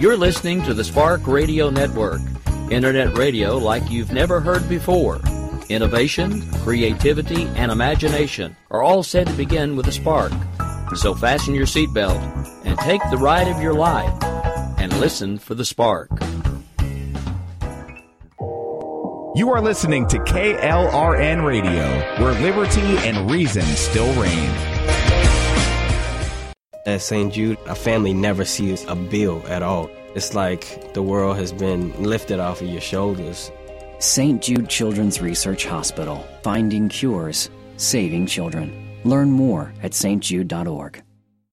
You're 0.00 0.16
listening 0.16 0.62
to 0.62 0.72
the 0.72 0.82
Spark 0.82 1.26
Radio 1.26 1.68
Network, 1.68 2.22
internet 2.70 3.18
radio 3.18 3.58
like 3.58 3.90
you've 3.90 4.14
never 4.14 4.40
heard 4.40 4.66
before. 4.66 5.20
Innovation, 5.68 6.40
creativity, 6.62 7.42
and 7.48 7.70
imagination 7.70 8.56
are 8.70 8.82
all 8.82 9.02
said 9.02 9.26
to 9.26 9.34
begin 9.34 9.76
with 9.76 9.86
a 9.88 9.92
spark. 9.92 10.32
So 10.96 11.14
fasten 11.14 11.54
your 11.54 11.66
seatbelt 11.66 12.18
and 12.64 12.78
take 12.78 13.02
the 13.10 13.18
ride 13.18 13.48
of 13.48 13.60
your 13.60 13.74
life 13.74 14.10
and 14.78 14.90
listen 15.00 15.36
for 15.36 15.54
the 15.54 15.66
spark. 15.66 16.08
You 19.36 19.50
are 19.52 19.60
listening 19.60 20.08
to 20.08 20.18
KLRN 20.20 21.44
Radio, 21.44 22.24
where 22.24 22.32
liberty 22.40 22.80
and 23.06 23.30
reason 23.30 23.64
still 23.64 24.10
reign. 24.18 24.80
At 26.90 27.02
St. 27.02 27.32
Jude, 27.32 27.56
a 27.66 27.74
family 27.76 28.12
never 28.12 28.44
sees 28.44 28.84
a 28.88 28.96
bill 28.96 29.44
at 29.46 29.62
all. 29.62 29.88
It's 30.16 30.34
like 30.34 30.92
the 30.92 31.04
world 31.04 31.36
has 31.36 31.52
been 31.52 31.92
lifted 32.02 32.40
off 32.40 32.62
of 32.62 32.66
your 32.66 32.80
shoulders. 32.80 33.52
St. 34.00 34.42
Jude 34.42 34.68
Children's 34.68 35.20
Research 35.20 35.64
Hospital, 35.64 36.26
finding 36.42 36.88
cures, 36.88 37.48
saving 37.76 38.26
children. 38.26 38.98
Learn 39.04 39.30
more 39.30 39.72
at 39.84 39.92
stjude.org. 39.92 41.00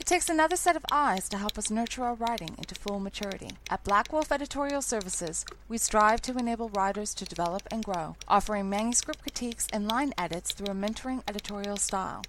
It 0.00 0.06
takes 0.06 0.28
another 0.30 0.56
set 0.56 0.76
of 0.76 0.84
eyes 0.92 1.28
to 1.28 1.36
help 1.38 1.58
us 1.58 1.70
nurture 1.70 2.04
our 2.04 2.14
writing 2.14 2.54
into 2.56 2.74
full 2.74 3.00
maturity. 3.00 3.50
At 3.68 3.84
Black 3.84 4.12
Wolf 4.12 4.30
Editorial 4.30 4.80
Services, 4.80 5.44
we 5.68 5.76
strive 5.76 6.22
to 6.22 6.38
enable 6.38 6.68
writers 6.70 7.12
to 7.14 7.24
develop 7.24 7.62
and 7.70 7.84
grow, 7.84 8.16
offering 8.28 8.70
manuscript 8.70 9.22
critiques 9.22 9.66
and 9.72 9.88
line 9.88 10.12
edits 10.16 10.52
through 10.52 10.72
a 10.72 10.74
mentoring 10.74 11.22
editorial 11.28 11.76
style. 11.76 12.22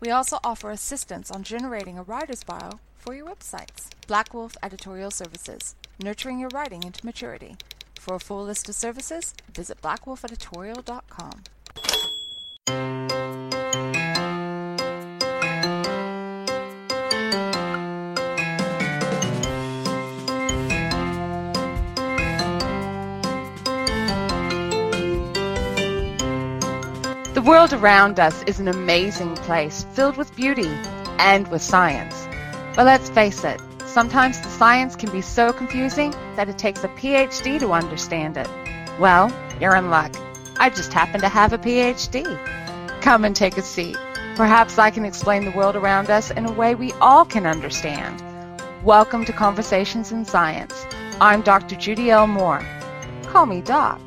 We 0.00 0.10
also 0.10 0.38
offer 0.44 0.70
assistance 0.70 1.30
on 1.30 1.42
generating 1.42 1.98
a 1.98 2.02
writer's 2.02 2.44
bio 2.44 2.78
for 2.96 3.14
your 3.14 3.26
websites. 3.26 3.88
Black 4.06 4.32
Wolf 4.32 4.56
Editorial 4.62 5.10
Services, 5.10 5.74
nurturing 6.02 6.38
your 6.38 6.50
writing 6.54 6.84
into 6.84 7.04
maturity. 7.04 7.56
For 7.98 8.14
a 8.14 8.20
full 8.20 8.44
list 8.44 8.68
of 8.68 8.76
services, 8.76 9.34
visit 9.52 9.82
blackwolfeditorial.com. 9.82 11.42
The 27.36 27.42
world 27.42 27.74
around 27.74 28.18
us 28.18 28.42
is 28.44 28.60
an 28.60 28.68
amazing 28.68 29.34
place 29.34 29.84
filled 29.92 30.16
with 30.16 30.34
beauty 30.34 30.70
and 31.18 31.46
with 31.48 31.60
science. 31.60 32.26
But 32.74 32.86
let's 32.86 33.10
face 33.10 33.44
it, 33.44 33.60
sometimes 33.84 34.40
the 34.40 34.48
science 34.48 34.96
can 34.96 35.10
be 35.10 35.20
so 35.20 35.52
confusing 35.52 36.12
that 36.36 36.48
it 36.48 36.56
takes 36.56 36.82
a 36.82 36.88
PhD 36.88 37.60
to 37.60 37.72
understand 37.72 38.38
it. 38.38 38.48
Well, 38.98 39.30
you're 39.60 39.76
in 39.76 39.90
luck. 39.90 40.16
I 40.58 40.70
just 40.70 40.94
happen 40.94 41.20
to 41.20 41.28
have 41.28 41.52
a 41.52 41.58
PhD. 41.58 42.24
Come 43.02 43.26
and 43.26 43.36
take 43.36 43.58
a 43.58 43.62
seat. 43.62 43.98
Perhaps 44.34 44.78
I 44.78 44.90
can 44.90 45.04
explain 45.04 45.44
the 45.44 45.50
world 45.50 45.76
around 45.76 46.08
us 46.08 46.30
in 46.30 46.46
a 46.46 46.52
way 46.52 46.74
we 46.74 46.94
all 47.02 47.26
can 47.26 47.44
understand. 47.44 48.22
Welcome 48.82 49.26
to 49.26 49.34
Conversations 49.34 50.10
in 50.10 50.24
Science. 50.24 50.86
I'm 51.20 51.42
Dr. 51.42 51.76
Judy 51.76 52.10
L. 52.10 52.26
Moore. 52.26 52.64
Call 53.24 53.44
me 53.44 53.60
Doc. 53.60 54.00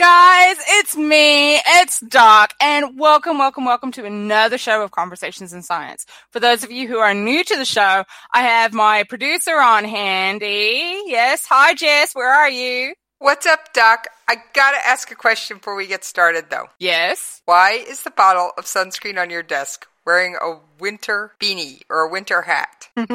Guys, 0.00 0.56
it's 0.66 0.96
me, 0.96 1.56
it's 1.56 2.00
Doc, 2.00 2.54
and 2.58 2.98
welcome, 2.98 3.36
welcome, 3.36 3.66
welcome 3.66 3.92
to 3.92 4.06
another 4.06 4.56
show 4.56 4.82
of 4.82 4.92
Conversations 4.92 5.52
in 5.52 5.60
Science. 5.60 6.06
For 6.30 6.40
those 6.40 6.64
of 6.64 6.72
you 6.72 6.88
who 6.88 6.96
are 6.96 7.12
new 7.12 7.44
to 7.44 7.54
the 7.54 7.66
show, 7.66 8.04
I 8.32 8.40
have 8.40 8.72
my 8.72 9.02
producer 9.02 9.60
on 9.60 9.84
handy. 9.84 11.02
Yes, 11.04 11.44
hi 11.44 11.74
Jess, 11.74 12.14
where 12.14 12.32
are 12.32 12.48
you? 12.48 12.94
What's 13.18 13.44
up, 13.44 13.74
Doc? 13.74 14.06
I 14.26 14.36
gotta 14.54 14.78
ask 14.86 15.10
a 15.10 15.14
question 15.14 15.58
before 15.58 15.76
we 15.76 15.86
get 15.86 16.02
started, 16.02 16.46
though. 16.48 16.68
Yes. 16.78 17.42
Why 17.44 17.72
is 17.72 18.02
the 18.02 18.10
bottle 18.10 18.52
of 18.56 18.64
sunscreen 18.64 19.20
on 19.20 19.28
your 19.28 19.42
desk 19.42 19.86
wearing 20.06 20.34
a 20.40 20.60
winter 20.78 21.32
beanie 21.38 21.82
or 21.90 22.00
a 22.00 22.10
winter 22.10 22.40
hat? 22.40 22.88
well, 22.96 23.08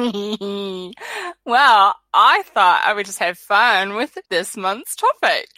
I 2.14 2.42
thought 2.44 2.82
I 2.84 2.92
would 2.94 3.06
just 3.06 3.18
have 3.18 3.38
fun 3.38 3.96
with 3.96 4.16
this 4.30 4.56
month's 4.56 4.94
topic. 4.94 5.48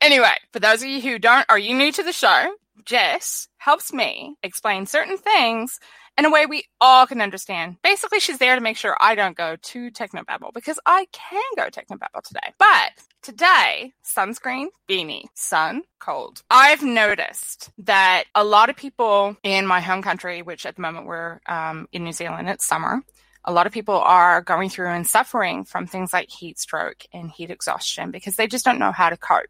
Anyway, 0.00 0.34
for 0.52 0.60
those 0.60 0.82
of 0.82 0.88
you 0.88 1.00
who 1.00 1.18
don't, 1.18 1.44
are 1.50 1.58
you 1.58 1.74
new 1.74 1.92
to 1.92 2.02
the 2.02 2.12
show? 2.12 2.54
Jess 2.86 3.48
helps 3.58 3.92
me 3.92 4.34
explain 4.42 4.86
certain 4.86 5.18
things 5.18 5.78
in 6.16 6.24
a 6.24 6.30
way 6.30 6.46
we 6.46 6.64
all 6.80 7.06
can 7.06 7.20
understand. 7.20 7.76
Basically, 7.82 8.18
she's 8.18 8.38
there 8.38 8.54
to 8.54 8.62
make 8.62 8.78
sure 8.78 8.96
I 8.98 9.14
don't 9.14 9.36
go 9.36 9.56
too 9.60 9.90
technobabble 9.90 10.54
because 10.54 10.80
I 10.86 11.06
can 11.12 11.42
go 11.54 11.68
technobabble 11.68 12.22
today. 12.24 12.54
But 12.58 12.92
today, 13.20 13.92
sunscreen, 14.02 14.68
beanie, 14.88 15.24
sun, 15.34 15.82
cold. 15.98 16.42
I've 16.50 16.82
noticed 16.82 17.70
that 17.78 18.24
a 18.34 18.42
lot 18.42 18.70
of 18.70 18.76
people 18.76 19.36
in 19.42 19.66
my 19.66 19.80
home 19.80 20.00
country, 20.00 20.40
which 20.40 20.64
at 20.64 20.76
the 20.76 20.82
moment 20.82 21.06
we're 21.06 21.40
um, 21.46 21.88
in 21.92 22.04
New 22.04 22.12
Zealand, 22.12 22.48
it's 22.48 22.66
summer. 22.66 23.02
A 23.44 23.52
lot 23.52 23.66
of 23.66 23.72
people 23.72 23.98
are 23.98 24.40
going 24.40 24.70
through 24.70 24.88
and 24.88 25.06
suffering 25.06 25.64
from 25.64 25.86
things 25.86 26.12
like 26.12 26.30
heat 26.30 26.58
stroke 26.58 27.04
and 27.12 27.30
heat 27.30 27.50
exhaustion 27.50 28.10
because 28.10 28.36
they 28.36 28.46
just 28.46 28.64
don't 28.64 28.78
know 28.78 28.92
how 28.92 29.10
to 29.10 29.16
cope 29.16 29.48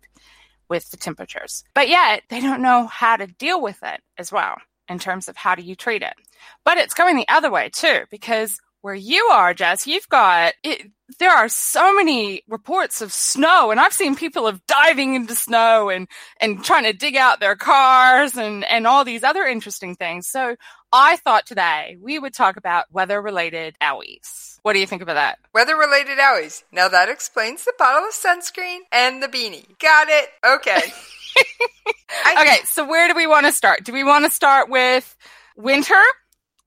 with 0.71 0.91
the 0.91 0.97
temperatures. 0.99 1.65
But 1.75 1.91
yet, 1.91 2.23
they 2.31 2.41
don't 2.41 2.63
know 2.63 2.87
how 2.87 3.17
to 3.17 3.27
deal 3.27 3.61
with 3.63 3.81
it 3.83 4.01
as 4.19 4.33
well. 4.33 4.57
in 4.89 5.01
terms 5.01 5.29
of 5.29 5.37
how 5.37 5.57
do 5.57 5.63
you 5.63 5.77
treat 5.77 6.03
it. 6.03 6.15
But 6.65 6.79
it's 6.79 6.95
going 6.95 7.17
the 7.17 7.29
other 7.29 7.51
way 7.51 7.71
too, 7.75 8.03
because 8.11 8.61
where 8.83 8.95
you 8.95 9.25
are, 9.33 9.55
Jess, 9.55 9.89
you've 9.89 10.09
got 10.11 10.55
it, 10.65 10.93
there 11.19 11.33
are 11.33 11.49
so 11.51 11.95
many 11.97 12.45
reports 12.49 13.03
of 13.03 13.13
snow 13.13 13.73
and 13.73 13.81
I've 13.81 13.95
seen 13.95 14.17
people 14.17 14.47
of 14.47 14.65
diving 14.69 15.17
into 15.17 15.35
snow 15.35 15.91
and, 15.91 16.09
and 16.41 16.65
trying 16.65 16.85
to 16.85 16.95
dig 16.95 17.17
out 17.17 17.41
their 17.41 17.57
cars 17.57 18.37
and, 18.39 18.65
and 18.65 18.87
all 18.87 19.05
these 19.05 19.25
other 19.25 19.45
interesting 19.45 19.97
things. 19.97 20.29
So 20.29 20.57
I 20.93 21.17
thought 21.17 21.47
today 21.47 21.97
we 22.01 22.19
would 22.19 22.35
talk 22.35 22.57
about 22.57 22.87
weather 22.91 23.23
related 23.23 23.77
owies. 23.81 24.59
What 24.63 24.73
do 24.73 24.81
you 24.81 24.87
think 24.87 25.03
about 25.03 25.15
that? 25.15 25.39
Weather 25.55 25.77
related 25.77 26.19
owies. 26.19 26.65
Now 26.73 26.89
that 26.89 27.09
explains 27.09 27.65
the 27.65 27.73
bottle 27.79 28.09
of 28.09 28.15
sunscreen 28.15 28.79
and 28.91 29.23
the 29.23 29.29
beanie. 29.29 29.67
Got 29.79 30.09
it. 30.09 30.29
Okay. 30.45 30.93
I, 32.25 32.37
okay. 32.43 32.59
So 32.65 32.85
where 32.85 33.07
do 33.09 33.15
we 33.15 33.27
want 33.27 33.47
to 33.47 33.53
start? 33.53 33.85
Do 33.85 33.93
we 33.93 34.03
want 34.03 34.25
to 34.25 34.31
start 34.31 34.69
with 34.69 35.17
winter 35.57 36.03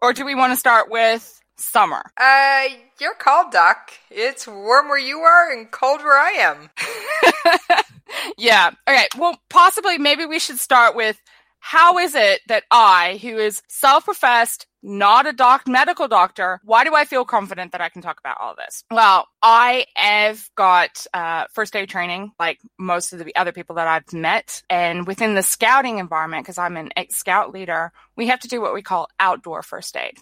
or 0.02 0.14
do 0.14 0.26
we 0.26 0.36
want 0.36 0.54
to 0.54 0.58
start 0.58 0.90
with 0.90 1.42
summer? 1.58 2.04
Uh, 2.18 2.64
you're 3.02 3.16
called, 3.16 3.52
Doc. 3.52 3.92
It's 4.10 4.48
warm 4.48 4.88
where 4.88 4.98
you 5.00 5.20
are 5.20 5.52
and 5.52 5.70
cold 5.70 6.00
where 6.00 6.18
I 6.18 6.32
am. 6.32 7.84
yeah. 8.38 8.72
Okay. 8.88 9.08
Well, 9.18 9.38
possibly 9.50 9.98
maybe 9.98 10.26
we 10.26 10.40
should 10.40 10.60
start 10.60 10.96
with 10.96 11.22
how 11.66 11.98
is 11.98 12.14
it 12.14 12.42
that 12.50 12.66
I, 12.70 13.20
who 13.22 13.38
is 13.38 13.62
self-professed, 13.70 14.68
not 14.82 15.26
a 15.26 15.32
doc, 15.32 15.66
medical 15.66 16.10
doctor, 16.10 16.60
why 16.66 16.84
do 16.84 16.94
I 16.94 17.06
feel 17.06 17.24
confident 17.24 17.72
that 17.72 17.80
I 17.80 17.88
can 17.88 18.02
talk 18.02 18.20
about 18.20 18.36
all 18.42 18.54
this? 18.54 18.84
Well, 18.92 19.30
I 19.42 19.86
have 19.96 20.46
got 20.56 21.08
uh, 21.14 21.46
first 21.54 21.74
aid 21.74 21.88
training, 21.88 22.34
like 22.38 22.60
most 22.78 23.14
of 23.14 23.24
the 23.24 23.34
other 23.38 23.54
people 23.54 23.78
that 23.78 23.88
I've 23.88 24.12
met, 24.12 24.62
and 24.70 25.08
within 25.08 25.36
the 25.36 25.42
scouting 25.42 26.00
environment, 26.00 26.44
because 26.44 26.58
I'm 26.58 26.76
an 26.76 26.90
ex-scout 26.98 27.54
leader, 27.54 27.94
we 28.18 28.28
have 28.28 28.42
to 28.42 28.50
do 28.50 28.60
what 28.60 28.74
we 28.74 28.82
call 28.82 29.08
outdoor 29.18 29.64
first 29.64 29.96
aid. 29.96 30.18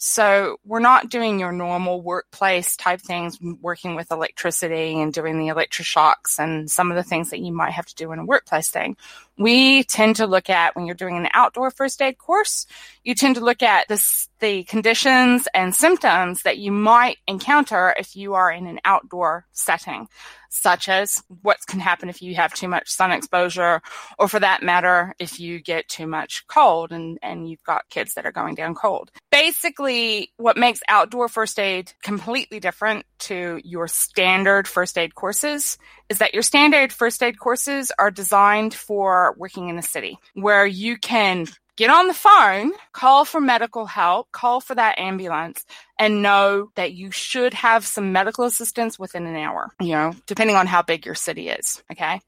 So 0.00 0.58
we're 0.64 0.78
not 0.78 1.10
doing 1.10 1.40
your 1.40 1.50
normal 1.50 2.00
workplace 2.00 2.76
type 2.76 3.00
things, 3.00 3.36
working 3.60 3.96
with 3.96 4.12
electricity 4.12 4.98
and 5.00 5.12
doing 5.12 5.38
the 5.38 5.52
electroshocks 5.52 6.38
and 6.38 6.70
some 6.70 6.92
of 6.92 6.96
the 6.96 7.02
things 7.02 7.30
that 7.30 7.40
you 7.40 7.52
might 7.52 7.72
have 7.72 7.86
to 7.86 7.94
do 7.96 8.12
in 8.12 8.20
a 8.20 8.24
workplace 8.24 8.70
thing. 8.70 8.96
We 9.38 9.84
tend 9.84 10.16
to 10.16 10.26
look 10.26 10.50
at 10.50 10.74
when 10.74 10.86
you're 10.86 10.94
doing 10.94 11.16
an 11.16 11.28
outdoor 11.32 11.70
first 11.70 12.02
aid 12.02 12.18
course, 12.18 12.66
you 13.04 13.14
tend 13.14 13.36
to 13.36 13.44
look 13.44 13.62
at 13.62 13.86
this, 13.88 14.28
the 14.40 14.64
conditions 14.64 15.46
and 15.54 15.74
symptoms 15.74 16.42
that 16.42 16.58
you 16.58 16.72
might 16.72 17.18
encounter 17.26 17.94
if 17.96 18.16
you 18.16 18.34
are 18.34 18.50
in 18.50 18.66
an 18.66 18.80
outdoor 18.84 19.46
setting 19.52 20.08
such 20.48 20.88
as 20.88 21.22
what 21.42 21.58
can 21.66 21.80
happen 21.80 22.08
if 22.08 22.22
you 22.22 22.34
have 22.34 22.54
too 22.54 22.68
much 22.68 22.88
sun 22.88 23.12
exposure, 23.12 23.80
or 24.18 24.28
for 24.28 24.40
that 24.40 24.62
matter, 24.62 25.14
if 25.18 25.38
you 25.38 25.60
get 25.60 25.88
too 25.88 26.06
much 26.06 26.46
cold 26.48 26.92
and, 26.92 27.18
and 27.22 27.48
you've 27.48 27.62
got 27.64 27.88
kids 27.90 28.14
that 28.14 28.26
are 28.26 28.32
going 28.32 28.54
down 28.54 28.74
cold. 28.74 29.10
Basically, 29.30 30.32
what 30.36 30.56
makes 30.56 30.80
outdoor 30.88 31.28
first 31.28 31.58
aid 31.58 31.92
completely 32.02 32.60
different 32.60 33.04
to 33.18 33.60
your 33.64 33.88
standard 33.88 34.66
first 34.66 34.96
aid 34.96 35.14
courses 35.14 35.78
is 36.08 36.18
that 36.18 36.34
your 36.34 36.42
standard 36.42 36.92
first 36.92 37.22
aid 37.22 37.38
courses 37.38 37.92
are 37.98 38.10
designed 38.10 38.74
for 38.74 39.34
working 39.38 39.68
in 39.68 39.78
a 39.78 39.82
city 39.82 40.18
where 40.34 40.66
you 40.66 40.96
can 40.96 41.46
get 41.76 41.90
on 41.90 42.08
the 42.08 42.14
phone, 42.14 42.72
call 42.92 43.24
for 43.24 43.40
medical 43.40 43.86
help, 43.86 44.30
call 44.32 44.60
for 44.60 44.74
that 44.74 44.98
ambulance, 44.98 45.64
and 45.98 46.22
know 46.22 46.70
that 46.74 46.92
you 46.92 47.10
should 47.10 47.54
have 47.54 47.86
some 47.86 48.12
medical 48.12 48.44
assistance 48.44 48.98
within 48.98 49.26
an 49.26 49.36
hour, 49.36 49.70
you 49.80 49.92
know, 49.92 50.12
depending 50.26 50.56
on 50.56 50.66
how 50.66 50.82
big 50.82 51.06
your 51.06 51.14
city 51.14 51.48
is. 51.48 51.82
Okay. 51.92 52.20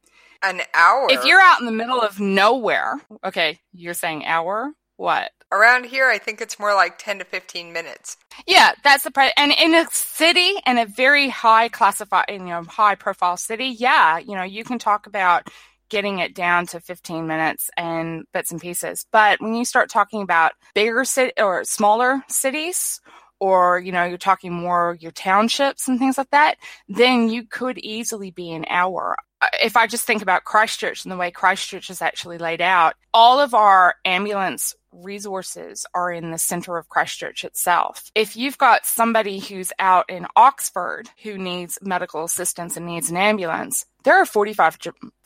An 0.42 0.62
hour? 0.72 1.08
If 1.10 1.24
you're 1.24 1.40
out 1.40 1.60
in 1.60 1.66
the 1.66 1.72
middle 1.72 2.00
of 2.00 2.18
nowhere, 2.20 2.94
okay, 3.24 3.58
you're 3.72 3.92
saying 3.92 4.24
hour? 4.24 4.72
What? 4.96 5.32
Around 5.52 5.86
here, 5.86 6.08
I 6.08 6.18
think 6.18 6.40
it's 6.40 6.58
more 6.60 6.74
like 6.74 6.96
10 6.98 7.18
to 7.18 7.24
15 7.24 7.72
minutes. 7.72 8.16
Yeah, 8.46 8.72
that's 8.84 9.02
the 9.02 9.10
price. 9.10 9.32
And 9.36 9.52
in 9.52 9.74
a 9.74 9.84
city 9.90 10.54
and 10.64 10.78
a 10.78 10.86
very 10.86 11.28
high 11.28 11.68
classified, 11.68 12.26
you 12.30 12.38
know, 12.38 12.62
high 12.62 12.94
profile 12.94 13.36
city, 13.36 13.66
yeah, 13.66 14.18
you 14.18 14.36
know, 14.36 14.44
you 14.44 14.62
can 14.62 14.78
talk 14.78 15.06
about 15.06 15.48
getting 15.88 16.20
it 16.20 16.34
down 16.34 16.66
to 16.68 16.78
15 16.78 17.26
minutes 17.26 17.68
and 17.76 18.24
bits 18.32 18.52
and 18.52 18.60
pieces. 18.60 19.04
But 19.10 19.40
when 19.40 19.54
you 19.54 19.64
start 19.64 19.90
talking 19.90 20.22
about 20.22 20.52
bigger 20.74 21.04
city 21.04 21.32
or 21.36 21.64
smaller 21.64 22.22
cities, 22.28 23.00
or 23.40 23.80
you 23.80 23.90
know 23.90 24.04
you're 24.04 24.18
talking 24.18 24.52
more 24.52 24.96
your 25.00 25.10
townships 25.10 25.88
and 25.88 25.98
things 25.98 26.18
like 26.18 26.30
that 26.30 26.56
then 26.88 27.28
you 27.28 27.44
could 27.46 27.78
easily 27.78 28.30
be 28.30 28.52
an 28.52 28.64
hour 28.68 29.16
uh, 29.40 29.48
if 29.62 29.76
i 29.76 29.86
just 29.86 30.06
think 30.06 30.22
about 30.22 30.44
christchurch 30.44 31.04
and 31.04 31.10
the 31.10 31.16
way 31.16 31.30
christchurch 31.30 31.90
is 31.90 32.02
actually 32.02 32.38
laid 32.38 32.60
out 32.60 32.94
all 33.12 33.40
of 33.40 33.54
our 33.54 33.94
ambulance 34.04 34.76
resources 34.92 35.86
are 35.94 36.12
in 36.12 36.30
the 36.30 36.38
center 36.38 36.76
of 36.76 36.88
Christchurch 36.88 37.44
itself. 37.44 38.10
If 38.14 38.36
you've 38.36 38.58
got 38.58 38.86
somebody 38.86 39.38
who's 39.38 39.72
out 39.78 40.08
in 40.08 40.26
Oxford 40.36 41.08
who 41.22 41.38
needs 41.38 41.78
medical 41.82 42.24
assistance 42.24 42.76
and 42.76 42.86
needs 42.86 43.10
an 43.10 43.16
ambulance, 43.16 43.86
there 44.04 44.20
are 44.20 44.26
45 44.26 44.78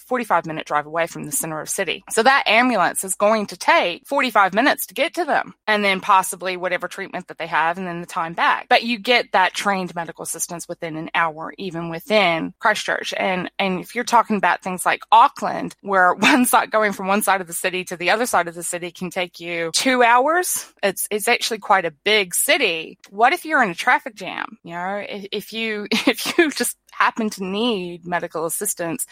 45 0.06 0.47
minute 0.47 0.67
drive 0.67 0.87
away 0.87 1.06
from 1.06 1.25
the 1.25 1.32
center 1.32 1.61
of 1.61 1.69
city. 1.69 2.05
So 2.11 2.23
that 2.23 2.44
ambulance 2.47 3.05
is 3.05 3.15
going 3.15 3.47
to 3.47 3.56
take 3.56 4.06
45 4.06 4.55
minutes 4.55 4.87
to 4.87 4.94
get 4.94 5.15
to 5.15 5.25
them 5.25 5.55
and 5.67 5.85
then 5.85 6.00
possibly 6.00 6.56
whatever 6.56 6.88
treatment 6.88 7.29
that 7.29 7.38
they 7.38 7.47
have 7.47 7.79
and 7.79 7.87
then 7.87 8.00
the 8.00 8.06
time 8.06 8.35
back. 8.35 8.69
But 8.69 8.82
you 8.82 8.99
get 8.99 9.32
that 9.32 9.55
trained 9.55 9.94
medical 9.94 10.23
assistance 10.23 10.69
within 10.69 10.97
an 10.97 11.11
hour, 11.15 11.55
even 11.59 11.88
within 11.88 12.53
Christchurch. 12.59 13.15
And, 13.17 13.50
and 13.59 13.81
if 13.81 13.94
you're 13.94 14.05
talking 14.05 14.37
about 14.37 14.62
things 14.62 14.85
like 14.85 15.03
Auckland, 15.11 15.75
where 15.81 16.15
one 16.19 16.44
side 16.44 16.70
going 16.70 16.93
from 16.93 17.06
one 17.06 17.23
side 17.23 17.41
of 17.41 17.47
the 17.47 17.53
city 17.53 17.85
to 17.85 17.97
the 17.97 18.11
other 18.11 18.27
side 18.27 18.49
of 18.49 18.55
the 18.55 18.62
city 18.62 18.91
can 18.91 19.11
take 19.11 19.41
you 19.41 19.70
two 19.75 20.03
hours, 20.03 20.73
it's, 20.82 21.09
it's 21.11 21.29
actually 21.29 21.59
quite 21.59 21.85
a 21.85 21.94
big 22.05 22.35
city. 22.35 22.99
What 23.11 23.32
if 23.32 23.44
you're 23.44 23.62
in 23.62 23.70
a 23.70 23.75
traffic 23.75 24.15
jam? 24.15 24.59
You 24.62 24.75
know, 24.75 25.05
if, 25.09 25.27
if 25.32 25.53
you, 25.53 25.87
if 25.91 26.37
you 26.37 26.50
just 26.50 26.77
happen 26.99 27.31
to 27.31 27.44
need 27.44 28.06
medical 28.06 28.46
assistance 28.46 29.06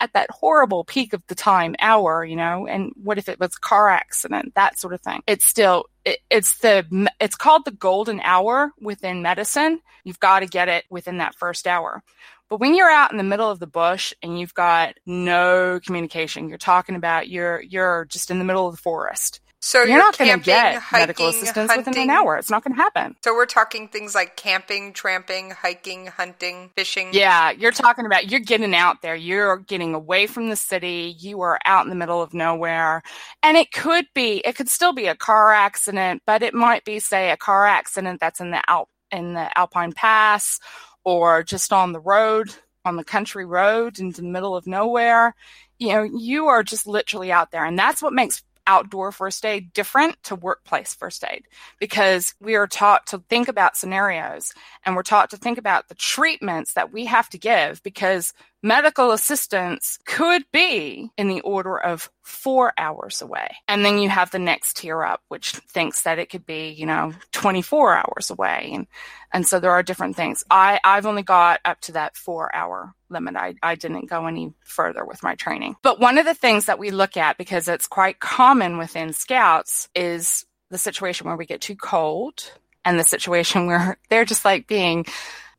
at 0.00 0.12
that 0.12 0.30
horrible 0.30 0.84
peak 0.84 1.12
of 1.12 1.26
the 1.26 1.34
time 1.34 1.74
hour, 1.80 2.24
you 2.24 2.36
know, 2.36 2.66
and 2.66 2.92
what 3.02 3.18
if 3.18 3.28
it 3.28 3.38
was 3.38 3.56
car 3.56 3.88
accident, 3.88 4.54
that 4.54 4.78
sort 4.78 4.94
of 4.94 5.00
thing. 5.00 5.22
It's 5.26 5.44
still, 5.44 5.84
it, 6.04 6.18
it's 6.30 6.58
the, 6.58 7.08
it's 7.20 7.36
called 7.36 7.64
the 7.64 7.70
golden 7.70 8.20
hour 8.20 8.72
within 8.80 9.22
medicine. 9.22 9.80
You've 10.04 10.20
got 10.20 10.40
to 10.40 10.46
get 10.46 10.68
it 10.68 10.84
within 10.90 11.18
that 11.18 11.34
first 11.34 11.66
hour. 11.66 12.02
But 12.48 12.58
when 12.58 12.74
you're 12.74 12.90
out 12.90 13.12
in 13.12 13.18
the 13.18 13.22
middle 13.22 13.48
of 13.48 13.60
the 13.60 13.66
bush 13.68 14.12
and 14.22 14.38
you've 14.38 14.54
got 14.54 14.94
no 15.06 15.78
communication, 15.84 16.48
you're 16.48 16.58
talking 16.58 16.96
about 16.96 17.28
you're, 17.28 17.60
you're 17.60 18.06
just 18.06 18.30
in 18.30 18.38
the 18.40 18.44
middle 18.44 18.66
of 18.66 18.74
the 18.74 18.82
forest 18.82 19.40
so 19.62 19.82
you're, 19.82 19.98
not 19.98 20.16
going 20.16 20.38
to 20.38 20.42
get 20.42 20.76
hiking, 20.76 21.02
medical 21.02 21.28
assistance 21.28 21.70
hunting. 21.70 21.90
within 21.90 22.02
an 22.04 22.10
hour. 22.10 22.38
It's 22.38 22.48
not 22.48 22.64
going 22.64 22.74
to 22.74 22.80
happen. 22.80 23.14
So 23.22 23.34
we're 23.34 23.44
talking 23.44 23.88
things 23.88 24.14
like 24.14 24.36
camping, 24.36 24.94
tramping, 24.94 25.50
hiking, 25.50 26.06
hunting, 26.06 26.70
fishing. 26.74 27.10
Yeah, 27.12 27.50
you're 27.50 27.70
talking 27.70 28.06
about 28.06 28.30
you're 28.30 28.40
getting 28.40 28.74
out 28.74 29.02
there. 29.02 29.14
You're 29.14 29.58
getting 29.58 29.92
away 29.94 30.26
from 30.26 30.48
the 30.48 30.56
city. 30.56 31.14
You 31.18 31.42
are 31.42 31.58
out 31.66 31.84
in 31.84 31.90
the 31.90 31.94
middle 31.94 32.22
of 32.22 32.32
nowhere, 32.32 33.02
and 33.42 33.58
it 33.58 33.70
could 33.70 34.06
be, 34.14 34.38
it 34.46 34.56
could 34.56 34.70
still 34.70 34.94
be 34.94 35.06
a 35.06 35.14
car 35.14 35.52
accident, 35.52 36.22
but 36.26 36.42
it 36.42 36.54
might 36.54 36.86
be, 36.86 36.98
say, 36.98 37.30
a 37.30 37.36
car 37.36 37.66
accident 37.66 38.18
that's 38.18 38.40
in 38.40 38.50
the 38.50 38.62
Alp 38.68 38.88
in 39.12 39.34
the 39.34 39.58
Alpine 39.58 39.92
Pass, 39.92 40.58
or 41.04 41.42
just 41.42 41.72
on 41.72 41.92
the 41.92 42.00
road, 42.00 42.48
on 42.86 42.96
the 42.96 43.04
country 43.04 43.44
road, 43.44 43.98
into 43.98 44.22
the 44.22 44.28
middle 44.28 44.56
of 44.56 44.66
nowhere. 44.66 45.34
You 45.78 45.88
know, 45.88 46.02
you 46.02 46.46
are 46.46 46.62
just 46.62 46.86
literally 46.86 47.30
out 47.30 47.50
there, 47.50 47.64
and 47.64 47.78
that's 47.78 48.00
what 48.02 48.12
makes 48.12 48.42
outdoor 48.66 49.12
first 49.12 49.44
aid 49.44 49.72
different 49.72 50.22
to 50.22 50.34
workplace 50.34 50.94
first 50.94 51.24
aid 51.30 51.44
because 51.78 52.34
we 52.40 52.54
are 52.54 52.66
taught 52.66 53.06
to 53.06 53.18
think 53.28 53.48
about 53.48 53.76
scenarios 53.76 54.52
and 54.84 54.94
we're 54.96 55.02
taught 55.02 55.30
to 55.30 55.36
think 55.36 55.58
about 55.58 55.88
the 55.88 55.94
treatments 55.94 56.74
that 56.74 56.92
we 56.92 57.06
have 57.06 57.28
to 57.28 57.38
give 57.38 57.82
because 57.82 58.32
medical 58.62 59.12
assistance 59.12 59.98
could 60.04 60.44
be 60.52 61.10
in 61.16 61.28
the 61.28 61.40
order 61.40 61.78
of 61.78 62.10
four 62.22 62.72
hours 62.76 63.22
away. 63.22 63.56
And 63.66 63.84
then 63.84 63.98
you 63.98 64.08
have 64.08 64.30
the 64.30 64.38
next 64.38 64.76
tier 64.78 65.02
up, 65.02 65.22
which 65.28 65.52
thinks 65.52 66.02
that 66.02 66.18
it 66.18 66.30
could 66.30 66.44
be, 66.44 66.68
you 66.70 66.86
know, 66.86 67.12
24 67.32 67.96
hours 67.96 68.30
away. 68.30 68.70
And, 68.74 68.86
and 69.32 69.46
so 69.46 69.60
there 69.60 69.72
are 69.72 69.82
different 69.82 70.16
things. 70.16 70.44
I, 70.50 70.80
I've 70.84 71.06
only 71.06 71.22
got 71.22 71.60
up 71.64 71.80
to 71.82 71.92
that 71.92 72.16
four 72.16 72.54
hour 72.54 72.94
limit. 73.08 73.36
I, 73.36 73.54
I 73.62 73.74
didn't 73.74 74.10
go 74.10 74.26
any 74.26 74.52
further 74.64 75.04
with 75.04 75.22
my 75.22 75.34
training. 75.34 75.76
But 75.82 76.00
one 76.00 76.18
of 76.18 76.26
the 76.26 76.34
things 76.34 76.66
that 76.66 76.78
we 76.78 76.90
look 76.90 77.16
at, 77.16 77.38
because 77.38 77.68
it's 77.68 77.86
quite 77.86 78.20
common 78.20 78.78
within 78.78 79.12
scouts, 79.12 79.88
is 79.94 80.44
the 80.70 80.78
situation 80.78 81.26
where 81.26 81.36
we 81.36 81.46
get 81.46 81.60
too 81.60 81.76
cold 81.76 82.52
and 82.84 82.98
the 82.98 83.04
situation 83.04 83.66
where 83.66 83.98
they're 84.08 84.24
just 84.24 84.44
like 84.44 84.66
being 84.66 85.06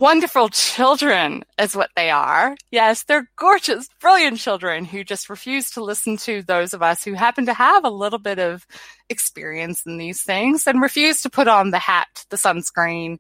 wonderful 0.02 0.50
children 0.50 1.44
is 1.60 1.76
what 1.76 1.92
they 1.96 2.10
are. 2.10 2.58
Yes, 2.72 3.04
they're 3.04 3.30
gorgeous, 3.36 3.88
brilliant 4.00 4.40
children 4.40 4.84
who 4.84 5.04
just 5.04 5.30
refuse 5.30 5.70
to 5.72 5.84
listen 5.84 6.18
to 6.18 6.42
those 6.42 6.74
of 6.74 6.82
us 6.82 7.04
who 7.04 7.14
happen 7.14 7.46
to 7.46 7.54
have 7.54 7.86
a 7.86 7.90
little 7.90 8.18
bit 8.18 8.40
of 8.40 8.66
experience 9.10 9.86
in 9.86 10.00
these 10.00 10.24
things 10.24 10.66
and 10.66 10.82
refuse 10.82 11.22
to 11.22 11.30
put 11.30 11.48
on 11.48 11.70
the 11.70 11.78
hat, 11.78 12.26
the 12.32 12.36
sunscreen, 12.36 13.20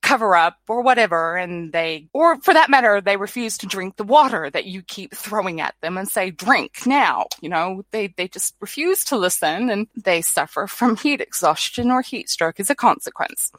cover 0.00 0.34
up 0.34 0.56
or 0.68 0.80
whatever. 0.80 1.36
And 1.36 1.70
they, 1.70 2.08
or 2.14 2.40
for 2.40 2.54
that 2.54 2.70
matter, 2.70 3.02
they 3.02 3.18
refuse 3.18 3.58
to 3.58 3.66
drink 3.66 3.96
the 3.96 4.04
water 4.04 4.48
that 4.50 4.64
you 4.64 4.80
keep 4.80 5.14
throwing 5.14 5.60
at 5.60 5.74
them 5.82 5.98
and 5.98 6.08
say, 6.08 6.30
drink 6.30 6.86
now. 6.86 7.26
You 7.42 7.50
know, 7.50 7.82
they, 7.90 8.06
they 8.16 8.26
just 8.26 8.54
refuse 8.58 9.04
to 9.04 9.18
listen 9.18 9.68
and 9.68 9.86
they 10.02 10.22
suffer 10.22 10.66
from 10.66 10.96
heat 10.96 11.20
exhaustion 11.20 11.90
or 11.90 12.00
heat 12.00 12.30
stroke 12.30 12.58
as 12.58 12.70
a 12.70 12.74
consequence. 12.74 13.52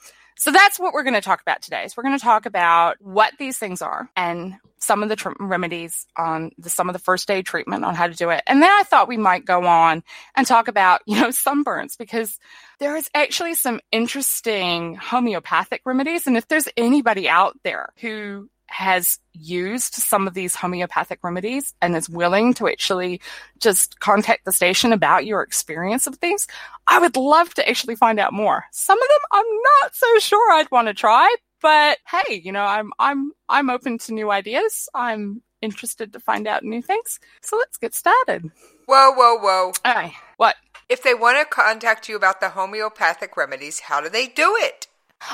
So 0.44 0.52
that's 0.52 0.78
what 0.78 0.94
we're 0.94 1.04
going 1.04 1.14
to 1.14 1.22
talk 1.22 1.42
about 1.42 1.62
today. 1.62 1.88
So 1.88 1.94
we're 1.96 2.04
going 2.04 2.20
to 2.20 2.22
talk 2.22 2.46
about 2.46 2.98
what 3.00 3.32
these 3.40 3.58
things 3.58 3.82
are 3.82 4.10
and 4.14 4.56
some 4.78 5.02
of 5.02 5.08
the 5.08 5.16
tr- 5.16 5.30
remedies 5.40 6.06
on 6.18 6.52
the, 6.58 6.70
some 6.70 6.90
of 6.90 6.94
the 6.94 7.00
first 7.00 7.32
aid 7.32 7.46
treatment 7.46 7.86
on 7.86 7.96
how 7.96 8.08
to 8.08 8.14
do 8.14 8.30
it. 8.30 8.44
And 8.46 8.62
then 8.62 8.70
I 8.70 8.84
thought 8.84 9.08
we 9.08 9.16
might 9.16 9.46
go 9.46 9.64
on 9.66 10.04
and 10.36 10.46
talk 10.46 10.68
about, 10.68 11.00
you 11.06 11.16
know, 11.16 11.28
sunburns 11.30 11.98
because 11.98 12.40
there 12.80 12.98
is 12.98 13.10
actually 13.14 13.54
some 13.54 13.80
interesting 13.94 14.96
homeopathic 14.96 15.84
remedies. 15.86 16.28
And 16.28 16.36
if 16.36 16.46
there's 16.50 16.68
anybody 16.76 17.30
out 17.30 17.58
there 17.64 17.94
who 18.02 18.50
has 18.74 19.20
used 19.34 19.94
some 19.94 20.28
of 20.28 20.34
these 20.34 20.56
homeopathic 20.56 21.20
remedies 21.24 21.74
and 21.82 21.96
is 21.96 22.10
willing 22.10 22.54
to 22.56 22.68
actually 22.68 23.22
just 23.60 24.00
contact 24.00 24.46
the 24.46 24.52
station 24.52 24.92
about 24.92 25.26
your 25.26 25.42
experience 25.42 26.08
of 26.08 26.20
these, 26.20 26.48
I 26.88 27.00
would 27.00 27.16
love 27.16 27.54
to 27.54 27.70
actually 27.70 27.96
find 27.96 28.20
out 28.20 28.34
more. 28.34 28.66
Some 28.72 29.02
of 29.02 29.08
them 29.08 29.20
I'm 29.32 29.46
not 29.82 29.96
so 29.96 30.20
sure 30.20 30.54
I'd 30.54 30.72
want 30.72 30.88
to 30.88 30.94
try, 30.94 31.34
but 31.62 32.00
hey, 32.08 32.42
you 32.44 32.52
know, 32.52 32.64
I'm 32.64 32.92
I'm 33.00 33.32
I'm 33.48 33.70
open 33.70 34.00
to 34.00 34.14
new 34.14 34.32
ideas. 34.32 34.90
I'm 34.94 35.42
interested 35.62 36.12
to 36.14 36.20
find 36.20 36.48
out 36.48 36.64
new 36.64 36.82
things. 36.82 37.20
So 37.42 37.58
let's 37.58 37.78
get 37.78 37.94
started. 37.94 38.52
Whoa, 38.88 39.12
whoa, 39.12 39.38
whoa. 39.38 39.72
All 39.86 39.94
right. 39.94 40.14
What? 40.38 40.56
If 40.90 41.04
they 41.04 41.14
want 41.14 41.40
to 41.40 41.46
contact 41.46 42.10
you 42.10 42.16
about 42.16 42.42
the 42.42 42.50
homeopathic 42.50 43.38
remedies, 43.38 43.80
how 43.80 44.02
do 44.02 44.10
they 44.10 44.28
do 44.28 44.56
it? 44.60 44.88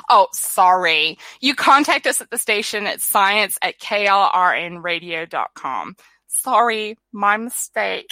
Oh, 0.09 0.27
sorry. 0.33 1.17
You 1.41 1.55
contact 1.55 2.07
us 2.07 2.21
at 2.21 2.29
the 2.29 2.37
station 2.37 2.87
at 2.87 3.01
science 3.01 3.57
at 3.61 3.79
klrnradio.com. 3.79 5.95
Sorry, 6.27 6.97
my 7.11 7.35
mistake. 7.37 8.11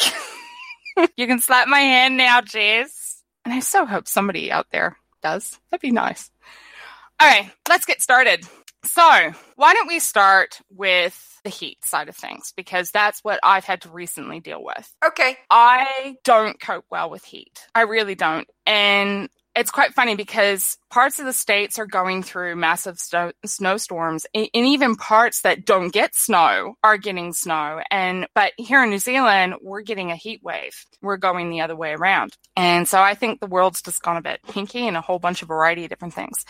you 1.17 1.27
can 1.27 1.39
slap 1.39 1.67
my 1.67 1.79
hand 1.79 2.17
now, 2.17 2.41
Jess. 2.41 3.21
And 3.45 3.53
I 3.53 3.59
so 3.59 3.85
hope 3.85 4.07
somebody 4.07 4.51
out 4.51 4.65
there 4.71 4.97
does. 5.21 5.59
That'd 5.69 5.81
be 5.81 5.91
nice. 5.91 6.31
All 7.19 7.27
right, 7.27 7.51
let's 7.67 7.85
get 7.85 8.01
started. 8.01 8.45
So, 8.83 9.33
why 9.55 9.73
don't 9.73 9.87
we 9.87 9.99
start 9.99 10.59
with 10.69 11.39
the 11.43 11.49
heat 11.49 11.83
side 11.83 12.09
of 12.09 12.15
things? 12.15 12.53
Because 12.55 12.91
that's 12.91 13.23
what 13.23 13.39
I've 13.43 13.65
had 13.65 13.81
to 13.81 13.89
recently 13.89 14.39
deal 14.39 14.63
with. 14.63 14.93
Okay. 15.05 15.37
I 15.49 16.17
don't 16.23 16.59
cope 16.59 16.85
well 16.89 17.09
with 17.09 17.23
heat. 17.23 17.59
I 17.73 17.81
really 17.81 18.15
don't. 18.15 18.47
And 18.65 19.29
it's 19.57 19.71
quite 19.71 19.93
funny 19.93 20.15
because 20.15 20.77
parts 20.89 21.19
of 21.19 21.25
the 21.25 21.33
states 21.33 21.79
are 21.79 21.85
going 21.85 22.21
through 22.21 22.55
massive 22.55 22.99
snow, 22.99 23.31
snowstorms 23.45 24.25
and, 24.33 24.47
and 24.53 24.65
even 24.65 24.95
parts 24.95 25.41
that 25.41 25.65
don't 25.65 25.91
get 25.91 26.15
snow 26.15 26.75
are 26.83 26.97
getting 26.97 27.33
snow 27.33 27.81
and 27.91 28.27
but 28.35 28.53
here 28.57 28.83
in 28.83 28.89
new 28.89 28.99
zealand 28.99 29.55
we're 29.61 29.81
getting 29.81 30.11
a 30.11 30.15
heat 30.15 30.41
wave 30.43 30.85
we're 31.01 31.17
going 31.17 31.49
the 31.49 31.61
other 31.61 31.75
way 31.75 31.91
around 31.91 32.37
and 32.55 32.87
so 32.87 33.01
i 33.01 33.15
think 33.15 33.39
the 33.39 33.47
world's 33.47 33.81
just 33.81 34.01
gone 34.01 34.17
a 34.17 34.21
bit 34.21 34.39
pinky 34.49 34.87
and 34.87 34.95
a 34.95 35.01
whole 35.01 35.19
bunch 35.19 35.41
of 35.41 35.47
variety 35.47 35.83
of 35.83 35.89
different 35.89 36.13
things 36.13 36.45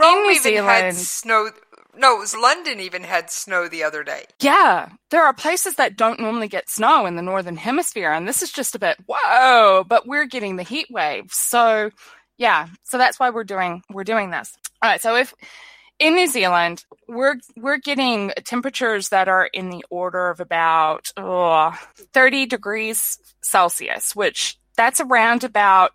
Rome 0.00 0.18
in 0.18 0.22
New 0.22 0.30
even 0.30 0.42
Zealand, 0.42 0.68
had 0.68 0.94
snow. 0.94 1.50
No, 1.94 2.16
it 2.16 2.20
was 2.20 2.34
London 2.34 2.80
even 2.80 3.02
had 3.02 3.30
snow 3.30 3.68
the 3.68 3.82
other 3.82 4.02
day. 4.02 4.24
Yeah, 4.40 4.88
there 5.10 5.24
are 5.24 5.34
places 5.34 5.74
that 5.74 5.96
don't 5.96 6.20
normally 6.20 6.48
get 6.48 6.70
snow 6.70 7.04
in 7.04 7.16
the 7.16 7.22
northern 7.22 7.56
hemisphere, 7.56 8.12
and 8.12 8.26
this 8.26 8.42
is 8.42 8.50
just 8.50 8.74
a 8.74 8.78
bit 8.78 8.96
whoa. 9.06 9.84
But 9.86 10.06
we're 10.06 10.26
getting 10.26 10.56
the 10.56 10.62
heat 10.62 10.86
wave, 10.90 11.32
so 11.32 11.90
yeah, 12.40 12.68
so 12.84 12.96
that's 12.96 13.20
why 13.20 13.28
we're 13.28 13.44
doing 13.44 13.82
we're 13.90 14.02
doing 14.02 14.30
this. 14.30 14.56
All 14.82 14.90
right, 14.90 15.00
so 15.00 15.14
if 15.14 15.34
in 15.98 16.14
New 16.14 16.26
Zealand 16.26 16.86
we're 17.06 17.36
we're 17.54 17.76
getting 17.76 18.32
temperatures 18.44 19.10
that 19.10 19.28
are 19.28 19.44
in 19.52 19.68
the 19.68 19.84
order 19.90 20.30
of 20.30 20.40
about 20.40 21.08
oh, 21.18 21.78
30 22.14 22.46
degrees 22.46 23.18
Celsius, 23.42 24.16
which 24.16 24.58
that's 24.74 25.00
around 25.00 25.44
about 25.44 25.92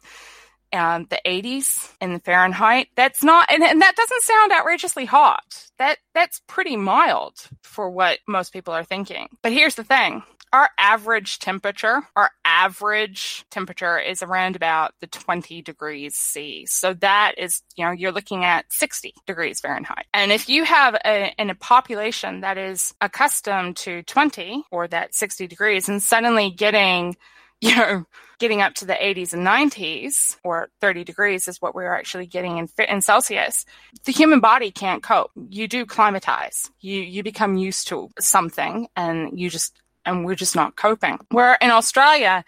um, 0.72 1.08
the 1.10 1.20
80s 1.25 1.92
in 2.00 2.20
Fahrenheit. 2.20 2.90
That's 2.96 3.24
not, 3.24 3.52
and, 3.52 3.64
and 3.64 3.82
that 3.82 3.96
doesn't 3.96 4.24
sound 4.24 4.52
outrageously 4.52 5.06
hot. 5.06 5.68
That 5.80 5.98
that's 6.14 6.42
pretty 6.48 6.78
mild 6.78 7.34
for 7.64 7.90
what 7.90 8.20
most 8.28 8.54
people 8.54 8.74
are 8.74 8.84
thinking. 8.84 9.30
But 9.42 9.52
here's 9.52 9.75
the 9.75 9.84
thing: 9.84 10.22
our 10.55 10.69
average 10.77 11.39
temperature, 11.39 12.01
our 12.15 12.31
average 12.45 13.43
temperature 13.51 14.00
is 14.00 14.24
around 14.24 14.55
about 14.55 14.93
the 15.01 15.07
20 15.07 15.62
degrees 15.62 16.15
C. 16.15 16.65
So 16.65 16.93
that 16.93 17.33
is, 17.38 17.62
you 17.75 17.83
know, 17.83 17.91
you're 17.91 18.13
looking 18.13 18.45
at 18.45 18.71
60 18.71 19.13
degrees 19.27 19.59
Fahrenheit. 19.59 20.05
And 20.13 20.31
if 20.31 20.47
you 20.47 20.63
have 20.63 20.95
a, 21.03 21.33
in 21.38 21.50
a 21.50 21.55
population 21.55 22.39
that 22.39 22.57
is 22.57 22.93
accustomed 23.01 23.75
to 23.77 24.03
20 24.03 24.63
or 24.71 24.88
that 24.88 25.13
60 25.13 25.45
degrees 25.45 25.89
and 25.89 26.01
suddenly 26.01 26.51
getting 26.51 27.17
you 27.62 27.75
know, 27.75 28.05
getting 28.38 28.62
up 28.62 28.74
to 28.75 28.85
the 28.85 28.93
80s 28.93 29.33
and 29.33 29.47
90s 29.47 30.38
or 30.43 30.69
30 30.81 31.03
degrees 31.03 31.47
is 31.47 31.62
what 31.62 31.74
we're 31.74 31.93
actually 31.93 32.27
getting 32.27 32.57
in, 32.57 32.67
in 32.88 33.01
Celsius. 33.01 33.65
The 34.03 34.12
human 34.12 34.41
body 34.41 34.71
can't 34.71 35.01
cope. 35.01 35.31
You 35.50 35.67
do 35.67 35.85
climatize. 35.85 36.69
You, 36.81 37.00
you 37.01 37.24
become 37.24 37.55
used 37.55 37.88
to 37.88 38.12
something 38.19 38.88
and 38.97 39.39
you 39.39 39.50
just, 39.50 39.81
and 40.05 40.25
we're 40.25 40.35
just 40.35 40.55
not 40.55 40.75
coping. 40.75 41.19
Where 41.29 41.57
in 41.62 41.69
Australia, 41.69 42.43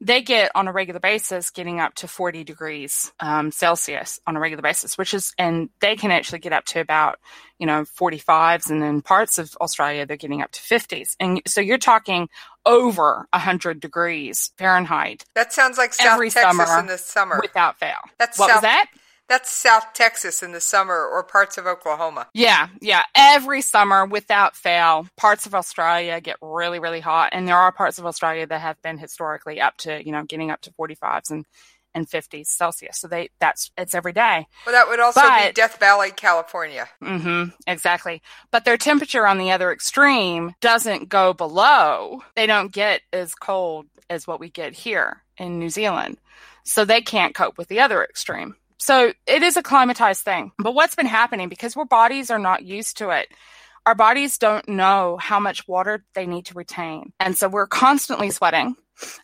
they 0.00 0.22
get 0.22 0.50
on 0.54 0.66
a 0.66 0.72
regular 0.72 1.00
basis 1.00 1.50
getting 1.50 1.78
up 1.78 1.94
to 1.96 2.08
40 2.08 2.42
degrees 2.42 3.12
um, 3.20 3.50
Celsius 3.50 4.18
on 4.26 4.34
a 4.34 4.40
regular 4.40 4.62
basis, 4.62 4.96
which 4.96 5.12
is, 5.12 5.34
and 5.36 5.68
they 5.80 5.94
can 5.94 6.10
actually 6.10 6.38
get 6.38 6.54
up 6.54 6.64
to 6.66 6.80
about, 6.80 7.18
you 7.58 7.66
know, 7.66 7.82
45s. 7.82 8.70
And 8.70 8.82
in 8.82 9.02
parts 9.02 9.38
of 9.38 9.54
Australia, 9.60 10.06
they're 10.06 10.16
getting 10.16 10.40
up 10.40 10.52
to 10.52 10.60
50s. 10.60 11.16
And 11.20 11.42
so 11.46 11.60
you're 11.60 11.76
talking 11.76 12.30
over 12.64 13.26
100 13.32 13.78
degrees 13.78 14.52
Fahrenheit. 14.56 15.24
That 15.34 15.52
sounds 15.52 15.76
like 15.76 15.92
South 15.92 16.14
every 16.14 16.30
Texas 16.30 16.50
summer 16.50 16.80
in 16.80 16.86
the 16.86 16.98
summer. 16.98 17.38
without 17.42 17.78
fail. 17.78 17.98
That's 18.18 18.38
what 18.38 18.48
South, 18.48 18.56
was 18.56 18.62
that? 18.62 18.86
That's 19.30 19.50
South 19.50 19.92
Texas 19.94 20.42
in 20.42 20.50
the 20.52 20.60
summer 20.60 21.06
or 21.06 21.22
parts 21.22 21.56
of 21.56 21.66
Oklahoma. 21.66 22.26
Yeah, 22.34 22.66
yeah. 22.82 23.04
Every 23.14 23.62
summer, 23.62 24.04
without 24.04 24.56
fail, 24.56 25.06
parts 25.16 25.46
of 25.46 25.54
Australia 25.54 26.20
get 26.20 26.36
really, 26.42 26.80
really 26.80 26.98
hot, 27.00 27.30
and 27.32 27.46
there 27.48 27.56
are 27.56 27.70
parts 27.72 27.98
of 28.00 28.04
Australia 28.06 28.46
that 28.48 28.60
have 28.60 28.82
been 28.82 28.98
historically 28.98 29.60
up 29.60 29.76
to, 29.78 30.04
you 30.04 30.10
know, 30.10 30.24
getting 30.24 30.50
up 30.50 30.60
to 30.62 30.72
45s 30.72 31.30
and 31.30 31.46
and 31.94 32.08
50s 32.08 32.46
Celsius. 32.46 32.98
So 32.98 33.08
they 33.08 33.30
that's 33.40 33.70
it's 33.78 33.94
every 33.94 34.12
day. 34.12 34.46
Well, 34.66 34.72
that 34.74 34.88
would 34.88 35.00
also 35.00 35.20
But- 35.20 35.46
be 35.48 35.52
Death 35.52 35.78
Valley, 35.80 36.10
California. 36.10 36.88
Mm-hmm, 37.02 37.50
exactly. 37.66 38.22
But 38.50 38.64
their 38.64 38.76
temperature 38.76 39.26
on 39.26 39.38
the 39.38 39.50
other 39.52 39.72
extreme 39.72 40.54
doesn't 40.60 41.08
go 41.08 41.32
below. 41.32 42.22
They 42.36 42.46
don't 42.46 42.72
get 42.72 43.02
as 43.12 43.34
cold 43.34 43.86
as 44.08 44.26
what 44.26 44.40
we 44.40 44.50
get 44.50 44.72
here 44.72 45.22
in 45.36 45.58
New 45.58 45.68
Zealand. 45.70 46.18
So 46.64 46.84
they 46.84 47.00
can't 47.00 47.34
cope 47.34 47.58
with 47.58 47.68
the 47.68 47.80
other 47.80 48.04
extreme. 48.04 48.54
So 48.80 49.12
it 49.26 49.42
is 49.42 49.56
a 49.56 49.62
climatized 49.62 50.22
thing. 50.22 50.52
But 50.58 50.74
what's 50.74 50.94
been 50.94 51.06
happening 51.06 51.48
because 51.48 51.76
our 51.76 51.84
bodies 51.84 52.30
are 52.30 52.38
not 52.38 52.64
used 52.64 52.96
to 52.98 53.10
it. 53.10 53.28
Our 53.86 53.94
bodies 53.94 54.38
don't 54.38 54.68
know 54.68 55.18
how 55.20 55.38
much 55.38 55.68
water 55.68 56.04
they 56.14 56.26
need 56.26 56.46
to 56.46 56.54
retain. 56.54 57.12
And 57.20 57.36
so 57.36 57.48
we're 57.48 57.66
constantly 57.66 58.30
sweating. 58.30 58.76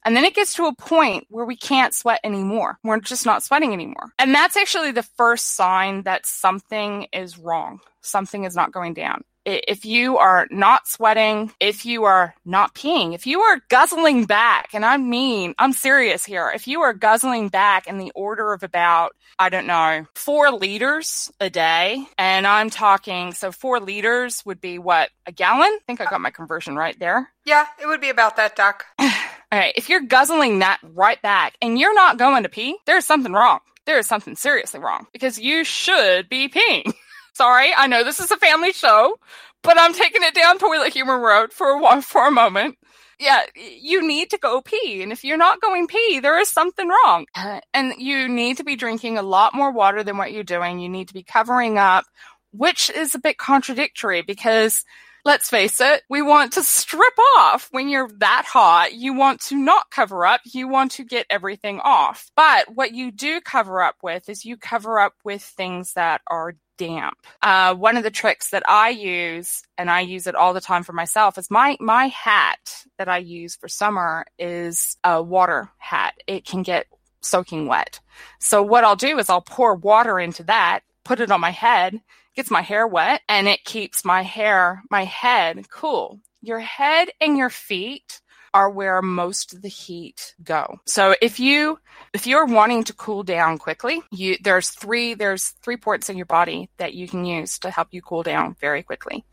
And 0.04 0.16
then 0.16 0.25
it 0.25 0.34
gets 0.34 0.54
to 0.54 0.66
a 0.66 0.75
point 0.75 1.26
where 1.28 1.44
we 1.44 1.56
can't 1.56 1.94
sweat 1.94 2.20
anymore. 2.25 2.78
We're 2.84 3.00
just 3.00 3.26
not 3.26 3.42
sweating 3.42 3.72
anymore. 3.72 4.12
And 4.18 4.34
that's 4.34 4.56
actually 4.56 4.92
the 4.92 5.02
first 5.02 5.54
sign 5.54 6.02
that 6.02 6.26
something 6.26 7.06
is 7.12 7.38
wrong. 7.38 7.80
Something 8.02 8.44
is 8.44 8.56
not 8.56 8.72
going 8.72 8.94
down. 8.94 9.25
If 9.46 9.84
you 9.84 10.18
are 10.18 10.48
not 10.50 10.88
sweating, 10.88 11.52
if 11.60 11.86
you 11.86 12.02
are 12.02 12.34
not 12.44 12.74
peeing, 12.74 13.14
if 13.14 13.28
you 13.28 13.40
are 13.42 13.60
guzzling 13.68 14.24
back, 14.24 14.70
and 14.74 14.84
I 14.84 14.96
mean, 14.96 15.54
I'm 15.56 15.72
serious 15.72 16.24
here, 16.24 16.50
if 16.52 16.66
you 16.66 16.80
are 16.80 16.92
guzzling 16.92 17.48
back 17.48 17.86
in 17.86 17.98
the 17.98 18.10
order 18.16 18.52
of 18.52 18.64
about, 18.64 19.14
I 19.38 19.48
don't 19.48 19.68
know, 19.68 20.04
four 20.16 20.50
liters 20.50 21.30
a 21.38 21.48
day, 21.48 22.04
and 22.18 22.44
I'm 22.44 22.70
talking, 22.70 23.32
so 23.32 23.52
four 23.52 23.78
liters 23.78 24.44
would 24.44 24.60
be 24.60 24.80
what, 24.80 25.10
a 25.26 25.32
gallon? 25.32 25.60
I 25.62 25.78
think 25.86 26.00
I 26.00 26.06
got 26.06 26.20
my 26.20 26.32
conversion 26.32 26.74
right 26.74 26.98
there. 26.98 27.30
Yeah, 27.44 27.66
it 27.80 27.86
would 27.86 28.00
be 28.00 28.10
about 28.10 28.36
that, 28.38 28.56
Doc. 28.56 28.84
All 28.98 29.08
right, 29.52 29.74
if 29.76 29.88
you're 29.88 30.00
guzzling 30.00 30.58
that 30.58 30.80
right 30.82 31.22
back 31.22 31.56
and 31.62 31.78
you're 31.78 31.94
not 31.94 32.18
going 32.18 32.42
to 32.42 32.48
pee, 32.48 32.76
there's 32.84 33.06
something 33.06 33.32
wrong. 33.32 33.60
There 33.84 33.98
is 34.00 34.08
something 34.08 34.34
seriously 34.34 34.80
wrong 34.80 35.06
because 35.12 35.38
you 35.38 35.62
should 35.62 36.28
be 36.28 36.48
peeing. 36.48 36.92
Sorry, 37.36 37.70
I 37.76 37.86
know 37.86 38.02
this 38.02 38.18
is 38.18 38.30
a 38.30 38.38
family 38.38 38.72
show, 38.72 39.18
but 39.62 39.78
I'm 39.78 39.92
taking 39.92 40.22
it 40.22 40.34
down 40.34 40.58
toilet 40.58 40.94
humor 40.94 41.18
road 41.18 41.52
for 41.52 41.66
a 41.66 41.78
while, 41.78 42.00
for 42.00 42.26
a 42.26 42.30
moment. 42.30 42.78
Yeah, 43.20 43.42
you 43.54 44.06
need 44.08 44.30
to 44.30 44.38
go 44.38 44.62
pee, 44.62 45.02
and 45.02 45.12
if 45.12 45.22
you're 45.22 45.36
not 45.36 45.60
going 45.60 45.86
pee, 45.86 46.18
there 46.18 46.40
is 46.40 46.48
something 46.48 46.88
wrong. 46.88 47.26
Uh, 47.34 47.60
and 47.74 47.92
you 47.98 48.26
need 48.26 48.56
to 48.56 48.64
be 48.64 48.74
drinking 48.74 49.18
a 49.18 49.22
lot 49.22 49.52
more 49.54 49.70
water 49.70 50.02
than 50.02 50.16
what 50.16 50.32
you're 50.32 50.44
doing. 50.44 50.78
You 50.78 50.88
need 50.88 51.08
to 51.08 51.14
be 51.14 51.22
covering 51.22 51.76
up, 51.76 52.06
which 52.52 52.88
is 52.88 53.14
a 53.14 53.18
bit 53.18 53.36
contradictory 53.36 54.22
because 54.22 54.82
let's 55.26 55.50
face 55.50 55.78
it, 55.78 56.04
we 56.08 56.22
want 56.22 56.54
to 56.54 56.62
strip 56.62 57.18
off 57.36 57.68
when 57.70 57.90
you're 57.90 58.08
that 58.20 58.46
hot. 58.46 58.94
You 58.94 59.12
want 59.12 59.42
to 59.42 59.56
not 59.56 59.90
cover 59.90 60.24
up. 60.24 60.40
You 60.46 60.68
want 60.68 60.92
to 60.92 61.04
get 61.04 61.26
everything 61.28 61.80
off. 61.80 62.30
But 62.34 62.74
what 62.74 62.94
you 62.94 63.10
do 63.10 63.42
cover 63.42 63.82
up 63.82 63.96
with 64.02 64.30
is 64.30 64.46
you 64.46 64.56
cover 64.56 64.98
up 64.98 65.12
with 65.22 65.42
things 65.42 65.92
that 65.94 66.22
are 66.28 66.54
damp. 66.76 67.18
Uh, 67.42 67.75
one 67.75 67.97
of 67.97 68.02
the 68.02 68.11
tricks 68.11 68.50
that 68.50 68.62
I 68.68 68.90
use, 68.90 69.62
and 69.78 69.90
I 69.90 70.00
use 70.00 70.26
it 70.26 70.35
all 70.35 70.54
the 70.54 70.61
time 70.61 70.83
for 70.83 70.92
myself, 70.92 71.38
is 71.38 71.50
my 71.50 71.76
my 71.80 72.06
hat 72.09 72.85
that 72.99 73.09
I 73.09 73.18
use 73.18 73.56
for 73.56 73.68
summer 73.68 74.25
is 74.38 74.97
a 75.04 75.23
water 75.23 75.71
hat. 75.78 76.14
It 76.26 76.45
can 76.45 76.62
get 76.62 76.87
soaking 77.21 77.66
wet. 77.66 78.00
So 78.40 78.62
what 78.62 78.85
I'll 78.85 78.97
do 78.97 79.18
is 79.18 79.28
I'll 79.28 79.40
pour 79.40 79.75
water 79.75 80.18
into 80.18 80.45
that, 80.45 80.80
put 81.04 81.21
it 81.21 81.30
on 81.30 81.40
my 81.40 81.50
head, 81.50 82.00
gets 82.35 82.50
my 82.50 82.62
hair 82.62 82.87
wet, 82.87 83.23
and 83.28 83.49
it 83.49 83.64
keeps 83.64 84.04
my 84.04 84.23
hair, 84.23 84.83
my 84.90 85.04
head 85.04 85.68
cool. 85.71 86.21
Your 86.42 86.61
head 86.61 87.09
and 87.21 87.37
your 87.37 87.50
feet 87.50 88.21
are 88.56 88.70
where 88.70 89.02
most 89.02 89.52
of 89.52 89.60
the 89.60 89.68
heat 89.68 90.34
go. 90.42 90.80
So 90.86 91.14
if 91.20 91.38
you 91.38 91.78
if 92.14 92.26
you're 92.26 92.46
wanting 92.46 92.84
to 92.84 92.94
cool 92.94 93.22
down 93.22 93.58
quickly, 93.58 94.00
you 94.10 94.38
there's 94.42 94.70
three 94.70 95.12
there's 95.12 95.48
three 95.62 95.76
ports 95.76 96.08
in 96.08 96.16
your 96.16 96.25
body 96.25 96.70
that 96.78 96.94
you 96.94 97.06
can 97.06 97.26
use 97.26 97.58
to 97.58 97.70
help 97.70 97.88
you 97.90 98.00
cool 98.00 98.22
down 98.22 98.56
very 98.58 98.82
quickly. 98.82 99.26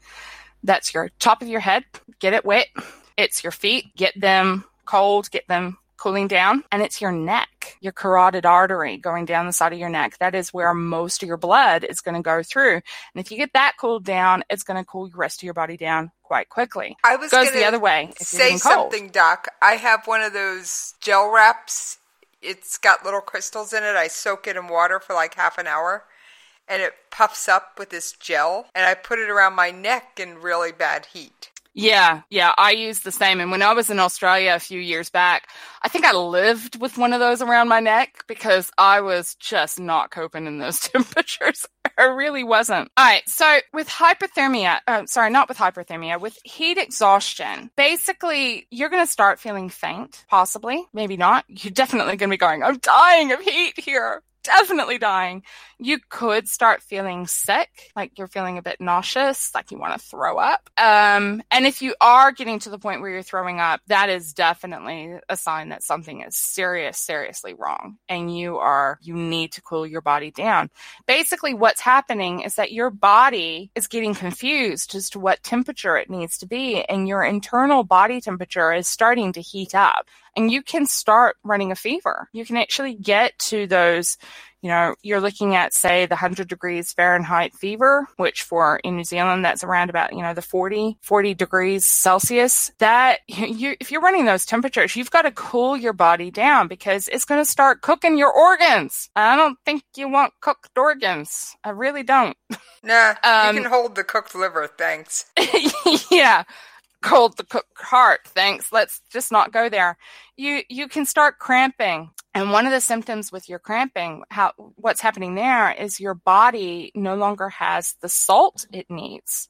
That's 0.62 0.94
your 0.94 1.10
top 1.20 1.42
of 1.42 1.48
your 1.48 1.62
head, 1.62 1.86
get 2.20 2.34
it 2.34 2.44
wet. 2.44 2.68
It's 3.16 3.46
your 3.46 3.52
feet, 3.52 3.96
get 3.96 4.20
them 4.20 4.66
cold, 4.84 5.32
get 5.32 5.48
them 5.48 5.78
cooling 5.98 6.28
down, 6.28 6.64
and 6.72 6.82
it's 6.82 7.02
your 7.02 7.12
neck, 7.12 7.78
your 7.82 7.94
carotid 7.94 8.46
artery 8.46 8.98
going 8.98 9.26
down 9.26 9.46
the 9.46 9.54
side 9.54 9.74
of 9.74 9.80
your 9.80 9.90
neck. 9.90 10.18
That 10.20 10.36
is 10.36 10.54
where 10.54 10.74
most 10.74 11.24
of 11.24 11.28
your 11.28 11.38
blood 11.38 11.84
is 11.84 12.02
going 12.02 12.16
to 12.16 12.22
go 12.22 12.44
through. 12.44 12.76
And 12.76 12.84
if 13.16 13.32
you 13.32 13.38
get 13.38 13.54
that 13.54 13.74
cooled 13.80 14.04
down, 14.04 14.44
it's 14.50 14.64
going 14.64 14.82
to 14.82 14.86
cool 14.86 15.10
the 15.10 15.18
rest 15.18 15.40
of 15.40 15.44
your 15.44 15.54
body 15.54 15.78
down 15.78 16.12
quite 16.24 16.50
quickly. 16.50 16.98
I 17.04 17.16
was 17.16 17.32
goes 17.32 17.52
the 17.52 17.66
other 17.66 17.80
way. 17.80 18.12
say 18.18 18.58
something, 18.58 19.10
Doc. 19.10 19.48
I 19.62 19.74
have 19.74 20.06
one 20.08 20.22
of 20.22 20.34
those 20.34 20.96
gel 21.00 21.32
wraps. 21.32 21.98
It's 22.42 22.78
got 22.78 23.06
little 23.06 23.22
crystals 23.22 23.72
in 23.72 23.84
it. 23.84 23.96
I 23.96 24.08
soak 24.08 24.48
it 24.48 24.58
in 24.58 24.68
water 24.68 25.00
for 25.00 25.14
like 25.14 25.36
half 25.36 25.58
an 25.58 25.68
hour 25.68 26.04
and 26.68 26.82
it 26.82 26.94
puffs 27.12 27.48
up 27.48 27.78
with 27.78 27.90
this 27.90 28.14
gel 28.14 28.68
and 28.74 28.86
I 28.86 28.94
put 28.94 29.20
it 29.20 29.30
around 29.30 29.54
my 29.54 29.72
neck 29.72 30.20
in 30.20 30.42
really 30.42 30.72
bad 30.72 31.08
heat. 31.08 31.50
Yeah, 31.76 32.22
yeah, 32.30 32.54
I 32.58 32.72
use 32.72 33.00
the 33.00 33.12
same. 33.12 33.40
And 33.40 33.50
when 33.50 33.64
I 33.64 33.74
was 33.74 33.90
in 33.90 34.00
Australia 34.00 34.54
a 34.56 34.60
few 34.60 34.80
years 34.80 35.10
back, 35.10 35.50
I 35.82 35.90
think 35.90 36.06
I 36.06 36.14
lived 36.14 36.80
with 36.80 37.00
one 37.00 37.14
of 37.14 37.20
those 37.20 37.42
around 37.42 37.68
my 37.68 37.80
neck 37.80 38.24
because 38.28 38.70
I 38.78 39.02
was 39.02 39.34
just 39.36 39.80
not 39.80 40.12
coping 40.12 40.46
in 40.46 40.60
those 40.60 40.80
temperatures. 40.90 41.66
I 41.98 42.06
really 42.06 42.44
wasn't. 42.44 42.92
All 42.96 43.06
right, 43.06 43.28
so 43.28 43.60
with 43.74 43.88
hypothermia, 43.88 44.80
uh, 44.88 45.06
sorry, 45.06 45.32
not 45.32 45.50
with 45.50 45.58
hypothermia, 45.58 46.20
with 46.20 46.38
heat 46.44 46.78
exhaustion, 46.78 47.72
basically 47.76 48.68
you're 48.70 48.90
going 48.90 49.06
to 49.06 49.12
start 49.12 49.40
feeling 49.40 49.70
faint, 49.70 50.26
possibly, 50.30 50.84
maybe 50.94 51.18
not. 51.18 51.46
You're 51.48 51.72
definitely 51.72 52.18
going 52.18 52.30
to 52.30 52.34
be 52.34 52.38
going, 52.38 52.64
I'm 52.64 52.78
dying 52.78 53.32
of 53.32 53.40
heat 53.42 53.80
here 53.80 54.22
definitely 54.44 54.98
dying. 54.98 55.44
You 55.80 56.00
could 56.10 56.48
start 56.48 56.82
feeling 56.82 57.28
sick, 57.28 57.92
like 57.96 58.18
you're 58.18 58.28
feeling 58.28 58.58
a 58.58 58.62
bit 58.62 58.80
nauseous, 58.80 59.54
like 59.56 59.72
you 59.72 59.80
want 59.80 60.00
to 60.00 60.06
throw 60.08 60.38
up. 60.38 60.70
Um, 60.78 61.42
and 61.52 61.66
if 61.66 61.82
you 61.82 61.96
are 62.00 62.32
getting 62.32 62.60
to 62.60 62.70
the 62.70 62.80
point 62.80 63.02
where 63.02 63.10
you're 63.10 63.24
throwing 63.24 63.60
up, 63.60 63.82
that 63.88 64.10
is 64.10 64.34
definitely 64.34 65.16
a 65.30 65.38
sign 65.38 65.70
that 65.70 65.84
something 65.84 66.22
is 66.22 66.38
serious, 66.38 66.98
seriously 66.98 67.54
wrong. 67.54 67.98
And 68.08 68.36
you 68.36 68.58
are, 68.58 69.00
you 69.02 69.16
need 69.16 69.54
to 69.54 69.62
cool 69.62 69.88
your 69.88 70.02
body 70.02 70.32
down. 70.32 70.70
Basically, 71.08 71.54
what's 71.54 71.82
happening 71.82 72.42
is 72.42 72.56
that 72.56 72.72
your 72.72 72.90
body 72.90 73.72
is 73.76 73.88
getting 73.88 74.14
confused 74.14 74.96
as 74.96 75.10
to 75.12 75.20
what 75.20 75.44
temperature 75.44 75.98
it 75.98 76.10
needs 76.10 76.38
to 76.40 76.46
be. 76.46 76.84
And 76.84 77.08
your 77.08 77.24
internal 77.24 77.84
body 77.84 78.22
temperature 78.22 78.74
is 78.74 78.88
starting 78.88 79.34
to 79.34 79.42
heat 79.42 79.76
up 79.76 80.08
and 80.36 80.52
you 80.52 80.62
can 80.62 80.86
start 80.86 81.38
running 81.44 81.72
a 81.72 81.76
fever. 81.76 82.30
You 82.34 82.46
can 82.46 82.58
actually 82.58 82.96
get 82.96 83.38
to 83.40 83.68
those, 83.68 84.18
you 84.62 84.70
know, 84.70 84.96
you're 85.04 85.22
looking 85.22 85.56
at, 85.56 85.74
say, 85.74 86.06
the 86.06 86.16
100 86.16 86.48
degrees 86.48 86.94
Fahrenheit 86.94 87.54
fever, 87.54 88.08
which 88.18 88.44
for 88.44 88.78
in 88.84 88.96
New 88.96 89.04
Zealand, 89.04 89.46
that's 89.46 89.64
around 89.64 89.90
about, 89.90 90.14
you 90.14 90.22
know, 90.22 90.34
the 90.34 90.42
40, 90.42 90.98
40 91.02 91.34
degrees 91.34 91.86
Celsius. 91.86 92.72
That 92.80 93.20
you, 93.28 93.76
if 93.80 93.92
you're 93.92 94.02
running 94.02 94.26
those 94.26 94.46
temperatures, 94.46 94.96
you've 94.96 95.12
got 95.12 95.24
to 95.24 95.32
cool 95.32 95.78
your 95.78 95.94
body 95.94 96.32
down 96.32 96.68
because 96.68 97.08
it's 97.08 97.26
going 97.26 97.42
to 97.42 97.50
start 97.50 97.82
cooking 97.82 98.18
your 98.18 98.32
organs. 98.32 99.10
I 99.16 99.36
don't 99.36 99.58
think 99.66 99.84
you 99.96 100.10
want 100.10 100.34
cooked 100.42 100.78
organs. 100.78 101.56
I 101.64 101.70
really 101.70 102.04
don't. 102.04 102.38
Nah, 102.84 103.16
um, 103.24 103.56
you 103.56 103.62
can 103.62 103.72
hold 103.72 103.96
the 103.96 104.04
cooked 104.04 104.36
liver, 104.36 104.68
thanks. 104.68 105.26
yeah 106.12 106.44
cold 107.04 107.38
the 107.38 107.44
cooked 107.44 107.80
heart. 107.80 108.22
Thanks. 108.26 108.72
Let's 108.72 109.02
just 109.12 109.32
not 109.32 109.52
go 109.52 109.70
there. 109.70 109.98
You 110.36 110.62
you 110.70 110.88
can 110.88 111.06
start 111.06 111.38
cramping. 111.38 112.10
And 112.34 112.52
one 112.52 112.66
of 112.66 112.72
the 112.72 112.82
symptoms 112.82 113.32
with 113.32 113.48
your 113.48 113.60
cramping, 113.60 114.24
how 114.30 114.54
what's 114.76 115.02
happening 115.02 115.36
there 115.36 115.72
is 115.72 116.00
your 116.00 116.16
body 116.16 116.92
no 116.96 117.16
longer 117.16 117.50
has 117.50 117.94
the 118.02 118.10
salt 118.10 118.66
it 118.72 118.90
needs. 118.90 119.50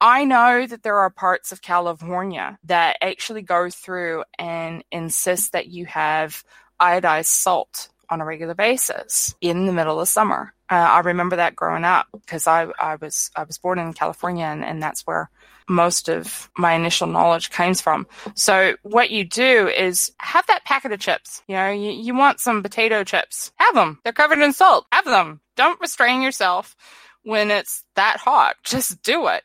I 0.00 0.24
know 0.24 0.66
that 0.66 0.82
there 0.82 0.98
are 0.98 1.10
parts 1.10 1.52
of 1.52 1.62
California 1.62 2.58
that 2.64 2.96
actually 3.02 3.42
go 3.42 3.70
through 3.70 4.24
and 4.38 4.84
insist 4.90 5.52
that 5.52 5.68
you 5.68 5.86
have 5.86 6.42
iodized 6.80 7.26
salt 7.26 7.88
on 8.08 8.20
a 8.20 8.24
regular 8.24 8.54
basis 8.54 9.34
in 9.40 9.66
the 9.66 9.72
middle 9.72 10.00
of 10.00 10.08
summer. 10.08 10.52
Uh, 10.70 10.74
I 10.74 11.00
remember 11.00 11.36
that 11.36 11.56
growing 11.56 11.84
up 11.84 12.08
because 12.12 12.46
I, 12.46 12.66
I 12.78 12.96
was 12.96 13.30
I 13.36 13.44
was 13.44 13.58
born 13.58 13.78
in 13.78 13.92
California 13.92 14.44
and, 14.44 14.64
and 14.64 14.82
that's 14.82 15.06
where 15.06 15.30
most 15.68 16.08
of 16.08 16.50
my 16.56 16.74
initial 16.74 17.06
knowledge 17.06 17.50
comes 17.50 17.80
from. 17.80 18.06
So 18.34 18.76
what 18.82 19.10
you 19.10 19.24
do 19.24 19.68
is 19.68 20.12
have 20.18 20.46
that 20.46 20.64
packet 20.64 20.92
of 20.92 21.00
chips. 21.00 21.42
You 21.48 21.56
know, 21.56 21.70
you, 21.70 21.90
you 21.90 22.14
want 22.14 22.40
some 22.40 22.62
potato 22.62 23.04
chips. 23.04 23.52
Have 23.56 23.74
them. 23.74 23.98
They're 24.04 24.12
covered 24.12 24.40
in 24.40 24.52
salt. 24.52 24.86
Have 24.92 25.04
them. 25.04 25.40
Don't 25.56 25.80
restrain 25.80 26.22
yourself 26.22 26.76
when 27.22 27.50
it's 27.50 27.84
that 27.96 28.18
hot. 28.18 28.56
Just 28.64 29.02
do 29.02 29.26
it. 29.28 29.42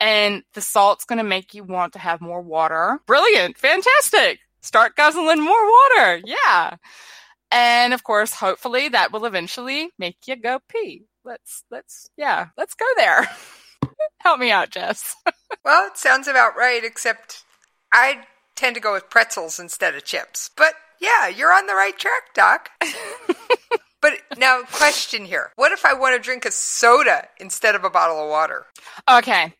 And 0.00 0.42
the 0.54 0.62
salt's 0.62 1.04
going 1.04 1.18
to 1.18 1.24
make 1.24 1.54
you 1.54 1.62
want 1.62 1.92
to 1.92 1.98
have 1.98 2.20
more 2.20 2.40
water. 2.40 3.00
Brilliant. 3.06 3.58
Fantastic. 3.58 4.38
Start 4.62 4.96
guzzling 4.96 5.40
more 5.40 5.70
water. 5.70 6.22
Yeah. 6.24 6.76
And 7.50 7.92
of 7.92 8.02
course, 8.04 8.32
hopefully 8.32 8.88
that 8.88 9.12
will 9.12 9.26
eventually 9.26 9.90
make 9.98 10.16
you 10.26 10.36
go 10.36 10.60
pee. 10.68 11.04
Let's, 11.24 11.64
let's, 11.70 12.08
yeah, 12.16 12.48
let's 12.56 12.74
go 12.74 12.86
there. 12.96 13.28
Help 14.20 14.38
me 14.38 14.50
out, 14.50 14.70
Jess. 14.70 15.16
well, 15.64 15.86
it 15.88 15.96
sounds 15.96 16.28
about 16.28 16.56
right, 16.56 16.84
except 16.84 17.44
I 17.92 18.26
tend 18.54 18.74
to 18.76 18.80
go 18.80 18.92
with 18.92 19.10
pretzels 19.10 19.58
instead 19.58 19.94
of 19.94 20.04
chips. 20.04 20.50
But 20.56 20.74
yeah, 21.00 21.28
you're 21.28 21.52
on 21.52 21.66
the 21.66 21.74
right 21.74 21.98
track, 21.98 22.34
Doc. 22.34 22.70
but 24.02 24.12
now, 24.36 24.62
question 24.62 25.24
here. 25.24 25.52
What 25.56 25.72
if 25.72 25.84
I 25.84 25.94
want 25.94 26.14
to 26.14 26.22
drink 26.22 26.44
a 26.44 26.50
soda 26.50 27.28
instead 27.38 27.74
of 27.74 27.84
a 27.84 27.90
bottle 27.90 28.22
of 28.22 28.28
water? 28.28 28.66
Okay. 29.10 29.54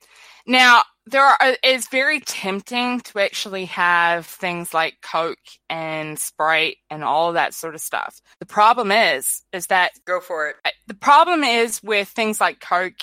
Now, 0.46 0.82
there 1.06 1.24
are, 1.24 1.36
uh, 1.40 1.54
it's 1.62 1.88
very 1.88 2.20
tempting 2.20 3.00
to 3.00 3.18
actually 3.18 3.66
have 3.66 4.26
things 4.26 4.74
like 4.74 4.98
Coke 5.02 5.38
and 5.68 6.18
Sprite 6.18 6.76
and 6.90 7.02
all 7.02 7.32
that 7.32 7.54
sort 7.54 7.74
of 7.74 7.80
stuff. 7.80 8.20
The 8.38 8.46
problem 8.46 8.92
is, 8.92 9.42
is 9.52 9.66
that. 9.68 9.92
Go 10.06 10.20
for 10.20 10.48
it. 10.48 10.56
The 10.86 10.94
problem 10.94 11.42
is 11.44 11.82
with 11.82 12.08
things 12.08 12.40
like 12.40 12.60
Coke 12.60 13.00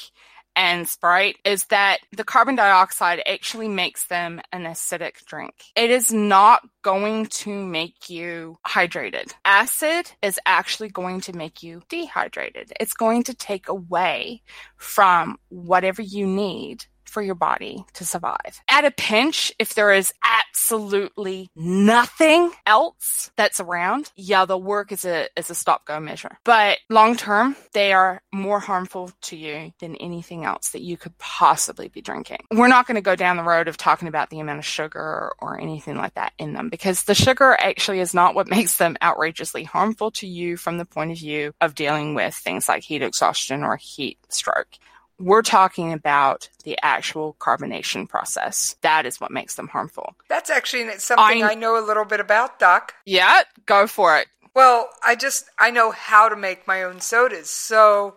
and 0.58 0.90
Sprite 0.90 1.38
is 1.46 1.66
that 1.66 2.00
the 2.12 2.24
carbon 2.24 2.56
dioxide 2.56 3.22
actually 3.28 3.68
makes 3.68 4.08
them 4.08 4.42
an 4.52 4.64
acidic 4.64 5.24
drink. 5.26 5.54
It 5.76 5.92
is 5.92 6.12
not 6.12 6.64
going 6.82 7.28
to 7.28 7.64
make 7.64 8.10
you 8.10 8.58
hydrated. 8.66 9.36
Acid 9.46 10.12
is 10.24 10.40
actually 10.48 10.90
going 10.90 11.22
to 11.22 11.34
make 11.34 11.62
you 11.62 11.84
dehydrated. 11.90 12.74
It's 12.80 12.94
going 12.94 13.24
to 13.24 13.36
take 13.36 13.70
away 13.70 14.42
from 14.78 15.38
whatever 15.50 16.02
you 16.02 16.26
need 16.26 16.86
for 17.10 17.22
your 17.22 17.36
body 17.36 17.86
to 17.94 18.06
survive. 18.06 18.62
At 18.70 18.86
a 18.86 18.92
pinch, 18.92 19.52
if 19.60 19.74
there 19.74 19.92
is 19.92 20.14
absolutely 20.24 21.50
nothing 21.56 22.52
else 22.66 23.32
that's 23.36 23.60
around, 23.60 24.12
yeah, 24.16 24.46
they'll 24.46 24.62
work 24.62 24.92
is 24.92 25.06
a 25.06 25.28
as 25.38 25.50
a 25.50 25.56
stop 25.56 25.86
go 25.86 26.00
measure. 26.00 26.38
But 26.44 26.80
long 26.90 27.16
term, 27.16 27.56
they 27.74 27.94
are 27.94 28.22
more 28.34 28.60
harmful 28.60 29.12
to 29.24 29.36
you 29.36 29.72
than 29.80 29.96
anything 29.96 30.46
else 30.46 30.70
that 30.70 30.82
you 30.82 30.98
could 30.98 31.18
possibly 31.18 31.88
be 31.88 32.02
drinking. 32.02 32.40
We're 32.52 32.68
not 32.68 32.88
going 32.88 32.96
to 32.96 33.02
go 33.02 33.16
down 33.16 33.38
the 33.38 33.44
road 33.44 33.68
of 33.68 33.78
talking 33.78 34.08
about 34.08 34.30
the 34.30 34.40
amount 34.40 34.60
of 34.60 34.66
sugar 34.66 35.34
or 35.40 35.60
anything 35.60 35.96
like 35.96 36.16
that 36.16 36.34
in 36.38 36.54
them 36.54 36.70
because 36.70 37.04
the 37.04 37.16
sugar 37.16 37.56
actually 37.60 38.00
is 38.00 38.14
not 38.14 38.36
what 38.36 38.48
makes 38.58 38.78
them 38.78 38.98
outrageously 39.02 39.64
harmful 39.64 40.12
to 40.12 40.28
you 40.28 40.58
from 40.58 40.78
the 40.78 40.86
point 40.86 41.12
of 41.12 41.18
view 41.18 41.54
of 41.62 41.76
dealing 41.76 42.16
with 42.16 42.34
things 42.34 42.68
like 42.68 42.84
heat 42.84 43.02
exhaustion 43.02 43.64
or 43.64 43.78
heat 43.78 44.18
stroke 44.30 44.78
we're 45.20 45.42
talking 45.42 45.94
about 45.94 46.50
the 46.64 46.78
actual 46.84 47.36
carbonation 47.40 48.08
process. 48.08 48.76
That 48.82 49.06
is 49.06 49.20
what 49.20 49.32
makes 49.32 49.56
them 49.56 49.68
harmful. 49.68 50.16
That's 50.30 50.50
actually 50.50 50.90
something 50.98 51.44
I, 51.44 51.52
I 51.52 51.56
know 51.56 51.80
a 51.80 51.86
little 51.86 52.06
bit 52.06 52.20
about, 52.20 52.60
Doc. 52.60 52.94
Yeah, 53.06 53.42
go 53.66 53.88
for 53.88 54.18
it. 54.18 54.28
Well, 54.54 54.90
I 55.04 55.16
just 55.16 55.46
I 55.60 55.72
know 55.72 55.92
how 55.92 56.30
to 56.30 56.36
make 56.36 56.68
my 56.68 56.84
own 56.84 57.00
sodas, 57.00 57.50
so 57.50 58.16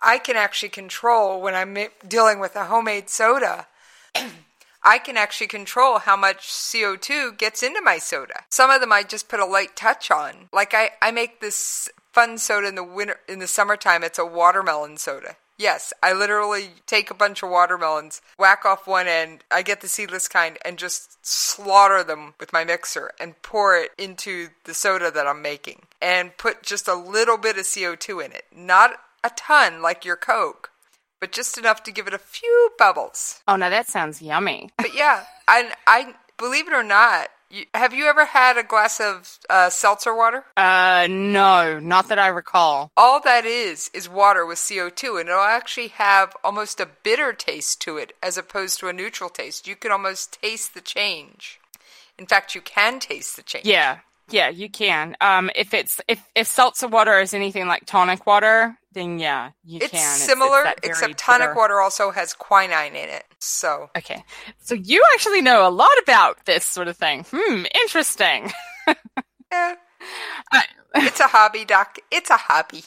I 0.00 0.18
can 0.18 0.36
actually 0.36 0.70
control 0.70 1.40
when 1.40 1.54
I'm 1.54 1.76
dealing 2.06 2.40
with 2.40 2.56
a 2.56 2.64
homemade 2.64 3.10
soda. 3.10 3.66
I 4.84 4.98
can 4.98 5.16
actually 5.16 5.46
control 5.46 5.98
how 6.00 6.16
much 6.16 6.48
CO2 6.48 7.38
gets 7.38 7.62
into 7.62 7.80
my 7.80 7.98
soda. 7.98 8.44
Some 8.48 8.68
of 8.68 8.80
them 8.80 8.92
I 8.92 9.04
just 9.04 9.28
put 9.28 9.38
a 9.38 9.46
light 9.46 9.76
touch 9.76 10.10
on. 10.10 10.48
Like 10.52 10.74
I, 10.74 10.90
I 11.00 11.12
make 11.12 11.40
this 11.40 11.88
fun 12.12 12.36
soda 12.36 12.66
in 12.66 12.74
the 12.74 12.82
winter 12.82 13.20
in 13.28 13.38
the 13.38 13.46
summertime. 13.46 14.02
It's 14.02 14.18
a 14.18 14.26
watermelon 14.26 14.96
soda 14.96 15.36
Yes, 15.62 15.92
I 16.02 16.12
literally 16.12 16.70
take 16.86 17.08
a 17.08 17.14
bunch 17.14 17.44
of 17.44 17.48
watermelons, 17.48 18.20
whack 18.36 18.64
off 18.64 18.88
one 18.88 19.06
end, 19.06 19.44
I 19.48 19.62
get 19.62 19.80
the 19.80 19.86
seedless 19.86 20.26
kind, 20.26 20.58
and 20.64 20.76
just 20.76 21.24
slaughter 21.24 22.02
them 22.02 22.34
with 22.40 22.52
my 22.52 22.64
mixer 22.64 23.12
and 23.20 23.40
pour 23.42 23.76
it 23.76 23.92
into 23.96 24.48
the 24.64 24.74
soda 24.74 25.12
that 25.12 25.28
I'm 25.28 25.40
making. 25.40 25.82
And 26.00 26.36
put 26.36 26.64
just 26.64 26.88
a 26.88 26.96
little 26.96 27.38
bit 27.38 27.58
of 27.58 27.64
CO2 27.64 28.24
in 28.24 28.32
it. 28.32 28.46
Not 28.52 28.94
a 29.22 29.30
ton 29.30 29.80
like 29.80 30.04
your 30.04 30.16
Coke, 30.16 30.72
but 31.20 31.30
just 31.30 31.56
enough 31.56 31.84
to 31.84 31.92
give 31.92 32.08
it 32.08 32.14
a 32.14 32.18
few 32.18 32.70
bubbles. 32.76 33.40
Oh, 33.46 33.54
now 33.54 33.70
that 33.70 33.86
sounds 33.86 34.20
yummy. 34.20 34.70
But 34.78 34.96
yeah, 34.96 35.26
I, 35.46 35.74
I 35.86 36.14
believe 36.38 36.66
it 36.66 36.74
or 36.74 36.82
not, 36.82 37.28
you, 37.52 37.66
have 37.74 37.92
you 37.92 38.06
ever 38.06 38.24
had 38.24 38.56
a 38.56 38.62
glass 38.62 38.98
of 38.98 39.38
uh, 39.50 39.68
seltzer 39.68 40.14
water? 40.14 40.44
Uh, 40.56 41.06
no, 41.08 41.78
not 41.78 42.08
that 42.08 42.18
I 42.18 42.28
recall. 42.28 42.90
All 42.96 43.20
that 43.20 43.44
is 43.44 43.90
is 43.92 44.08
water 44.08 44.46
with 44.46 44.58
CO2, 44.58 45.20
and 45.20 45.28
it'll 45.28 45.42
actually 45.42 45.88
have 45.88 46.34
almost 46.42 46.80
a 46.80 46.88
bitter 47.02 47.32
taste 47.32 47.80
to 47.82 47.98
it 47.98 48.14
as 48.22 48.38
opposed 48.38 48.80
to 48.80 48.88
a 48.88 48.92
neutral 48.92 49.28
taste. 49.28 49.66
You 49.68 49.76
can 49.76 49.92
almost 49.92 50.40
taste 50.40 50.74
the 50.74 50.80
change. 50.80 51.60
In 52.18 52.26
fact, 52.26 52.54
you 52.54 52.62
can 52.62 52.98
taste 52.98 53.36
the 53.36 53.42
change. 53.42 53.66
Yeah, 53.66 53.98
yeah, 54.30 54.48
you 54.48 54.70
can. 54.70 55.16
Um, 55.20 55.50
if 55.54 55.74
it's 55.74 56.00
if 56.08 56.26
if 56.34 56.46
seltzer 56.46 56.88
water 56.88 57.20
is 57.20 57.34
anything 57.34 57.66
like 57.66 57.84
tonic 57.84 58.26
water, 58.26 58.76
then 58.92 59.18
yeah, 59.18 59.50
you 59.64 59.78
it's 59.82 59.90
can. 59.90 60.18
Similar, 60.18 60.64
it's, 60.64 60.78
it's 60.78 60.88
except 60.88 61.18
tonic 61.18 61.48
bitter. 61.48 61.54
water 61.54 61.80
also 61.80 62.10
has 62.10 62.32
quinine 62.32 62.94
in 62.94 63.08
it. 63.10 63.24
So 63.44 63.90
okay, 63.98 64.24
so 64.58 64.76
you 64.76 65.02
actually 65.14 65.40
know 65.40 65.66
a 65.66 65.70
lot 65.70 65.90
about 66.00 66.46
this 66.46 66.64
sort 66.64 66.86
of 66.86 66.96
thing. 66.96 67.26
Hmm, 67.28 67.64
interesting. 67.82 68.52
yeah, 69.52 69.74
it's 70.94 71.18
a 71.18 71.26
hobby, 71.26 71.64
Doc. 71.64 71.98
It's 72.12 72.30
a 72.30 72.36
hobby. 72.36 72.84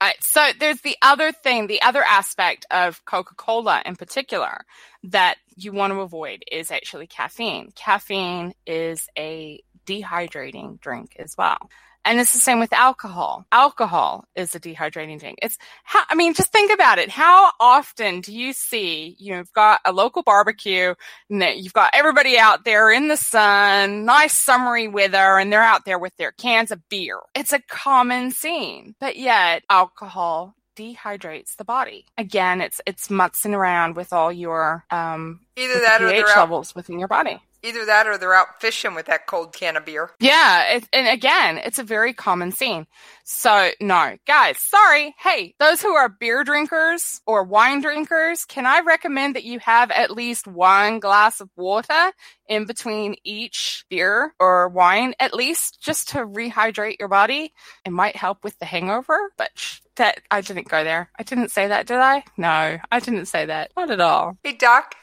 All 0.00 0.06
right, 0.06 0.22
so 0.22 0.50
there's 0.60 0.80
the 0.82 0.96
other 1.02 1.32
thing, 1.32 1.66
the 1.66 1.82
other 1.82 2.04
aspect 2.04 2.66
of 2.70 3.04
Coca 3.04 3.34
Cola 3.34 3.82
in 3.84 3.96
particular 3.96 4.64
that 5.02 5.38
you 5.56 5.72
want 5.72 5.92
to 5.92 6.00
avoid 6.02 6.44
is 6.50 6.70
actually 6.70 7.08
caffeine. 7.08 7.72
Caffeine 7.74 8.54
is 8.68 9.08
a 9.18 9.60
dehydrating 9.86 10.80
drink 10.80 11.16
as 11.18 11.34
well. 11.36 11.68
And 12.04 12.18
it's 12.18 12.32
the 12.32 12.38
same 12.38 12.60
with 12.60 12.72
alcohol. 12.72 13.44
Alcohol 13.52 14.24
is 14.34 14.54
a 14.54 14.60
dehydrating 14.60 15.20
drink. 15.20 15.38
It's 15.42 15.58
how, 15.84 16.02
I 16.08 16.14
mean, 16.14 16.32
just 16.32 16.50
think 16.50 16.72
about 16.72 16.98
it. 16.98 17.10
How 17.10 17.50
often 17.60 18.22
do 18.22 18.32
you 18.34 18.54
see, 18.54 19.16
you've 19.18 19.52
got 19.52 19.80
a 19.84 19.92
local 19.92 20.22
barbecue 20.22 20.94
and 21.28 21.42
that 21.42 21.58
you've 21.58 21.74
got 21.74 21.90
everybody 21.92 22.38
out 22.38 22.64
there 22.64 22.90
in 22.90 23.08
the 23.08 23.18
sun, 23.18 24.06
nice 24.06 24.36
summery 24.36 24.88
weather, 24.88 25.38
and 25.38 25.52
they're 25.52 25.62
out 25.62 25.84
there 25.84 25.98
with 25.98 26.16
their 26.16 26.32
cans 26.32 26.70
of 26.70 26.88
beer. 26.88 27.20
It's 27.34 27.52
a 27.52 27.60
common 27.68 28.30
scene, 28.30 28.94
but 28.98 29.16
yet 29.16 29.62
alcohol 29.68 30.54
dehydrates 30.76 31.56
the 31.56 31.64
body. 31.64 32.06
Again, 32.16 32.62
it's, 32.62 32.80
it's 32.86 33.08
mutzing 33.08 33.52
around 33.54 33.96
with 33.96 34.14
all 34.14 34.32
your, 34.32 34.86
um, 34.90 35.40
Either 35.56 35.80
that 35.80 36.00
or 36.00 36.10
pH 36.10 36.24
out- 36.30 36.36
levels 36.38 36.74
within 36.74 36.98
your 36.98 37.08
body. 37.08 37.38
Either 37.62 37.84
that 37.84 38.06
or 38.06 38.16
they're 38.16 38.34
out 38.34 38.60
fishing 38.60 38.94
with 38.94 39.06
that 39.06 39.26
cold 39.26 39.52
can 39.52 39.76
of 39.76 39.84
beer. 39.84 40.10
Yeah, 40.18 40.76
it, 40.76 40.88
and 40.92 41.08
again, 41.08 41.58
it's 41.58 41.78
a 41.78 41.84
very 41.84 42.12
common 42.12 42.52
scene. 42.52 42.86
So, 43.24 43.70
no, 43.80 44.16
guys, 44.26 44.58
sorry. 44.58 45.14
Hey, 45.18 45.54
those 45.58 45.82
who 45.82 45.94
are 45.94 46.08
beer 46.08 46.42
drinkers 46.42 47.20
or 47.26 47.44
wine 47.44 47.80
drinkers, 47.80 48.44
can 48.44 48.66
I 48.66 48.80
recommend 48.80 49.36
that 49.36 49.44
you 49.44 49.58
have 49.60 49.90
at 49.90 50.10
least 50.10 50.46
one 50.46 51.00
glass 51.00 51.40
of 51.40 51.50
water 51.56 52.12
in 52.48 52.64
between 52.64 53.16
each 53.24 53.84
beer 53.88 54.34
or 54.40 54.68
wine, 54.68 55.14
at 55.20 55.34
least 55.34 55.80
just 55.82 56.08
to 56.10 56.18
rehydrate 56.26 56.98
your 56.98 57.08
body? 57.08 57.52
It 57.84 57.92
might 57.92 58.16
help 58.16 58.42
with 58.42 58.58
the 58.58 58.64
hangover, 58.66 59.32
but 59.36 59.50
sh- 59.54 59.80
that 59.96 60.20
I 60.30 60.40
didn't 60.40 60.68
go 60.68 60.84
there. 60.84 61.10
I 61.18 61.22
didn't 61.22 61.50
say 61.50 61.68
that, 61.68 61.86
did 61.86 61.98
I? 61.98 62.24
No, 62.36 62.78
I 62.90 63.00
didn't 63.00 63.26
say 63.26 63.46
that. 63.46 63.70
Not 63.76 63.90
at 63.90 64.00
all. 64.00 64.36
Hey, 64.42 64.52
Doc, 64.52 64.94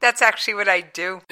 that's 0.00 0.22
actually 0.22 0.54
what 0.54 0.68
I 0.68 0.82
do. 0.82 1.20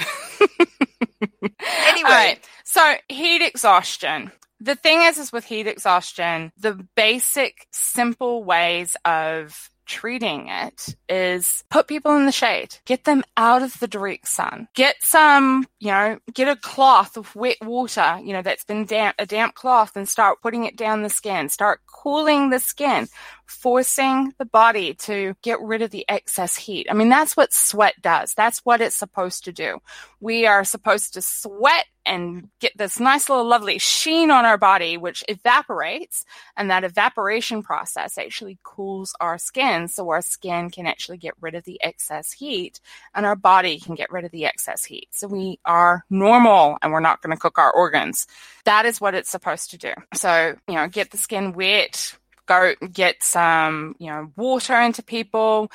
anyway, 0.60 2.04
right. 2.04 2.48
So 2.64 2.94
heat 3.08 3.42
exhaustion. 3.42 4.32
The 4.60 4.76
thing 4.76 5.02
is, 5.02 5.18
is 5.18 5.32
with 5.32 5.44
heat 5.44 5.66
exhaustion, 5.66 6.52
the 6.56 6.86
basic, 6.96 7.66
simple 7.70 8.44
ways 8.44 8.96
of 9.04 9.70
treating 9.86 10.48
it 10.48 10.94
is 11.08 11.64
put 11.70 11.88
people 11.88 12.16
in 12.16 12.26
the 12.26 12.32
shade, 12.32 12.76
get 12.84 13.04
them 13.04 13.22
out 13.36 13.62
of 13.62 13.78
the 13.80 13.88
direct 13.88 14.28
sun, 14.28 14.68
get 14.74 14.96
some, 15.00 15.66
you 15.80 15.88
know, 15.90 16.18
get 16.32 16.48
a 16.48 16.56
cloth 16.56 17.16
of 17.16 17.34
wet 17.34 17.58
water, 17.62 18.18
you 18.22 18.32
know, 18.32 18.42
that's 18.42 18.64
been 18.64 18.86
damp, 18.86 19.14
a 19.18 19.26
damp 19.26 19.54
cloth 19.54 19.96
and 19.96 20.08
start 20.08 20.40
putting 20.42 20.64
it 20.64 20.76
down 20.76 21.02
the 21.02 21.10
skin, 21.10 21.48
start 21.48 21.80
cooling 21.86 22.50
the 22.50 22.58
skin, 22.60 23.08
forcing 23.46 24.32
the 24.38 24.44
body 24.44 24.94
to 24.94 25.34
get 25.42 25.60
rid 25.60 25.82
of 25.82 25.90
the 25.90 26.04
excess 26.08 26.56
heat. 26.56 26.86
I 26.90 26.94
mean, 26.94 27.08
that's 27.08 27.36
what 27.36 27.52
sweat 27.52 27.94
does. 28.00 28.34
That's 28.34 28.60
what 28.60 28.80
it's 28.80 28.96
supposed 28.96 29.44
to 29.44 29.52
do. 29.52 29.78
We 30.20 30.46
are 30.46 30.64
supposed 30.64 31.14
to 31.14 31.22
sweat 31.22 31.86
and 32.06 32.48
get 32.60 32.76
this 32.76 33.00
nice 33.00 33.28
little 33.28 33.46
lovely 33.46 33.78
sheen 33.78 34.30
on 34.30 34.44
our 34.44 34.58
body, 34.58 34.96
which 34.96 35.24
evaporates. 35.28 36.24
And 36.56 36.70
that 36.70 36.84
evaporation 36.84 37.62
process 37.62 38.18
actually 38.18 38.58
cools 38.62 39.14
our 39.20 39.38
skin. 39.38 39.88
So 39.88 40.08
our 40.10 40.22
skin 40.22 40.70
can 40.70 40.86
actually 40.86 41.18
get 41.18 41.34
rid 41.40 41.54
of 41.54 41.64
the 41.64 41.82
excess 41.82 42.32
heat 42.32 42.80
and 43.14 43.24
our 43.24 43.36
body 43.36 43.78
can 43.78 43.94
get 43.94 44.12
rid 44.12 44.24
of 44.24 44.30
the 44.32 44.44
excess 44.44 44.84
heat. 44.84 45.08
So 45.12 45.28
we 45.28 45.58
are 45.64 46.04
normal 46.10 46.76
and 46.82 46.92
we're 46.92 47.00
not 47.00 47.22
going 47.22 47.34
to 47.34 47.40
cook 47.40 47.58
our 47.58 47.72
organs. 47.72 48.26
That 48.64 48.84
is 48.84 49.00
what 49.00 49.14
it's 49.14 49.30
supposed 49.30 49.70
to 49.70 49.78
do. 49.78 49.92
So, 50.14 50.56
you 50.68 50.74
know, 50.74 50.88
get 50.88 51.10
the 51.10 51.18
skin 51.18 51.52
wet, 51.52 52.16
go 52.46 52.74
get 52.92 53.22
some, 53.22 53.94
you 53.98 54.08
know, 54.08 54.30
water 54.36 54.80
into 54.80 55.02
people. 55.02 55.70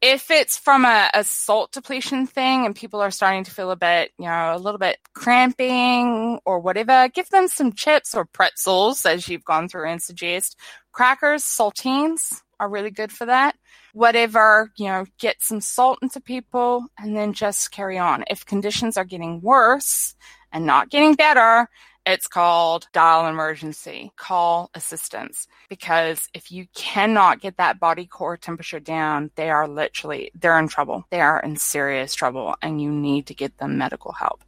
If 0.00 0.30
it's 0.30 0.58
from 0.58 0.84
a, 0.84 1.10
a, 1.14 1.24
salt 1.24 1.72
depletion 1.72 2.26
thing 2.26 2.66
and 2.66 2.76
people 2.76 3.00
are 3.00 3.10
starting 3.10 3.44
to 3.44 3.50
feel 3.50 3.70
a 3.70 3.76
bit, 3.76 4.10
you 4.18 4.26
know, 4.26 4.54
a 4.54 4.58
little 4.58 4.78
bit 4.78 4.98
cramping 5.14 6.40
or 6.44 6.60
whatever, 6.60 7.08
give 7.08 7.30
them 7.30 7.48
some 7.48 7.72
chips 7.72 8.14
or 8.14 8.26
pretzels 8.26 9.06
as 9.06 9.28
you've 9.28 9.44
gone 9.44 9.68
through 9.68 9.88
and 9.88 10.02
suggest. 10.02 10.58
Crackers, 10.92 11.42
saltines 11.42 12.42
are 12.60 12.68
really 12.68 12.90
good 12.90 13.12
for 13.12 13.26
that. 13.26 13.56
Whatever, 13.94 14.70
you 14.76 14.86
know, 14.86 15.06
get 15.18 15.36
some 15.40 15.60
salt 15.60 15.98
into 16.02 16.20
people 16.20 16.86
and 16.98 17.16
then 17.16 17.32
just 17.32 17.70
carry 17.70 17.98
on. 17.98 18.24
If 18.28 18.44
conditions 18.44 18.96
are 18.96 19.04
getting 19.04 19.40
worse 19.40 20.14
and 20.52 20.66
not 20.66 20.90
getting 20.90 21.14
better, 21.14 21.68
it's 22.06 22.26
called 22.26 22.86
dial 22.92 23.26
emergency, 23.26 24.12
call 24.16 24.70
assistance. 24.74 25.46
Because 25.68 26.28
if 26.34 26.52
you 26.52 26.66
cannot 26.74 27.40
get 27.40 27.56
that 27.56 27.80
body 27.80 28.06
core 28.06 28.36
temperature 28.36 28.80
down, 28.80 29.30
they 29.36 29.50
are 29.50 29.66
literally, 29.66 30.30
they're 30.34 30.58
in 30.58 30.68
trouble. 30.68 31.04
They 31.10 31.20
are 31.20 31.40
in 31.40 31.56
serious 31.56 32.14
trouble 32.14 32.54
and 32.60 32.80
you 32.80 32.90
need 32.90 33.26
to 33.28 33.34
get 33.34 33.56
them 33.58 33.78
medical 33.78 34.12
help. 34.12 34.44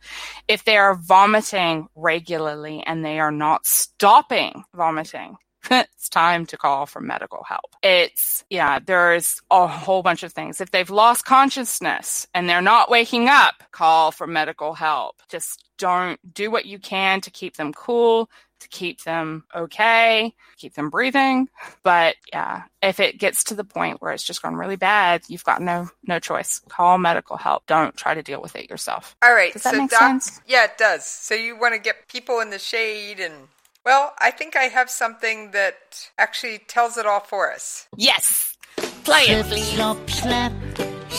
If 0.48 0.64
they 0.64 0.76
are 0.76 0.94
vomiting 0.94 1.88
regularly 1.94 2.82
and 2.86 3.04
they 3.04 3.18
are 3.18 3.32
not 3.32 3.66
stopping 3.66 4.64
vomiting, 4.74 5.36
it's 5.70 6.08
time 6.08 6.46
to 6.46 6.56
call 6.56 6.86
for 6.86 7.00
medical 7.00 7.42
help. 7.44 7.74
It's, 7.82 8.44
yeah, 8.50 8.78
there's 8.84 9.40
a 9.50 9.66
whole 9.66 10.02
bunch 10.02 10.22
of 10.22 10.32
things. 10.32 10.60
If 10.60 10.70
they've 10.70 10.90
lost 10.90 11.24
consciousness 11.24 12.26
and 12.34 12.48
they're 12.48 12.62
not 12.62 12.90
waking 12.90 13.28
up, 13.28 13.62
call 13.72 14.12
for 14.12 14.26
medical 14.26 14.74
help. 14.74 15.16
Just 15.28 15.65
don't 15.78 16.18
do 16.34 16.50
what 16.50 16.66
you 16.66 16.78
can 16.78 17.20
to 17.22 17.30
keep 17.30 17.56
them 17.56 17.72
cool, 17.72 18.30
to 18.60 18.68
keep 18.68 19.02
them 19.04 19.44
okay, 19.54 20.34
keep 20.56 20.74
them 20.74 20.90
breathing. 20.90 21.48
But 21.82 22.16
yeah, 22.32 22.62
if 22.82 23.00
it 23.00 23.18
gets 23.18 23.44
to 23.44 23.54
the 23.54 23.64
point 23.64 24.00
where 24.00 24.12
it's 24.12 24.24
just 24.24 24.42
gone 24.42 24.56
really 24.56 24.76
bad, 24.76 25.22
you've 25.28 25.44
got 25.44 25.60
no 25.62 25.88
no 26.04 26.18
choice. 26.18 26.60
Call 26.68 26.98
medical 26.98 27.36
help. 27.36 27.66
Don't 27.66 27.96
try 27.96 28.14
to 28.14 28.22
deal 28.22 28.40
with 28.40 28.56
it 28.56 28.70
yourself. 28.70 29.16
All 29.22 29.34
right. 29.34 29.52
Does 29.52 29.62
that 29.64 29.74
so 29.74 29.80
make 29.80 29.90
doc, 29.90 30.00
sense? 30.00 30.40
Yeah, 30.46 30.64
it 30.64 30.78
does. 30.78 31.04
So 31.04 31.34
you 31.34 31.58
want 31.58 31.74
to 31.74 31.80
get 31.80 32.08
people 32.08 32.40
in 32.40 32.50
the 32.50 32.58
shade 32.58 33.20
and 33.20 33.48
well, 33.84 34.14
I 34.18 34.32
think 34.32 34.56
I 34.56 34.64
have 34.64 34.90
something 34.90 35.52
that 35.52 36.08
actually 36.18 36.58
tells 36.58 36.96
it 36.96 37.06
all 37.06 37.20
for 37.20 37.52
us. 37.52 37.86
Yes. 37.96 38.56
Play 39.04 39.22
it, 39.22 39.44
Slip, 39.44 39.46
please. 39.46 39.68
slop, 39.68 40.10
slap, 40.10 40.52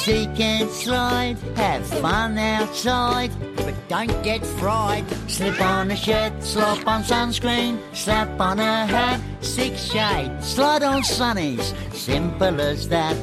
seek 0.08 0.40
and 0.40 0.70
slide. 0.70 1.38
Have 1.58 1.86
fun 1.86 2.38
outside, 2.38 3.32
but 3.58 3.76
don't 3.90 4.24
get 4.24 4.46
fried. 4.46 5.04
Slip 5.28 5.60
on 5.60 5.92
a 5.92 5.98
shirt, 5.98 6.32
slop 6.42 6.88
on 6.88 7.04
sunscreen, 7.04 7.78
slap 7.94 8.40
on 8.40 8.58
a 8.60 8.86
hat, 8.86 9.20
six 9.42 9.84
shade, 9.92 10.32
slide 10.42 10.84
on 10.84 11.02
sunnies. 11.02 11.76
Simple 11.94 12.62
as 12.62 12.88
that. 12.88 13.18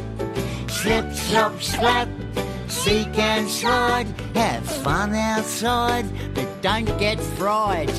Slip, 0.69 1.11
slop, 1.15 1.63
slap, 1.63 2.09
seek 2.69 3.19
and 3.19 3.49
slide. 3.49 4.09
Have 4.35 4.67
fun 4.85 5.15
outside, 5.15 6.05
but 6.35 6.49
don't 6.61 6.99
get 6.99 7.19
fried. 7.39 7.95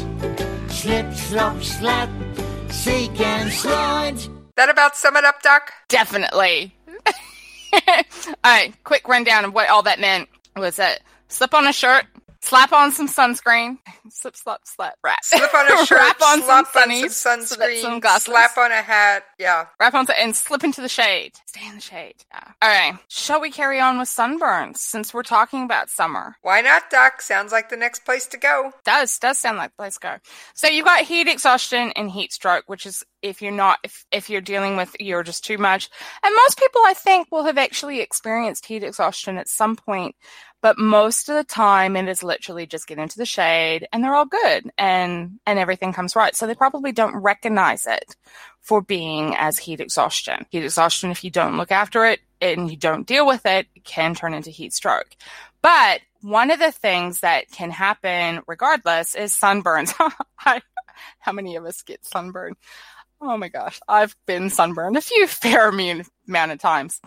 Slip, 0.69 1.11
slop, 1.11 1.63
slap, 1.63 2.09
seek 2.69 3.19
and 3.19 3.51
slide. 3.51 4.19
That 4.57 4.69
about 4.69 4.95
sum 4.95 5.17
it 5.17 5.25
up, 5.25 5.41
Doc? 5.41 5.73
Definitely. 5.89 6.75
all 8.27 8.33
right, 8.43 8.73
quick 8.83 9.07
rundown 9.07 9.45
of 9.45 9.53
what 9.53 9.69
all 9.69 9.83
that 9.83 9.99
meant 9.99 10.29
was 10.55 10.77
that 10.77 11.01
slip 11.27 11.53
on 11.53 11.67
a 11.67 11.73
shirt, 11.73 12.05
Slap 12.45 12.71
on 12.73 12.91
some 12.91 13.07
sunscreen. 13.07 13.79
Slip, 14.09 14.35
slap, 14.35 14.61
slap. 14.65 14.93
Wrap. 15.03 15.23
Slip 15.23 15.51
on 15.51 15.65
a 15.71 15.85
shirt, 15.87 15.97
Wrap 15.99 16.21
on 16.21 16.43
slap 16.43 16.67
some 16.67 16.83
on 16.83 16.89
sunnies. 16.89 17.09
some 17.09 17.41
slip 17.43 17.59
sunscreen, 17.59 17.81
some 17.81 17.99
glasses. 17.99 18.25
slap 18.25 18.55
on 18.55 18.71
a 18.71 18.83
hat. 18.83 19.23
Yeah. 19.39 19.65
Wrap 19.79 19.95
on 19.95 20.05
and 20.19 20.35
slip 20.35 20.63
into 20.63 20.79
the 20.79 20.87
shade. 20.87 21.31
Stay 21.47 21.67
in 21.67 21.73
the 21.73 21.81
shade. 21.81 22.13
Yeah. 22.31 22.51
All 22.61 22.69
right. 22.69 22.99
Shall 23.07 23.41
we 23.41 23.49
carry 23.49 23.79
on 23.79 23.97
with 23.97 24.09
sunburns 24.09 24.77
since 24.77 25.11
we're 25.11 25.23
talking 25.23 25.63
about 25.63 25.89
summer? 25.89 26.35
Why 26.43 26.61
not, 26.61 26.91
Doc? 26.91 27.19
Sounds 27.21 27.51
like 27.51 27.69
the 27.69 27.77
next 27.77 28.05
place 28.05 28.27
to 28.27 28.37
go. 28.37 28.71
Does 28.83 29.17
does 29.17 29.39
sound 29.39 29.57
like 29.57 29.75
place 29.75 29.95
to 29.95 29.99
go. 30.01 30.15
So 30.53 30.67
you've 30.67 30.85
got 30.85 31.01
heat 31.03 31.27
exhaustion 31.27 31.93
and 31.95 32.11
heat 32.11 32.31
stroke, 32.31 32.65
which 32.67 32.85
is 32.85 33.03
if 33.23 33.41
you're 33.41 33.51
not 33.51 33.79
if 33.83 34.05
if 34.11 34.29
you're 34.29 34.39
dealing 34.41 34.77
with 34.77 34.95
you're 34.99 35.23
just 35.23 35.43
too 35.43 35.57
much. 35.57 35.89
And 36.23 36.35
most 36.45 36.59
people 36.59 36.81
I 36.85 36.93
think 36.93 37.27
will 37.31 37.45
have 37.45 37.57
actually 37.57 38.01
experienced 38.01 38.67
heat 38.67 38.83
exhaustion 38.83 39.37
at 39.37 39.47
some 39.47 39.75
point. 39.75 40.15
But 40.65 40.79
most 40.79 41.29
of 41.29 41.35
the 41.35 41.43
time 41.43 41.95
it 41.95 42.07
is 42.07 42.23
literally 42.23 42.65
just 42.65 42.87
get 42.87 42.97
into 42.97 43.19
the 43.19 43.25
shade 43.27 43.87
and 43.93 44.03
they're 44.03 44.15
all 44.15 44.25
good 44.25 44.71
and 44.79 45.39
and 45.45 45.59
everything 45.59 45.93
comes 45.93 46.15
right. 46.15 46.35
So 46.35 46.47
they 46.47 46.55
probably 46.55 46.91
don't 46.91 47.15
recognize 47.17 47.85
it 47.85 48.15
for 48.61 48.81
being 48.81 49.35
as 49.35 49.59
heat 49.59 49.79
exhaustion. 49.79 50.47
Heat 50.49 50.63
exhaustion, 50.63 51.11
if 51.11 51.23
you 51.23 51.29
don't 51.29 51.57
look 51.57 51.71
after 51.71 52.03
it 52.07 52.21
and 52.41 52.67
you 52.67 52.77
don't 52.77 53.05
deal 53.05 53.27
with 53.27 53.45
it, 53.45 53.67
it 53.75 53.83
can 53.83 54.15
turn 54.15 54.33
into 54.33 54.49
heat 54.49 54.73
stroke. 54.73 55.15
But 55.61 56.01
one 56.21 56.49
of 56.49 56.57
the 56.57 56.71
things 56.71 57.19
that 57.19 57.51
can 57.51 57.69
happen 57.69 58.41
regardless 58.47 59.13
is 59.13 59.37
sunburns. 59.37 59.93
How 61.19 61.31
many 61.31 61.57
of 61.57 61.65
us 61.65 61.83
get 61.83 62.03
sunburned? 62.03 62.55
Oh 63.21 63.37
my 63.37 63.49
gosh, 63.49 63.79
I've 63.87 64.15
been 64.25 64.49
sunburned 64.49 64.97
a 64.97 65.01
few 65.01 65.27
fair 65.27 65.69
amount 65.69 66.51
of 66.51 66.57
times. 66.57 66.99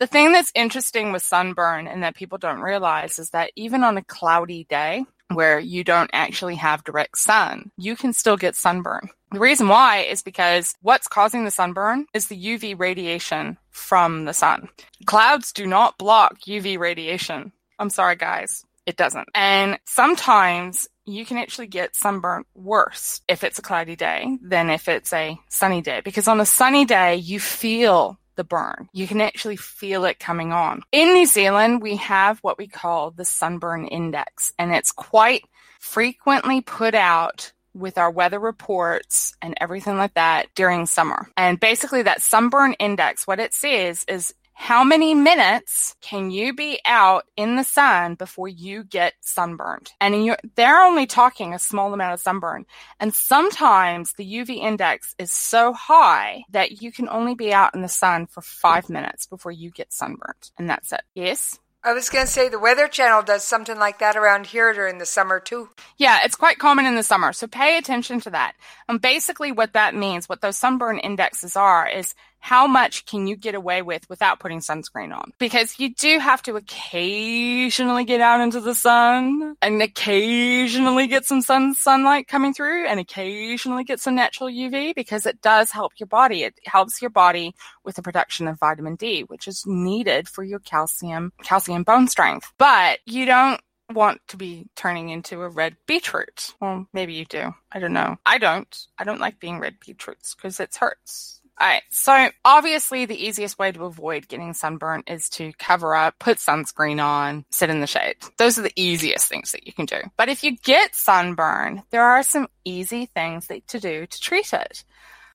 The 0.00 0.06
thing 0.06 0.32
that's 0.32 0.52
interesting 0.54 1.12
with 1.12 1.22
sunburn 1.22 1.86
and 1.86 2.02
that 2.02 2.16
people 2.16 2.38
don't 2.38 2.60
realize 2.60 3.18
is 3.18 3.30
that 3.30 3.52
even 3.54 3.84
on 3.84 3.96
a 3.96 4.04
cloudy 4.04 4.64
day 4.64 5.04
where 5.32 5.58
you 5.58 5.84
don't 5.84 6.10
actually 6.12 6.56
have 6.56 6.84
direct 6.84 7.18
sun, 7.18 7.70
you 7.76 7.96
can 7.96 8.12
still 8.12 8.36
get 8.36 8.56
sunburn. 8.56 9.08
The 9.30 9.40
reason 9.40 9.68
why 9.68 10.00
is 10.00 10.22
because 10.22 10.74
what's 10.82 11.08
causing 11.08 11.44
the 11.44 11.50
sunburn 11.50 12.06
is 12.12 12.26
the 12.26 12.40
UV 12.40 12.78
radiation 12.78 13.56
from 13.70 14.24
the 14.24 14.34
sun. 14.34 14.68
Clouds 15.06 15.52
do 15.52 15.66
not 15.66 15.98
block 15.98 16.40
UV 16.46 16.78
radiation. 16.78 17.52
I'm 17.78 17.90
sorry, 17.90 18.16
guys. 18.16 18.64
It 18.86 18.96
doesn't. 18.96 19.28
And 19.34 19.78
sometimes 19.86 20.88
you 21.06 21.24
can 21.24 21.36
actually 21.36 21.66
get 21.66 21.96
sunburn 21.96 22.44
worse 22.54 23.20
if 23.28 23.42
it's 23.44 23.58
a 23.58 23.62
cloudy 23.62 23.96
day 23.96 24.38
than 24.42 24.70
if 24.70 24.88
it's 24.88 25.12
a 25.12 25.38
sunny 25.48 25.82
day. 25.82 26.00
Because 26.04 26.28
on 26.28 26.40
a 26.40 26.46
sunny 26.46 26.84
day, 26.84 27.16
you 27.16 27.40
feel 27.40 28.18
the 28.36 28.44
burn. 28.44 28.88
You 28.92 29.06
can 29.06 29.20
actually 29.20 29.56
feel 29.56 30.04
it 30.04 30.18
coming 30.18 30.52
on. 30.52 30.82
In 30.92 31.14
New 31.14 31.26
Zealand, 31.26 31.82
we 31.82 31.96
have 31.96 32.38
what 32.40 32.58
we 32.58 32.66
call 32.66 33.10
the 33.10 33.24
sunburn 33.24 33.86
index, 33.86 34.52
and 34.58 34.72
it's 34.72 34.92
quite 34.92 35.44
frequently 35.80 36.60
put 36.60 36.94
out 36.94 37.52
with 37.74 37.98
our 37.98 38.10
weather 38.10 38.38
reports 38.38 39.34
and 39.42 39.54
everything 39.60 39.96
like 39.96 40.14
that 40.14 40.46
during 40.54 40.86
summer. 40.86 41.28
And 41.36 41.58
basically 41.58 42.02
that 42.02 42.22
sunburn 42.22 42.74
index, 42.74 43.26
what 43.26 43.40
it 43.40 43.52
says 43.52 44.04
is 44.08 44.32
how 44.54 44.84
many 44.84 45.14
minutes 45.14 45.96
can 46.00 46.30
you 46.30 46.54
be 46.54 46.80
out 46.86 47.24
in 47.36 47.56
the 47.56 47.64
sun 47.64 48.14
before 48.14 48.48
you 48.48 48.84
get 48.84 49.14
sunburned? 49.20 49.90
And 50.00 50.24
you're, 50.24 50.38
they're 50.54 50.82
only 50.82 51.06
talking 51.06 51.52
a 51.52 51.58
small 51.58 51.92
amount 51.92 52.14
of 52.14 52.20
sunburn. 52.20 52.64
And 53.00 53.12
sometimes 53.12 54.12
the 54.12 54.24
UV 54.24 54.56
index 54.58 55.14
is 55.18 55.32
so 55.32 55.72
high 55.72 56.44
that 56.50 56.80
you 56.80 56.92
can 56.92 57.08
only 57.08 57.34
be 57.34 57.52
out 57.52 57.74
in 57.74 57.82
the 57.82 57.88
sun 57.88 58.26
for 58.26 58.40
five 58.40 58.88
minutes 58.88 59.26
before 59.26 59.52
you 59.52 59.70
get 59.70 59.92
sunburned. 59.92 60.50
And 60.56 60.70
that's 60.70 60.92
it. 60.92 61.02
Yes? 61.14 61.58
I 61.86 61.92
was 61.92 62.08
going 62.08 62.24
to 62.24 62.32
say 62.32 62.48
the 62.48 62.58
Weather 62.58 62.88
Channel 62.88 63.20
does 63.20 63.44
something 63.44 63.78
like 63.78 63.98
that 63.98 64.16
around 64.16 64.46
here 64.46 64.72
during 64.72 64.96
the 64.96 65.04
summer 65.04 65.38
too. 65.38 65.68
Yeah, 65.98 66.20
it's 66.24 66.34
quite 66.34 66.58
common 66.58 66.86
in 66.86 66.94
the 66.94 67.02
summer. 67.02 67.34
So 67.34 67.46
pay 67.46 67.76
attention 67.76 68.20
to 68.20 68.30
that. 68.30 68.54
And 68.88 69.02
basically 69.02 69.52
what 69.52 69.74
that 69.74 69.94
means, 69.94 70.26
what 70.26 70.40
those 70.40 70.56
sunburn 70.56 70.98
indexes 70.98 71.56
are 71.56 71.86
is 71.86 72.14
how 72.44 72.66
much 72.66 73.06
can 73.06 73.26
you 73.26 73.36
get 73.36 73.54
away 73.54 73.80
with 73.80 74.06
without 74.10 74.38
putting 74.38 74.60
sunscreen 74.60 75.16
on? 75.16 75.32
Because 75.38 75.80
you 75.80 75.94
do 75.94 76.18
have 76.18 76.42
to 76.42 76.56
occasionally 76.56 78.04
get 78.04 78.20
out 78.20 78.42
into 78.42 78.60
the 78.60 78.74
sun 78.74 79.56
and 79.62 79.80
occasionally 79.80 81.06
get 81.06 81.24
some 81.24 81.40
sun 81.40 81.72
sunlight 81.72 82.28
coming 82.28 82.52
through 82.52 82.86
and 82.86 83.00
occasionally 83.00 83.82
get 83.82 83.98
some 83.98 84.14
natural 84.14 84.50
UV 84.50 84.94
because 84.94 85.24
it 85.24 85.40
does 85.40 85.70
help 85.70 85.94
your 85.96 86.06
body. 86.06 86.42
It 86.42 86.52
helps 86.66 87.00
your 87.00 87.10
body 87.10 87.54
with 87.82 87.96
the 87.96 88.02
production 88.02 88.46
of 88.46 88.58
vitamin 88.58 88.96
D, 88.96 89.22
which 89.22 89.48
is 89.48 89.64
needed 89.66 90.28
for 90.28 90.44
your 90.44 90.58
calcium, 90.58 91.32
calcium 91.42 91.82
bone 91.82 92.08
strength. 92.08 92.52
But 92.58 92.98
you 93.06 93.24
don't 93.24 93.58
want 93.90 94.20
to 94.28 94.36
be 94.36 94.66
turning 94.76 95.08
into 95.08 95.40
a 95.40 95.48
red 95.48 95.78
beetroot. 95.86 96.52
Well, 96.60 96.86
maybe 96.92 97.14
you 97.14 97.24
do. 97.24 97.54
I 97.72 97.78
don't 97.78 97.94
know. 97.94 98.18
I 98.26 98.36
don't. 98.36 98.86
I 98.98 99.04
don't 99.04 99.20
like 99.20 99.40
being 99.40 99.60
red 99.60 99.76
beetroots 99.80 100.34
because 100.34 100.60
it 100.60 100.76
hurts. 100.76 101.40
Alright, 101.60 101.82
so 101.88 102.30
obviously 102.44 103.06
the 103.06 103.26
easiest 103.26 103.60
way 103.60 103.70
to 103.70 103.84
avoid 103.84 104.26
getting 104.26 104.54
sunburnt 104.54 105.08
is 105.08 105.28
to 105.30 105.52
cover 105.56 105.94
up, 105.94 106.18
put 106.18 106.38
sunscreen 106.38 107.02
on, 107.02 107.44
sit 107.50 107.70
in 107.70 107.80
the 107.80 107.86
shade. 107.86 108.16
Those 108.38 108.58
are 108.58 108.62
the 108.62 108.72
easiest 108.74 109.28
things 109.28 109.52
that 109.52 109.64
you 109.64 109.72
can 109.72 109.86
do. 109.86 110.00
But 110.16 110.28
if 110.28 110.42
you 110.42 110.56
get 110.56 110.96
sunburn, 110.96 111.84
there 111.90 112.02
are 112.02 112.24
some 112.24 112.48
easy 112.64 113.06
things 113.06 113.46
that, 113.46 113.68
to 113.68 113.78
do 113.78 114.04
to 114.04 114.20
treat 114.20 114.52
it. 114.52 114.84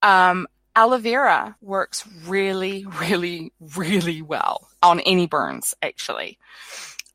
Um, 0.01 0.47
aloe 0.75 0.97
vera 0.97 1.55
works 1.61 2.05
really, 2.25 2.85
really, 2.99 3.53
really 3.77 4.21
well 4.21 4.67
on 4.83 4.99
any 5.01 5.25
burns, 5.25 5.73
actually. 5.81 6.37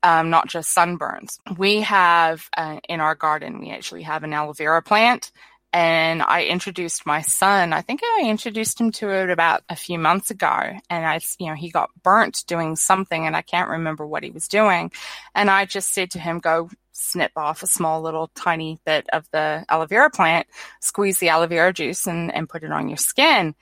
Um, 0.01 0.29
not 0.31 0.47
just 0.47 0.75
sunburns. 0.75 1.39
We 1.57 1.81
have 1.81 2.49
uh, 2.57 2.79
in 2.89 3.01
our 3.01 3.15
garden, 3.15 3.59
we 3.59 3.71
actually 3.71 4.03
have 4.03 4.23
an 4.23 4.33
aloe 4.33 4.53
vera 4.53 4.81
plant 4.81 5.31
and 5.75 6.23
I 6.23 6.45
introduced 6.45 7.05
my 7.05 7.19
son. 7.19 7.73
I 7.73 7.81
think 7.81 7.99
I 8.01 8.29
introduced 8.29 8.79
him 8.79 8.93
to 8.93 9.09
it 9.09 9.29
about 9.29 9.61
a 9.67 9.75
few 9.75 9.99
months 9.99 10.31
ago, 10.31 10.71
and 10.89 11.05
I, 11.05 11.19
you 11.37 11.47
know, 11.47 11.53
he 11.53 11.69
got 11.69 11.89
burnt 12.01 12.45
doing 12.47 12.77
something, 12.77 13.27
and 13.27 13.35
I 13.35 13.41
can't 13.41 13.69
remember 13.69 14.07
what 14.07 14.23
he 14.23 14.31
was 14.31 14.47
doing. 14.47 14.93
And 15.35 15.49
I 15.49 15.65
just 15.65 15.93
said 15.93 16.11
to 16.11 16.19
him, 16.19 16.39
"Go 16.39 16.69
snip 16.93 17.33
off 17.35 17.61
a 17.61 17.67
small 17.67 18.01
little 18.01 18.31
tiny 18.35 18.79
bit 18.85 19.05
of 19.11 19.29
the 19.31 19.65
aloe 19.67 19.85
vera 19.85 20.09
plant, 20.09 20.47
squeeze 20.79 21.19
the 21.19 21.27
aloe 21.27 21.47
vera 21.47 21.73
juice, 21.73 22.07
and 22.07 22.33
and 22.33 22.47
put 22.47 22.63
it 22.63 22.71
on 22.71 22.87
your 22.87 22.97
skin." 22.97 23.53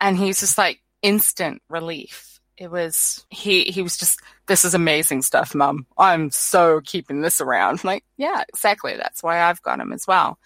And 0.00 0.16
he's 0.16 0.40
just 0.40 0.58
like 0.58 0.80
instant 1.02 1.62
relief. 1.68 2.40
It 2.56 2.68
was 2.72 3.24
he 3.30 3.66
he 3.66 3.82
was 3.82 3.96
just 3.96 4.20
this 4.48 4.64
is 4.64 4.74
amazing 4.74 5.22
stuff, 5.22 5.54
mum. 5.54 5.86
I'm 5.96 6.32
so 6.32 6.80
keeping 6.84 7.20
this 7.20 7.40
around. 7.40 7.84
like, 7.84 8.02
yeah, 8.16 8.42
exactly. 8.48 8.96
That's 8.96 9.22
why 9.22 9.40
I've 9.40 9.62
got 9.62 9.78
him 9.78 9.92
as 9.92 10.08
well. 10.08 10.36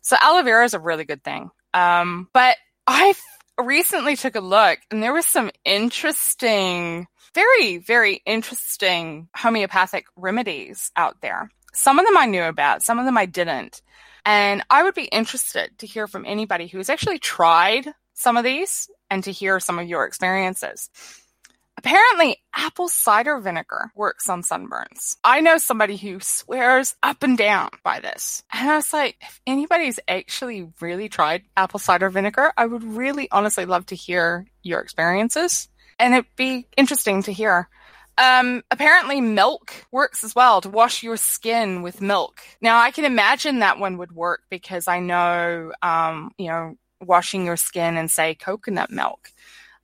So 0.00 0.16
aloe 0.20 0.42
vera 0.42 0.64
is 0.64 0.74
a 0.74 0.80
really 0.80 1.04
good 1.04 1.22
thing. 1.22 1.50
Um, 1.74 2.28
but 2.32 2.56
I 2.86 3.14
recently 3.58 4.16
took 4.16 4.36
a 4.36 4.40
look 4.40 4.78
and 4.90 5.02
there 5.02 5.12
was 5.12 5.26
some 5.26 5.50
interesting, 5.64 7.06
very, 7.34 7.78
very 7.78 8.22
interesting 8.26 9.28
homeopathic 9.36 10.06
remedies 10.16 10.90
out 10.96 11.20
there. 11.20 11.50
Some 11.72 11.98
of 11.98 12.06
them 12.06 12.16
I 12.16 12.26
knew 12.26 12.42
about, 12.42 12.82
some 12.82 12.98
of 12.98 13.04
them 13.04 13.16
I 13.16 13.26
didn't. 13.26 13.82
And 14.26 14.64
I 14.68 14.82
would 14.82 14.94
be 14.94 15.04
interested 15.04 15.78
to 15.78 15.86
hear 15.86 16.06
from 16.06 16.26
anybody 16.26 16.66
who's 16.66 16.90
actually 16.90 17.18
tried 17.18 17.86
some 18.14 18.36
of 18.36 18.44
these 18.44 18.90
and 19.08 19.24
to 19.24 19.32
hear 19.32 19.60
some 19.60 19.78
of 19.78 19.88
your 19.88 20.04
experiences. 20.04 20.90
Apparently, 21.82 22.36
apple 22.54 22.90
cider 22.90 23.38
vinegar 23.38 23.90
works 23.94 24.28
on 24.28 24.42
sunburns. 24.42 25.16
I 25.24 25.40
know 25.40 25.56
somebody 25.56 25.96
who 25.96 26.20
swears 26.20 26.94
up 27.02 27.22
and 27.22 27.38
down 27.38 27.70
by 27.82 28.00
this. 28.00 28.42
And 28.52 28.68
I 28.68 28.76
was 28.76 28.92
like, 28.92 29.16
if 29.22 29.40
anybody's 29.46 29.98
actually 30.06 30.70
really 30.82 31.08
tried 31.08 31.44
apple 31.56 31.80
cider 31.80 32.10
vinegar, 32.10 32.52
I 32.58 32.66
would 32.66 32.84
really 32.84 33.30
honestly 33.30 33.64
love 33.64 33.86
to 33.86 33.94
hear 33.94 34.46
your 34.62 34.80
experiences. 34.80 35.70
And 35.98 36.12
it'd 36.12 36.26
be 36.36 36.66
interesting 36.76 37.22
to 37.22 37.32
hear. 37.32 37.70
Um, 38.18 38.62
apparently 38.70 39.22
milk 39.22 39.72
works 39.90 40.22
as 40.22 40.34
well 40.34 40.60
to 40.60 40.68
wash 40.68 41.02
your 41.02 41.16
skin 41.16 41.80
with 41.80 42.02
milk. 42.02 42.42
Now 42.60 42.78
I 42.78 42.90
can 42.90 43.06
imagine 43.06 43.60
that 43.60 43.78
one 43.78 43.96
would 43.96 44.12
work 44.12 44.42
because 44.50 44.86
I 44.86 45.00
know, 45.00 45.72
um, 45.80 46.32
you 46.36 46.48
know, 46.48 46.76
washing 47.00 47.46
your 47.46 47.56
skin 47.56 47.96
in 47.96 48.08
say 48.08 48.34
coconut 48.34 48.90
milk 48.90 49.32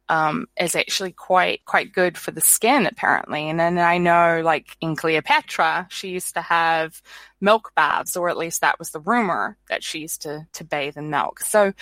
um, 0.09 0.47
is 0.61 0.77
actually 0.77 1.13
quite 1.13 1.65
quite 1.65 1.93
good 1.93 2.17
for 2.17 2.31
the 2.31 2.41
skin 2.41 2.87
apparently. 2.87 3.49
And 3.49 3.59
then 3.59 3.79
I 3.79 3.99
know 3.99 4.43
like 4.45 4.77
in 4.81 4.97
Cleopatra, 4.97 5.89
she 5.91 6.09
used 6.11 6.35
to 6.35 6.43
have 6.43 7.03
milk 7.41 7.73
baths, 7.75 8.17
or 8.17 8.29
at 8.29 8.37
least 8.37 8.61
that 8.61 8.79
was 8.79 8.91
the 8.91 9.01
rumor 9.01 9.57
that 9.69 9.83
she 9.83 10.01
used 10.01 10.23
to 10.23 10.47
to 10.53 10.65
bathe 10.65 10.97
in 10.97 11.11
milk. 11.11 11.41
So 11.41 11.73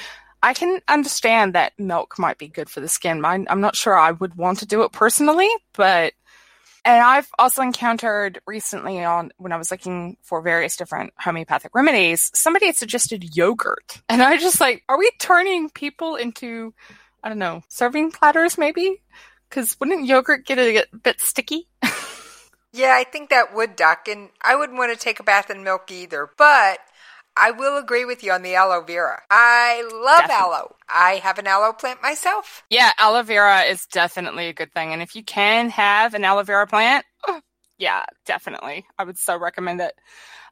I 0.43 0.53
can 0.53 0.81
understand 0.89 1.55
that 1.55 1.73
milk 1.79 2.19
might 2.19 2.37
be 2.37 2.49
good 2.49 2.69
for 2.69 2.81
the 2.81 2.89
skin. 2.89 3.25
I'm, 3.25 3.47
I'm 3.49 3.63
not 3.63 3.77
sure 3.77 3.97
I 3.97 4.11
would 4.11 4.35
want 4.35 4.59
to 4.59 4.67
do 4.67 4.83
it 4.83 4.93
personally, 4.93 5.49
but 5.73 6.13
and 6.85 7.03
I've 7.03 7.29
also 7.39 7.63
encountered 7.63 8.41
recently 8.47 9.03
on 9.03 9.31
when 9.39 9.53
I 9.53 9.57
was 9.57 9.71
looking 9.71 10.19
for 10.23 10.43
various 10.43 10.77
different 10.77 11.15
homeopathic 11.19 11.75
remedies, 11.75 12.31
somebody 12.35 12.67
had 12.67 12.77
suggested 12.77 13.35
yogurt. 13.35 14.03
And 14.11 14.23
I 14.23 14.37
just 14.37 14.61
like, 14.61 14.83
are 14.91 14.99
we 14.99 15.11
turning 15.19 15.71
people 15.71 16.17
into 16.17 16.75
I 17.25 17.29
don't 17.31 17.39
know, 17.39 17.63
serving 17.69 18.13
platters 18.13 18.57
maybe? 18.59 19.03
Because 19.49 19.77
wouldn't 19.81 20.07
yogurt 20.07 20.47
get 20.47 20.59
a, 20.59 20.85
a 20.93 20.97
bit 20.97 21.21
sticky? 21.21 21.69
Yeah, 22.77 22.93
I 22.99 23.05
think 23.05 23.31
that 23.31 23.55
would, 23.55 23.77
Doc, 23.77 24.09
and 24.09 24.31
I 24.43 24.57
wouldn't 24.57 24.77
want 24.77 24.93
to 24.93 24.99
take 24.99 25.21
a 25.21 25.23
bath 25.23 25.49
in 25.49 25.63
milk 25.63 25.93
either. 25.93 26.29
But 26.37 26.81
I 27.37 27.53
will 27.53 27.79
agree 27.79 28.05
with 28.05 28.25
you 28.25 28.33
on 28.33 28.43
the 28.43 28.57
aloe 28.57 28.83
vera. 28.83 29.23
I 29.31 29.89
love 29.93 30.27
Definitely. 30.27 30.55
aloe. 30.57 30.77
I 30.89 31.13
have 31.23 31.39
an 31.39 31.47
aloe 31.47 31.73
plant 31.73 32.03
myself. 32.03 32.65
Yeah, 32.71 32.91
aloe 32.99 33.23
vera 33.23 33.61
is 33.61 33.87
definitely 33.87 34.49
a 34.49 34.53
good 34.53 34.73
thing. 34.73 34.93
And 34.93 35.03
if 35.03 35.15
you 35.15 35.23
can 35.23 35.71
have 35.71 36.15
an 36.15 36.25
aloe 36.25 36.43
vera 36.43 36.67
plant, 36.67 37.05
oh, 37.29 37.41
yeah, 37.79 38.05
definitely. 38.27 38.85
I 38.99 39.05
would 39.05 39.19
so 39.19 39.39
recommend 39.39 39.81
it. 39.81 39.95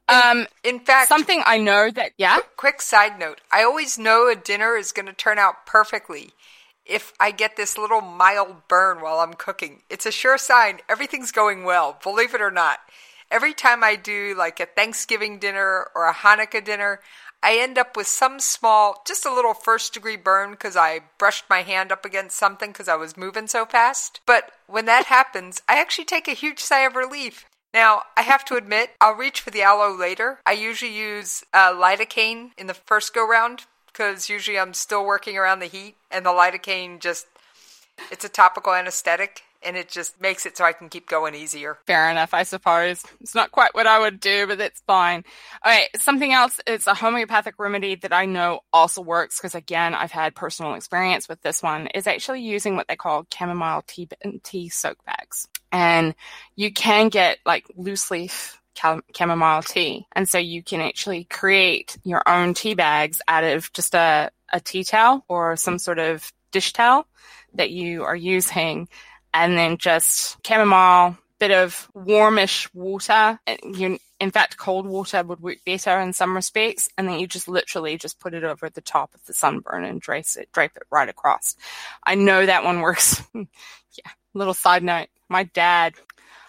Um, 0.07 0.47
in 0.63 0.79
fact, 0.79 1.09
something 1.09 1.43
I 1.45 1.57
know 1.57 1.91
that, 1.91 2.11
yeah. 2.17 2.39
Quick 2.55 2.81
side 2.81 3.19
note 3.19 3.41
I 3.51 3.63
always 3.63 3.97
know 3.97 4.29
a 4.29 4.35
dinner 4.35 4.77
is 4.77 4.93
going 4.93 5.05
to 5.07 5.13
turn 5.13 5.39
out 5.39 5.65
perfectly 5.65 6.31
if 6.85 7.13
I 7.19 7.31
get 7.31 7.55
this 7.55 7.77
little 7.77 8.01
mild 8.01 8.67
burn 8.67 9.01
while 9.01 9.19
I'm 9.19 9.33
cooking. 9.33 9.83
It's 9.89 10.05
a 10.05 10.11
sure 10.11 10.37
sign 10.37 10.79
everything's 10.89 11.31
going 11.31 11.63
well, 11.63 11.97
believe 12.01 12.33
it 12.33 12.41
or 12.41 12.51
not. 12.51 12.79
Every 13.31 13.53
time 13.53 13.83
I 13.83 13.95
do 13.95 14.35
like 14.37 14.59
a 14.59 14.65
Thanksgiving 14.65 15.39
dinner 15.39 15.87
or 15.95 16.07
a 16.07 16.13
Hanukkah 16.13 16.63
dinner, 16.63 16.99
I 17.41 17.57
end 17.57 17.77
up 17.77 17.97
with 17.97 18.07
some 18.07 18.39
small, 18.39 19.01
just 19.05 19.25
a 19.25 19.33
little 19.33 19.53
first 19.53 19.93
degree 19.93 20.15
burn 20.15 20.51
because 20.51 20.77
I 20.77 21.01
brushed 21.17 21.45
my 21.49 21.61
hand 21.61 21.91
up 21.91 22.05
against 22.05 22.37
something 22.37 22.71
because 22.71 22.87
I 22.87 22.95
was 22.95 23.17
moving 23.17 23.47
so 23.47 23.65
fast. 23.65 24.21
But 24.25 24.51
when 24.67 24.85
that 24.85 25.05
happens, 25.05 25.61
I 25.67 25.79
actually 25.79 26.05
take 26.05 26.27
a 26.27 26.33
huge 26.33 26.59
sigh 26.59 26.85
of 26.85 26.95
relief. 26.95 27.45
Now, 27.73 28.03
I 28.15 28.21
have 28.21 28.45
to 28.45 28.55
admit, 28.55 28.91
I'll 29.01 29.15
reach 29.15 29.41
for 29.41 29.49
the 29.49 29.63
aloe 29.63 29.93
later. 29.93 30.39
I 30.45 30.51
usually 30.51 30.95
use 30.95 31.43
uh, 31.53 31.73
lidocaine 31.73 32.51
in 32.57 32.67
the 32.67 32.75
first 32.75 33.13
go 33.13 33.27
round 33.27 33.65
because 33.93 34.29
usually 34.29 34.59
I'm 34.59 34.73
still 34.73 35.05
working 35.05 35.37
around 35.37 35.59
the 35.59 35.67
heat, 35.67 35.95
and 36.11 36.25
the 36.25 36.31
lidocaine 36.31 36.99
just, 36.99 37.27
it's 38.11 38.25
a 38.25 38.29
topical 38.29 38.73
anesthetic 38.73 39.43
and 39.65 39.77
it 39.77 39.89
just 39.89 40.19
makes 40.21 40.45
it 40.45 40.57
so 40.57 40.63
I 40.63 40.73
can 40.73 40.89
keep 40.89 41.07
going 41.07 41.35
easier. 41.35 41.77
Fair 41.87 42.09
enough, 42.09 42.33
I 42.33 42.43
suppose. 42.43 43.03
It's 43.21 43.35
not 43.35 43.51
quite 43.51 43.73
what 43.73 43.87
I 43.87 43.99
would 43.99 44.19
do, 44.19 44.47
but 44.47 44.59
it's 44.59 44.81
fine. 44.85 45.23
All 45.63 45.71
right, 45.71 45.89
something 45.99 46.33
else. 46.33 46.59
It's 46.67 46.87
a 46.87 46.93
homeopathic 46.93 47.55
remedy 47.57 47.95
that 47.95 48.13
I 48.13 48.25
know 48.25 48.61
also 48.71 49.01
works 49.01 49.39
because 49.39 49.55
again, 49.55 49.93
I've 49.93 50.11
had 50.11 50.35
personal 50.35 50.75
experience 50.75 51.27
with 51.29 51.41
this 51.41 51.63
one. 51.63 51.87
Is 51.87 52.07
actually 52.07 52.41
using 52.41 52.75
what 52.75 52.87
they 52.87 52.95
call 52.95 53.25
chamomile 53.33 53.83
tea 53.87 54.07
tea 54.43 54.69
soak 54.69 55.03
bags, 55.05 55.47
and 55.71 56.15
you 56.55 56.71
can 56.71 57.09
get 57.09 57.39
like 57.45 57.65
loose 57.75 58.11
leaf 58.11 58.61
chamomile 58.75 59.61
tea. 59.61 60.07
And 60.13 60.27
so 60.27 60.37
you 60.37 60.63
can 60.63 60.81
actually 60.81 61.25
create 61.25 61.97
your 62.03 62.21
own 62.27 62.53
tea 62.53 62.73
bags 62.73 63.21
out 63.27 63.43
of 63.43 63.71
just 63.73 63.95
a, 63.95 64.31
a 64.51 64.59
tea 64.59 64.83
towel 64.83 65.25
or 65.27 65.55
some 65.55 65.79
sort 65.79 65.99
of 65.99 66.31
dish 66.51 66.73
towel 66.73 67.07
that 67.55 67.71
you 67.71 68.03
are 68.03 68.15
using 68.15 68.87
and 69.33 69.57
then 69.57 69.77
just 69.77 70.37
chamomile, 70.45 71.17
bit 71.39 71.51
of 71.51 71.89
warmish 71.93 72.71
water. 72.73 73.39
You, 73.63 73.97
in 74.19 74.31
fact, 74.31 74.57
cold 74.57 74.85
water 74.85 75.23
would 75.23 75.41
work 75.41 75.57
better 75.65 75.99
in 75.99 76.13
some 76.13 76.35
respects. 76.35 76.87
And 76.97 77.07
then 77.07 77.19
you 77.19 77.27
just 77.27 77.47
literally 77.47 77.97
just 77.97 78.19
put 78.19 78.33
it 78.33 78.43
over 78.43 78.69
the 78.69 78.81
top 78.81 79.13
of 79.13 79.25
the 79.25 79.33
sunburn 79.33 79.83
and 79.83 79.99
drape 79.99 80.25
it, 80.37 80.49
drape 80.53 80.71
it 80.75 80.83
right 80.91 81.09
across. 81.09 81.55
I 82.05 82.15
know 82.15 82.45
that 82.45 82.63
one 82.63 82.81
works. 82.81 83.21
yeah. 83.33 84.11
Little 84.33 84.53
side 84.53 84.83
note. 84.83 85.09
My 85.29 85.43
dad, 85.43 85.95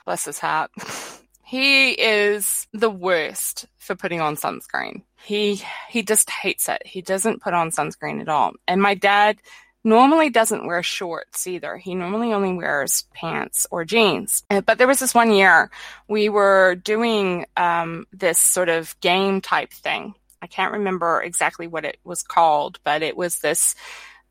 bless 0.05 0.27
his 0.27 0.39
heart. 0.39 0.71
He 1.45 1.91
is 1.91 2.67
the 2.73 2.91
worst 2.91 3.67
for 3.77 3.95
putting 3.95 4.21
on 4.21 4.37
sunscreen. 4.37 5.03
He 5.23 5.63
he 5.89 6.03
just 6.03 6.31
hates 6.31 6.69
it. 6.69 6.83
He 6.87 7.03
doesn't 7.03 7.43
put 7.43 7.55
on 7.55 7.71
sunscreen 7.71 8.21
at 8.21 8.29
all. 8.29 8.53
And 8.67 8.81
my 8.81 8.95
dad 8.95 9.39
normally 9.85 10.31
doesn't 10.31 10.67
wear 10.67 10.83
shorts 10.83 11.47
either. 11.47 11.77
He 11.77 11.95
normally 11.95 12.33
only 12.33 12.55
wears 12.55 13.05
pants 13.13 13.67
or 13.71 13.85
jeans. 13.85 14.43
Uh, 14.51 14.63
but 14.63 14.79
there 14.79 14.87
was 14.87 14.99
this 14.99 15.15
one 15.15 15.31
year 15.33 15.71
we 16.09 16.31
were 16.31 16.75
doing 16.77 17.45
um, 17.57 18.07
this 18.13 18.39
sort 18.39 18.71
of 18.71 18.99
game 19.01 19.43
type 19.43 19.73
thing. 19.73 20.15
I 20.41 20.47
can't 20.47 20.73
remember 20.73 21.23
exactly 21.23 21.67
what 21.67 21.85
it 21.85 21.99
was 22.05 22.23
called, 22.23 22.79
but 22.85 23.03
it 23.03 23.17
was 23.17 23.39
this 23.39 23.75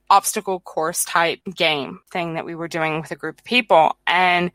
obstacle 0.09 0.59
course 0.59 1.05
type 1.05 1.39
game 1.55 1.99
thing 2.11 2.33
that 2.33 2.45
we 2.45 2.55
were 2.55 2.67
doing 2.67 3.01
with 3.01 3.11
a 3.11 3.15
group 3.15 3.39
of 3.39 3.45
people. 3.45 3.97
And 4.05 4.51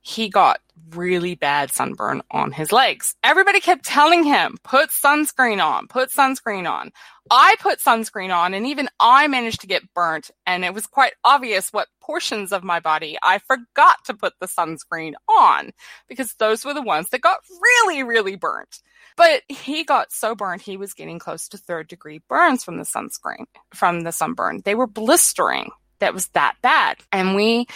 he 0.00 0.28
got 0.28 0.60
really 0.90 1.34
bad 1.34 1.70
sunburn 1.70 2.22
on 2.30 2.52
his 2.52 2.72
legs. 2.72 3.14
Everybody 3.22 3.60
kept 3.60 3.84
telling 3.84 4.24
him, 4.24 4.56
put 4.62 4.90
sunscreen 4.90 5.62
on, 5.62 5.86
put 5.88 6.10
sunscreen 6.10 6.70
on. 6.70 6.90
I 7.30 7.56
put 7.60 7.80
sunscreen 7.80 8.34
on 8.34 8.54
and 8.54 8.66
even 8.66 8.88
I 8.98 9.28
managed 9.28 9.60
to 9.60 9.66
get 9.66 9.92
burnt 9.94 10.30
and 10.46 10.64
it 10.64 10.72
was 10.72 10.86
quite 10.86 11.12
obvious 11.24 11.72
what 11.72 11.88
portions 12.00 12.52
of 12.52 12.64
my 12.64 12.80
body 12.80 13.18
I 13.22 13.38
forgot 13.38 13.96
to 14.06 14.14
put 14.14 14.32
the 14.40 14.46
sunscreen 14.46 15.12
on 15.28 15.72
because 16.08 16.34
those 16.38 16.64
were 16.64 16.74
the 16.74 16.82
ones 16.82 17.10
that 17.10 17.20
got 17.20 17.40
really, 17.60 18.02
really 18.02 18.36
burnt. 18.36 18.80
But 19.16 19.42
he 19.48 19.84
got 19.84 20.12
so 20.12 20.34
burnt, 20.34 20.62
he 20.62 20.76
was 20.76 20.94
getting 20.94 21.18
close 21.18 21.48
to 21.48 21.58
third 21.58 21.88
degree 21.88 22.20
burns 22.28 22.64
from 22.64 22.78
the 22.78 22.84
sunscreen, 22.84 23.44
from 23.74 24.02
the 24.02 24.12
sunburn. 24.12 24.62
They 24.64 24.74
were 24.74 24.86
blistering. 24.86 25.70
That 25.98 26.14
was 26.14 26.28
that 26.28 26.54
bad. 26.62 26.98
And 27.12 27.34
we 27.34 27.66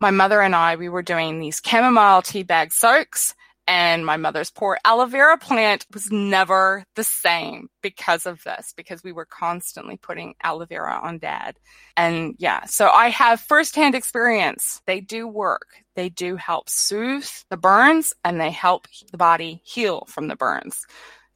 my 0.00 0.10
mother 0.10 0.40
and 0.40 0.54
I, 0.54 0.76
we 0.76 0.88
were 0.88 1.02
doing 1.02 1.38
these 1.38 1.60
chamomile 1.64 2.22
tea 2.22 2.42
bag 2.42 2.72
soaks 2.72 3.34
and 3.70 4.04
my 4.04 4.16
mother's 4.16 4.50
poor 4.50 4.78
aloe 4.84 5.06
vera 5.06 5.38
plant 5.38 5.86
was 5.94 6.10
never 6.10 6.82
the 6.96 7.04
same 7.04 7.68
because 7.82 8.26
of 8.26 8.42
this, 8.42 8.74
because 8.76 9.04
we 9.04 9.12
were 9.12 9.26
constantly 9.26 9.96
putting 9.96 10.34
aloe 10.42 10.66
vera 10.66 10.98
on 11.00 11.18
dad. 11.18 11.56
And 11.96 12.34
yeah, 12.38 12.64
so 12.64 12.88
I 12.88 13.10
have 13.10 13.40
firsthand 13.40 13.94
experience. 13.94 14.82
They 14.86 15.00
do 15.00 15.28
work. 15.28 15.68
They 15.94 16.08
do 16.08 16.34
help 16.34 16.68
soothe 16.68 17.30
the 17.48 17.56
burns 17.56 18.12
and 18.24 18.40
they 18.40 18.50
help 18.50 18.88
the 19.12 19.18
body 19.18 19.60
heal 19.64 20.04
from 20.08 20.26
the 20.26 20.36
burns. 20.36 20.84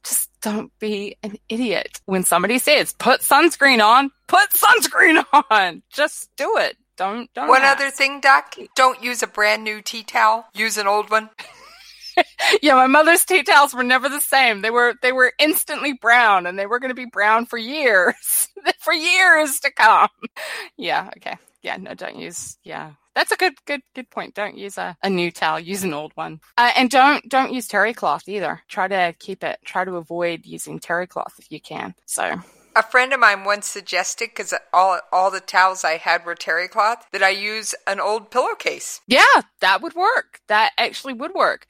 Just 0.03 0.29
don't 0.41 0.77
be 0.77 1.15
an 1.23 1.37
idiot. 1.47 2.01
When 2.05 2.25
somebody 2.25 2.59
says, 2.59 2.93
put 2.93 3.21
sunscreen 3.21 3.81
on, 3.81 4.11
put 4.27 4.49
sunscreen 4.49 5.23
on. 5.49 5.83
Just 5.89 6.29
do 6.35 6.57
it. 6.57 6.75
Don't 6.97 7.33
don't. 7.33 7.47
One 7.47 7.63
ask. 7.63 7.79
other 7.79 7.91
thing, 7.91 8.21
Doc. 8.21 8.55
Don't 8.75 9.03
use 9.03 9.23
a 9.23 9.27
brand 9.27 9.63
new 9.63 9.81
tea 9.81 10.03
towel. 10.03 10.45
Use 10.53 10.77
an 10.77 10.87
old 10.87 11.09
one. 11.09 11.29
yeah, 12.61 12.75
my 12.75 12.87
mother's 12.87 13.25
tea 13.25 13.43
towels 13.43 13.73
were 13.73 13.83
never 13.83 14.09
the 14.09 14.21
same. 14.21 14.61
They 14.61 14.71
were 14.71 14.95
they 15.01 15.11
were 15.11 15.33
instantly 15.39 15.93
brown, 15.93 16.45
and 16.45 16.57
they 16.57 16.65
were 16.65 16.79
going 16.79 16.89
to 16.89 16.95
be 16.95 17.05
brown 17.05 17.45
for 17.45 17.57
years, 17.57 18.49
for 18.79 18.93
years 18.93 19.59
to 19.61 19.71
come. 19.71 20.09
Yeah. 20.77 21.09
Okay. 21.17 21.37
Yeah. 21.61 21.77
No, 21.77 21.93
don't 21.93 22.17
use. 22.17 22.57
Yeah. 22.63 22.93
That's 23.15 23.31
a 23.31 23.37
good, 23.37 23.53
good, 23.65 23.81
good 23.95 24.09
point. 24.09 24.35
Don't 24.35 24.57
use 24.57 24.77
a, 24.77 24.97
a 25.01 25.09
new 25.09 25.31
towel. 25.31 25.57
Use 25.57 25.83
an 25.83 25.93
old 25.93 26.11
one, 26.15 26.41
uh, 26.57 26.71
and 26.75 26.89
don't 26.89 27.27
don't 27.29 27.53
use 27.53 27.67
terry 27.67 27.93
cloth 27.93 28.27
either. 28.27 28.61
Try 28.67 28.87
to 28.89 29.15
keep 29.19 29.43
it. 29.43 29.59
Try 29.65 29.85
to 29.85 29.95
avoid 29.95 30.45
using 30.45 30.79
terry 30.79 31.07
cloth 31.07 31.35
if 31.39 31.49
you 31.49 31.61
can. 31.61 31.95
So 32.05 32.41
a 32.75 32.83
friend 32.83 33.13
of 33.13 33.19
mine 33.19 33.43
once 33.43 33.67
suggested, 33.67 34.29
because 34.35 34.53
all 34.73 34.99
all 35.11 35.31
the 35.31 35.39
towels 35.39 35.83
I 35.83 35.97
had 35.97 36.25
were 36.25 36.35
terry 36.35 36.67
cloth, 36.67 37.05
that 37.11 37.23
I 37.23 37.29
use 37.29 37.73
an 37.87 37.99
old 37.99 38.31
pillowcase. 38.31 39.01
Yeah, 39.07 39.23
that 39.61 39.81
would 39.81 39.95
work. 39.95 40.41
That 40.47 40.71
actually 40.77 41.13
would 41.13 41.33
work. 41.33 41.67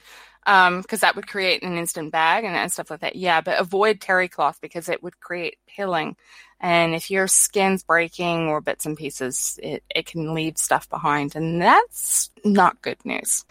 Um, 0.48 0.84
because 0.84 1.00
that 1.00 1.15
would 1.15 1.28
create 1.28 1.63
an 1.63 1.76
instant 1.76 2.12
bag 2.12 2.44
and, 2.44 2.56
and 2.56 2.72
stuff 2.72 2.91
like 2.91 3.00
that. 3.00 3.15
Yeah, 3.15 3.41
but 3.41 3.60
avoid 3.60 4.00
terry 4.00 4.28
cloth 4.28 4.60
because 4.62 4.89
it 4.89 5.02
would 5.02 5.20
create 5.20 5.58
pilling. 5.68 6.18
And 6.60 6.94
if 6.94 7.10
your 7.10 7.28
skin's 7.28 7.84
breaking 7.84 8.48
or 8.48 8.62
bits 8.62 8.86
and 8.86 8.96
pieces, 8.96 9.60
it, 9.63 9.84
it 9.89 10.06
can 10.06 10.36
leave 10.36 10.60
stuff 10.60 10.88
behind. 10.88 11.36
And 11.36 11.60
that's 11.60 12.30
not 12.44 12.84
good 12.84 13.04
news. 13.04 13.44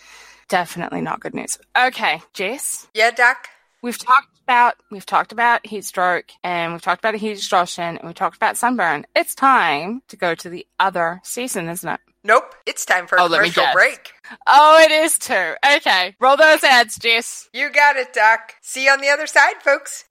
Definitely 0.48 1.00
not 1.00 1.18
good 1.18 1.34
news. 1.34 1.58
Okay, 1.76 2.22
Jess. 2.32 2.86
Yeah, 2.94 3.10
Doc. 3.10 3.48
We've 3.82 3.98
talked 3.98 4.33
about 4.44 4.74
we've 4.90 5.06
talked 5.06 5.32
about 5.32 5.66
heat 5.66 5.84
stroke 5.84 6.26
and 6.42 6.72
we've 6.72 6.82
talked 6.82 7.00
about 7.02 7.14
heat 7.14 7.32
exhaustion 7.32 7.96
and 7.96 8.06
we 8.06 8.12
talked 8.12 8.36
about 8.36 8.56
sunburn. 8.58 9.06
It's 9.16 9.34
time 9.34 10.02
to 10.08 10.16
go 10.16 10.34
to 10.34 10.48
the 10.50 10.66
other 10.78 11.20
season, 11.24 11.68
isn't 11.68 11.88
it? 11.88 12.00
Nope. 12.22 12.54
It's 12.66 12.84
time 12.84 13.06
for 13.06 13.16
a 13.16 13.22
Oh, 13.22 13.26
let 13.26 13.42
me 13.42 13.50
commercial 13.50 13.72
break. 13.72 14.12
Oh, 14.46 14.78
it 14.82 14.90
is 14.90 15.18
too. 15.18 15.54
Okay, 15.76 16.14
roll 16.20 16.36
those 16.36 16.62
ads, 16.62 16.98
Jess. 16.98 17.48
You 17.52 17.70
got 17.70 17.96
it, 17.96 18.12
Doc. 18.12 18.54
See 18.60 18.84
you 18.84 18.90
on 18.92 19.00
the 19.00 19.08
other 19.08 19.26
side, 19.26 19.56
folks. 19.62 20.04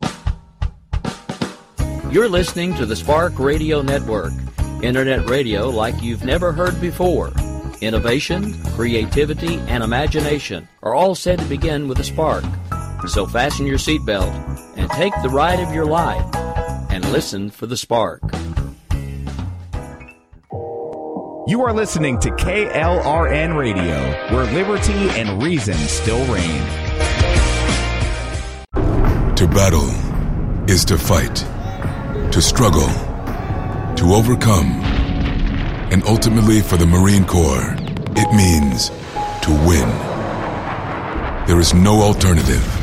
You're 2.11 2.29
listening 2.29 2.73
to 2.75 2.85
the 2.85 2.95
Spark 2.95 3.37
Radio 3.39 3.81
Network, 3.81 4.33
internet 4.83 5.27
radio 5.29 5.69
like 5.69 6.01
you've 6.03 6.23
never 6.23 6.51
heard 6.51 6.79
before. 6.81 7.31
Innovation, 7.81 8.53
creativity, 8.75 9.55
and 9.67 9.83
imagination 9.83 10.67
are 10.83 10.93
all 10.93 11.15
said 11.15 11.39
to 11.39 11.45
begin 11.45 11.87
with 11.87 11.99
a 11.99 12.03
spark. 12.03 12.43
So 13.07 13.27
fasten 13.27 13.67
your 13.67 13.78
seatbelt 13.78 14.32
and 14.78 14.89
take 14.91 15.13
the 15.21 15.30
ride 15.30 15.59
of 15.59 15.73
your 15.73 15.86
life 15.86 16.25
and 16.89 17.03
listen 17.11 17.49
for 17.49 17.67
the 17.67 17.78
spark. 17.78 18.21
You 21.45 21.61
are 21.63 21.73
listening 21.73 22.19
to 22.21 22.30
KLRN 22.30 23.57
Radio, 23.57 23.99
where 24.34 24.45
liberty 24.53 25.09
and 25.19 25.43
reason 25.43 25.75
still 25.75 26.23
reign. 26.34 26.61
To 29.36 29.47
battle 29.47 29.89
is 30.69 30.86
to 30.86 30.97
fight, 30.97 31.36
to 32.32 32.41
struggle, 32.41 32.88
to 33.97 34.13
overcome. 34.13 34.82
And 35.91 36.01
ultimately, 36.05 36.61
for 36.61 36.78
the 36.78 36.86
Marine 36.86 37.25
Corps, 37.25 37.75
it 38.15 38.34
means 38.34 38.89
to 39.43 39.51
win. 39.67 39.89
there 41.45 41.59
is 41.59 41.73
no 41.73 42.01
alternative. 42.01 42.82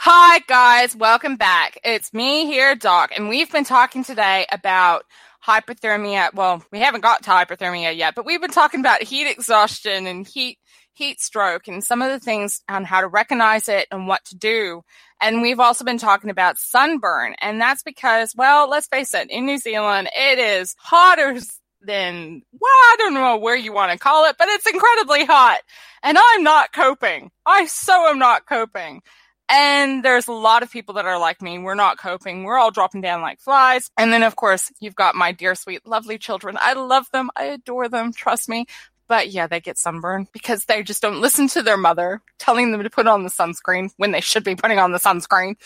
Hi, 0.00 0.38
guys. 0.46 0.94
Welcome 0.94 1.34
back. 1.34 1.76
It's 1.82 2.14
me 2.14 2.46
here, 2.46 2.76
Doc, 2.76 3.10
and 3.16 3.28
we've 3.28 3.50
been 3.50 3.64
talking 3.64 4.04
today 4.04 4.46
about 4.52 5.02
hypothermia. 5.44 6.32
Well, 6.32 6.62
we 6.70 6.78
haven't 6.78 7.00
got 7.00 7.24
to 7.24 7.30
hypothermia 7.30 7.96
yet, 7.96 8.14
but 8.14 8.24
we've 8.24 8.40
been 8.40 8.52
talking 8.52 8.78
about 8.78 9.02
heat 9.02 9.28
exhaustion 9.28 10.06
and 10.06 10.24
heat 10.24 10.60
heat 10.92 11.20
stroke 11.20 11.66
and 11.66 11.82
some 11.82 12.00
of 12.00 12.12
the 12.12 12.20
things 12.20 12.60
on 12.68 12.84
how 12.84 13.00
to 13.00 13.08
recognize 13.08 13.68
it 13.68 13.88
and 13.90 14.06
what 14.06 14.24
to 14.26 14.36
do. 14.36 14.82
And 15.20 15.42
we've 15.42 15.58
also 15.58 15.84
been 15.84 15.98
talking 15.98 16.30
about 16.30 16.58
sunburn. 16.58 17.34
And 17.40 17.60
that's 17.60 17.82
because, 17.82 18.36
well, 18.36 18.70
let's 18.70 18.86
face 18.86 19.14
it, 19.14 19.28
in 19.30 19.46
New 19.46 19.58
Zealand, 19.58 20.08
it 20.16 20.38
is 20.38 20.76
hotter 20.78 21.40
than, 21.82 22.42
well, 22.52 22.70
I 22.70 22.94
don't 22.98 23.14
know 23.14 23.36
where 23.36 23.56
you 23.56 23.72
want 23.72 23.90
to 23.90 23.98
call 23.98 24.26
it, 24.26 24.36
but 24.38 24.46
it's 24.46 24.70
incredibly 24.70 25.24
hot. 25.24 25.58
And 26.04 26.16
I'm 26.16 26.44
not 26.44 26.72
coping. 26.72 27.32
I 27.44 27.64
so 27.64 28.08
am 28.08 28.20
not 28.20 28.46
coping. 28.46 29.02
And 29.50 30.04
there's 30.04 30.28
a 30.28 30.32
lot 30.32 30.62
of 30.62 30.70
people 30.70 30.94
that 30.94 31.06
are 31.06 31.18
like 31.18 31.40
me. 31.40 31.58
We're 31.58 31.74
not 31.74 31.98
coping. 31.98 32.44
We're 32.44 32.58
all 32.58 32.70
dropping 32.70 33.00
down 33.00 33.22
like 33.22 33.40
flies. 33.40 33.90
And 33.96 34.12
then, 34.12 34.22
of 34.22 34.36
course, 34.36 34.70
you've 34.80 34.94
got 34.94 35.14
my 35.14 35.32
dear, 35.32 35.54
sweet, 35.54 35.86
lovely 35.86 36.18
children. 36.18 36.58
I 36.60 36.74
love 36.74 37.06
them. 37.12 37.30
I 37.36 37.44
adore 37.44 37.88
them. 37.88 38.12
Trust 38.12 38.48
me. 38.48 38.66
But 39.08 39.30
yeah, 39.30 39.46
they 39.46 39.60
get 39.60 39.78
sunburned 39.78 40.28
because 40.32 40.66
they 40.66 40.82
just 40.82 41.02
don't 41.02 41.20
listen 41.20 41.48
to 41.48 41.62
their 41.62 41.76
mother 41.76 42.20
telling 42.38 42.70
them 42.70 42.82
to 42.82 42.90
put 42.90 43.06
on 43.06 43.24
the 43.24 43.30
sunscreen 43.30 43.90
when 43.96 44.12
they 44.12 44.20
should 44.20 44.44
be 44.44 44.54
putting 44.54 44.78
on 44.78 44.92
the 44.92 44.98
sunscreen. 44.98 45.56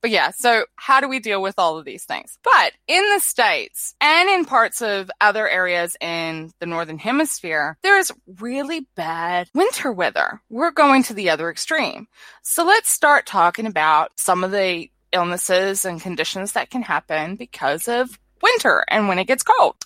But 0.00 0.10
yeah, 0.10 0.30
so 0.30 0.64
how 0.76 1.00
do 1.00 1.08
we 1.08 1.20
deal 1.20 1.42
with 1.42 1.54
all 1.58 1.78
of 1.78 1.84
these 1.84 2.04
things? 2.04 2.36
But 2.42 2.72
in 2.88 3.02
the 3.10 3.20
States 3.20 3.94
and 4.00 4.28
in 4.28 4.44
parts 4.44 4.82
of 4.82 5.10
other 5.20 5.48
areas 5.48 5.96
in 6.00 6.52
the 6.58 6.66
Northern 6.66 6.98
Hemisphere, 6.98 7.78
there's 7.82 8.10
really 8.38 8.86
bad 8.96 9.48
winter 9.54 9.92
weather. 9.92 10.40
We're 10.50 10.72
going 10.72 11.04
to 11.04 11.14
the 11.14 11.30
other 11.30 11.50
extreme. 11.50 12.08
So 12.42 12.64
let's 12.64 12.88
start 12.88 13.26
talking 13.26 13.66
about 13.66 14.10
some 14.16 14.42
of 14.42 14.50
the 14.50 14.88
illnesses 15.12 15.84
and 15.84 16.00
conditions 16.00 16.52
that 16.52 16.70
can 16.70 16.82
happen 16.82 17.36
because 17.36 17.86
of 17.86 18.18
winter 18.42 18.84
and 18.88 19.08
when 19.08 19.18
it 19.18 19.26
gets 19.26 19.44
cold. 19.44 19.76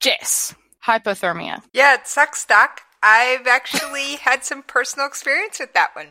Jess, 0.00 0.54
hypothermia. 0.84 1.62
Yeah, 1.72 1.94
it 1.94 2.06
sucks, 2.06 2.44
Doc. 2.44 2.82
I've 3.02 3.46
actually 3.46 4.16
had 4.22 4.44
some 4.44 4.62
personal 4.62 5.06
experience 5.06 5.60
with 5.60 5.74
that 5.74 5.94
one. 5.94 6.08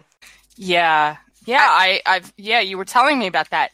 Yeah. 0.55 1.17
Yeah, 1.45 1.67
I, 1.69 2.01
I've 2.05 2.34
yeah, 2.38 2.61
you 2.61 2.78
were 2.78 2.86
telling 2.86 3.19
me 3.19 3.28
about 3.28 3.49
that. 3.49 3.71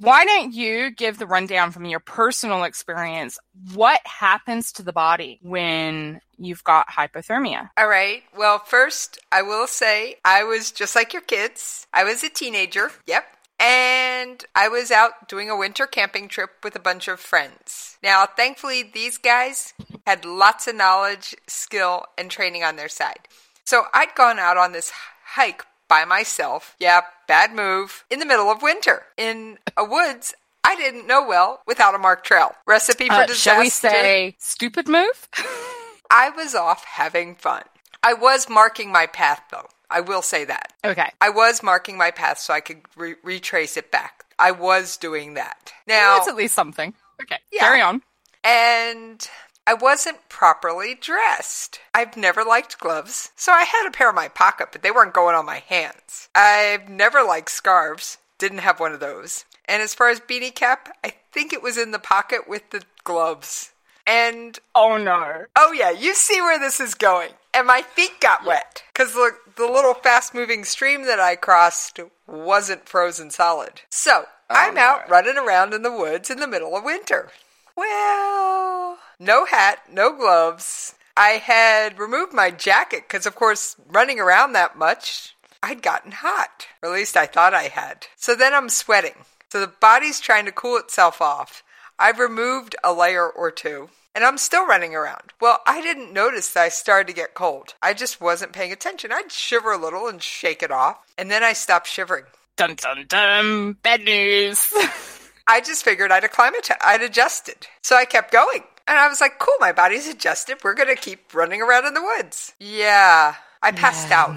Why 0.00 0.24
don't 0.24 0.52
you 0.52 0.90
give 0.90 1.18
the 1.18 1.26
rundown 1.26 1.70
from 1.70 1.84
your 1.84 2.00
personal 2.00 2.64
experience? 2.64 3.38
What 3.74 4.00
happens 4.04 4.72
to 4.72 4.82
the 4.82 4.92
body 4.92 5.38
when 5.42 6.20
you've 6.36 6.64
got 6.64 6.88
hypothermia? 6.88 7.70
All 7.76 7.86
right. 7.86 8.22
Well, 8.36 8.58
first, 8.58 9.18
I 9.30 9.42
will 9.42 9.68
say 9.68 10.16
I 10.24 10.42
was 10.42 10.72
just 10.72 10.96
like 10.96 11.12
your 11.12 11.22
kids. 11.22 11.86
I 11.92 12.02
was 12.02 12.24
a 12.24 12.28
teenager. 12.28 12.90
Yep. 13.06 13.24
And 13.60 14.44
I 14.54 14.68
was 14.68 14.90
out 14.90 15.28
doing 15.28 15.48
a 15.48 15.56
winter 15.56 15.86
camping 15.86 16.28
trip 16.28 16.50
with 16.62 16.74
a 16.76 16.80
bunch 16.80 17.08
of 17.08 17.20
friends. 17.20 17.96
Now, 18.02 18.26
thankfully, 18.26 18.82
these 18.82 19.16
guys 19.18 19.72
had 20.06 20.24
lots 20.24 20.66
of 20.66 20.74
knowledge, 20.76 21.34
skill, 21.46 22.04
and 22.18 22.30
training 22.30 22.62
on 22.64 22.76
their 22.76 22.88
side. 22.88 23.28
So 23.64 23.84
I'd 23.94 24.14
gone 24.14 24.38
out 24.38 24.56
on 24.56 24.72
this 24.72 24.92
hike 25.24 25.64
by 25.88 26.04
myself. 26.04 26.74
Yeah, 26.78 27.02
bad 27.26 27.54
move. 27.54 28.04
In 28.10 28.18
the 28.18 28.26
middle 28.26 28.50
of 28.50 28.62
winter 28.62 29.04
in 29.16 29.58
a 29.76 29.84
woods 29.84 30.34
I 30.66 30.76
didn't 30.76 31.06
know 31.06 31.24
well 31.26 31.60
without 31.66 31.94
a 31.94 31.98
marked 31.98 32.26
trail. 32.26 32.54
Recipe 32.66 33.08
for 33.08 33.14
Uh, 33.14 33.26
disaster. 33.26 33.50
shall 33.50 33.60
we 33.60 33.68
say 33.68 34.36
stupid 34.38 34.88
move? 34.88 35.28
I 36.10 36.30
was 36.30 36.54
off 36.54 36.84
having 36.84 37.34
fun. 37.34 37.62
I 38.02 38.14
was 38.14 38.48
marking 38.48 38.90
my 38.90 39.06
path 39.06 39.42
though. 39.50 39.68
I 39.90 40.00
will 40.00 40.22
say 40.22 40.44
that. 40.44 40.72
Okay. 40.84 41.10
I 41.20 41.30
was 41.30 41.62
marking 41.62 41.96
my 41.96 42.10
path 42.10 42.38
so 42.38 42.52
I 42.54 42.60
could 42.60 42.82
re- 42.96 43.16
retrace 43.22 43.76
it 43.76 43.90
back. 43.90 44.24
I 44.38 44.50
was 44.50 44.96
doing 44.96 45.34
that. 45.34 45.72
Now, 45.86 46.16
That's 46.16 46.28
at 46.28 46.36
least 46.36 46.54
something. 46.54 46.94
Okay. 47.22 47.38
Carry 47.56 47.80
on. 47.80 48.02
and 48.42 49.28
I 49.66 49.74
wasn't 49.74 50.28
properly 50.28 50.94
dressed. 50.94 51.80
I've 51.94 52.16
never 52.16 52.44
liked 52.44 52.78
gloves, 52.78 53.30
so 53.36 53.52
I 53.52 53.62
had 53.62 53.86
a 53.86 53.90
pair 53.90 54.10
in 54.10 54.14
my 54.14 54.28
pocket, 54.28 54.68
but 54.72 54.82
they 54.82 54.90
weren't 54.90 55.14
going 55.14 55.34
on 55.34 55.46
my 55.46 55.60
hands. 55.66 56.28
I've 56.34 56.88
never 56.88 57.22
liked 57.22 57.50
scarves, 57.50 58.18
didn't 58.38 58.58
have 58.58 58.78
one 58.80 58.92
of 58.92 59.00
those. 59.00 59.44
And 59.66 59.80
as 59.82 59.94
far 59.94 60.10
as 60.10 60.20
beanie 60.20 60.54
cap, 60.54 60.94
I 61.02 61.14
think 61.32 61.52
it 61.54 61.62
was 61.62 61.78
in 61.78 61.92
the 61.92 61.98
pocket 61.98 62.46
with 62.46 62.68
the 62.70 62.82
gloves. 63.04 63.72
And 64.06 64.58
oh 64.74 64.98
no. 64.98 65.44
Oh 65.56 65.72
yeah, 65.72 65.90
you 65.90 66.14
see 66.14 66.40
where 66.40 66.58
this 66.58 66.80
is 66.80 66.94
going. 66.94 67.30
And 67.54 67.66
my 67.66 67.82
feet 67.82 68.20
got 68.20 68.44
wet 68.44 68.82
because 68.92 69.14
the, 69.14 69.32
the 69.56 69.66
little 69.66 69.94
fast 69.94 70.34
moving 70.34 70.64
stream 70.64 71.06
that 71.06 71.20
I 71.20 71.36
crossed 71.36 72.00
wasn't 72.26 72.88
frozen 72.88 73.30
solid. 73.30 73.82
So 73.90 74.24
oh, 74.26 74.26
I'm 74.50 74.76
out 74.76 75.08
running 75.08 75.38
around 75.38 75.72
in 75.72 75.82
the 75.82 75.92
woods 75.92 76.30
in 76.30 76.40
the 76.40 76.48
middle 76.48 76.76
of 76.76 76.84
winter. 76.84 77.30
Well, 77.76 78.98
no 79.18 79.46
hat, 79.46 79.80
no 79.90 80.14
gloves. 80.16 80.94
I 81.16 81.30
had 81.30 81.98
removed 81.98 82.32
my 82.32 82.50
jacket 82.50 83.04
because, 83.06 83.26
of 83.26 83.34
course, 83.34 83.76
running 83.88 84.18
around 84.18 84.52
that 84.52 84.76
much, 84.76 85.36
I'd 85.62 85.82
gotten 85.82 86.12
hot, 86.12 86.66
or 86.82 86.90
at 86.90 86.94
least 86.94 87.16
I 87.16 87.26
thought 87.26 87.54
I 87.54 87.64
had. 87.64 88.06
So 88.16 88.34
then 88.34 88.52
I'm 88.52 88.68
sweating. 88.68 89.24
So 89.50 89.60
the 89.60 89.68
body's 89.68 90.18
trying 90.18 90.44
to 90.46 90.52
cool 90.52 90.76
itself 90.76 91.22
off. 91.22 91.62
I've 91.98 92.18
removed 92.18 92.76
a 92.82 92.92
layer 92.92 93.28
or 93.28 93.50
two, 93.50 93.90
and 94.14 94.24
I'm 94.24 94.38
still 94.38 94.66
running 94.66 94.94
around. 94.94 95.32
Well, 95.40 95.60
I 95.66 95.80
didn't 95.80 96.12
notice 96.12 96.52
that 96.52 96.62
I 96.62 96.68
started 96.68 97.06
to 97.08 97.14
get 97.14 97.34
cold. 97.34 97.74
I 97.82 97.94
just 97.94 98.20
wasn't 98.20 98.52
paying 98.52 98.72
attention. 98.72 99.12
I'd 99.12 99.30
shiver 99.30 99.72
a 99.72 99.78
little 99.78 100.08
and 100.08 100.22
shake 100.22 100.62
it 100.62 100.70
off, 100.70 100.98
and 101.16 101.30
then 101.30 101.42
I 101.42 101.52
stopped 101.52 101.86
shivering. 101.86 102.24
Dun 102.56 102.74
dun 102.76 103.06
dun. 103.08 103.72
Bad 103.82 104.04
news. 104.04 104.72
I 105.46 105.60
just 105.60 105.84
figured 105.84 106.10
I'd 106.10 106.24
acclimatize, 106.24 106.78
I'd 106.80 107.02
adjusted. 107.02 107.66
So 107.82 107.96
I 107.96 108.04
kept 108.04 108.32
going. 108.32 108.62
And 108.86 108.98
I 108.98 109.08
was 109.08 109.20
like, 109.20 109.38
cool, 109.38 109.54
my 109.60 109.72
body's 109.72 110.06
adjusted. 110.08 110.58
We're 110.62 110.74
going 110.74 110.94
to 110.94 111.00
keep 111.00 111.32
running 111.34 111.62
around 111.62 111.86
in 111.86 111.94
the 111.94 112.02
woods. 112.02 112.52
Yeah, 112.60 113.34
I 113.62 113.72
passed 113.72 114.10
out. 114.10 114.36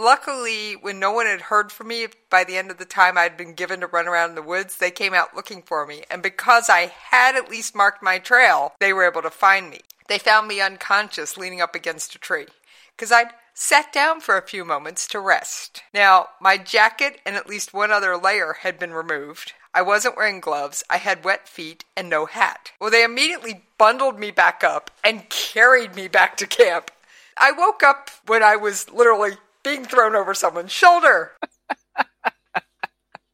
Luckily, 0.00 0.76
when 0.76 0.98
no 0.98 1.12
one 1.12 1.26
had 1.26 1.42
heard 1.42 1.70
from 1.70 1.88
me 1.88 2.06
by 2.30 2.42
the 2.42 2.56
end 2.56 2.70
of 2.70 2.78
the 2.78 2.86
time 2.86 3.18
I'd 3.18 3.36
been 3.36 3.52
given 3.52 3.80
to 3.80 3.86
run 3.86 4.08
around 4.08 4.30
in 4.30 4.34
the 4.34 4.40
woods, 4.40 4.78
they 4.78 4.90
came 4.90 5.12
out 5.12 5.36
looking 5.36 5.60
for 5.60 5.86
me. 5.86 6.04
And 6.10 6.22
because 6.22 6.70
I 6.70 6.90
had 7.10 7.36
at 7.36 7.50
least 7.50 7.74
marked 7.74 8.02
my 8.02 8.18
trail, 8.18 8.72
they 8.80 8.94
were 8.94 9.06
able 9.06 9.20
to 9.20 9.28
find 9.28 9.68
me. 9.68 9.80
They 10.08 10.16
found 10.16 10.48
me 10.48 10.58
unconscious 10.58 11.36
leaning 11.36 11.60
up 11.60 11.74
against 11.74 12.14
a 12.14 12.18
tree 12.18 12.46
because 12.96 13.12
I'd 13.12 13.34
sat 13.52 13.92
down 13.92 14.22
for 14.22 14.38
a 14.38 14.46
few 14.46 14.64
moments 14.64 15.06
to 15.08 15.20
rest. 15.20 15.82
Now, 15.92 16.28
my 16.40 16.56
jacket 16.56 17.20
and 17.26 17.36
at 17.36 17.46
least 17.46 17.74
one 17.74 17.90
other 17.90 18.16
layer 18.16 18.54
had 18.60 18.78
been 18.78 18.94
removed. 18.94 19.52
I 19.74 19.82
wasn't 19.82 20.16
wearing 20.16 20.40
gloves, 20.40 20.82
I 20.88 20.96
had 20.96 21.26
wet 21.26 21.46
feet, 21.46 21.84
and 21.94 22.08
no 22.08 22.24
hat. 22.24 22.72
Well, 22.80 22.90
they 22.90 23.04
immediately 23.04 23.64
bundled 23.76 24.18
me 24.18 24.30
back 24.30 24.64
up 24.64 24.90
and 25.04 25.28
carried 25.28 25.94
me 25.94 26.08
back 26.08 26.38
to 26.38 26.46
camp. 26.46 26.90
I 27.36 27.52
woke 27.52 27.82
up 27.82 28.08
when 28.26 28.42
I 28.42 28.56
was 28.56 28.90
literally 28.90 29.32
being 29.64 29.84
thrown 29.84 30.16
over 30.16 30.34
someone's 30.34 30.72
shoulder. 30.72 31.32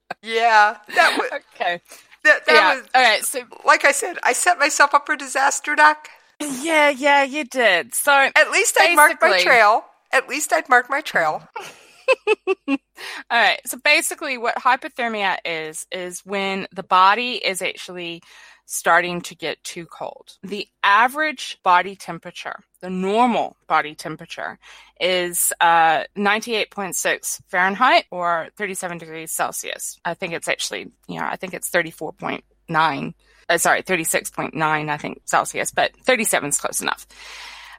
yeah, 0.22 0.78
that 0.94 1.16
was 1.16 1.30
okay. 1.54 1.80
That, 2.24 2.46
that 2.46 2.54
Yeah, 2.54 2.66
was 2.66 2.84
all 2.94 3.02
right. 3.02 3.24
So, 3.24 3.42
like 3.64 3.84
I 3.84 3.92
said, 3.92 4.18
I 4.24 4.32
set 4.32 4.58
myself 4.58 4.94
up 4.94 5.06
for 5.06 5.16
disaster, 5.16 5.74
Doc. 5.76 6.08
yeah, 6.40 6.90
yeah, 6.90 7.24
you 7.24 7.44
did. 7.44 7.94
So 7.94 8.30
At 8.36 8.50
least 8.50 8.76
I'd 8.80 8.94
marked 8.94 9.20
my 9.22 9.32
trail. 9.32 9.84
At 10.12 10.28
least 10.28 10.52
I'd 10.52 10.68
marked 10.68 10.90
my 10.90 11.00
trail. 11.02 11.48
All 12.68 12.78
right. 13.30 13.60
So 13.66 13.78
basically, 13.84 14.38
what 14.38 14.56
hypothermia 14.56 15.38
is, 15.44 15.86
is 15.92 16.20
when 16.24 16.66
the 16.74 16.82
body 16.82 17.34
is 17.34 17.62
actually 17.62 18.22
starting 18.66 19.20
to 19.22 19.34
get 19.34 19.62
too 19.64 19.86
cold. 19.86 20.36
The 20.42 20.68
average 20.82 21.58
body 21.62 21.96
temperature, 21.96 22.60
the 22.80 22.90
normal 22.90 23.56
body 23.66 23.94
temperature, 23.94 24.58
is 25.00 25.52
uh, 25.60 26.04
98.6 26.16 27.40
Fahrenheit 27.48 28.04
or 28.10 28.48
37 28.56 28.98
degrees 28.98 29.32
Celsius. 29.32 29.98
I 30.04 30.14
think 30.14 30.34
it's 30.34 30.48
actually, 30.48 30.90
you 31.08 31.18
know, 31.18 31.26
I 31.26 31.36
think 31.36 31.54
it's 31.54 31.70
34.9. 31.70 33.14
Uh, 33.48 33.58
sorry, 33.58 33.82
36.9, 33.82 34.88
I 34.88 34.96
think 34.96 35.22
Celsius, 35.24 35.70
but 35.70 35.96
37 36.04 36.48
is 36.48 36.58
close 36.58 36.82
enough 36.82 37.06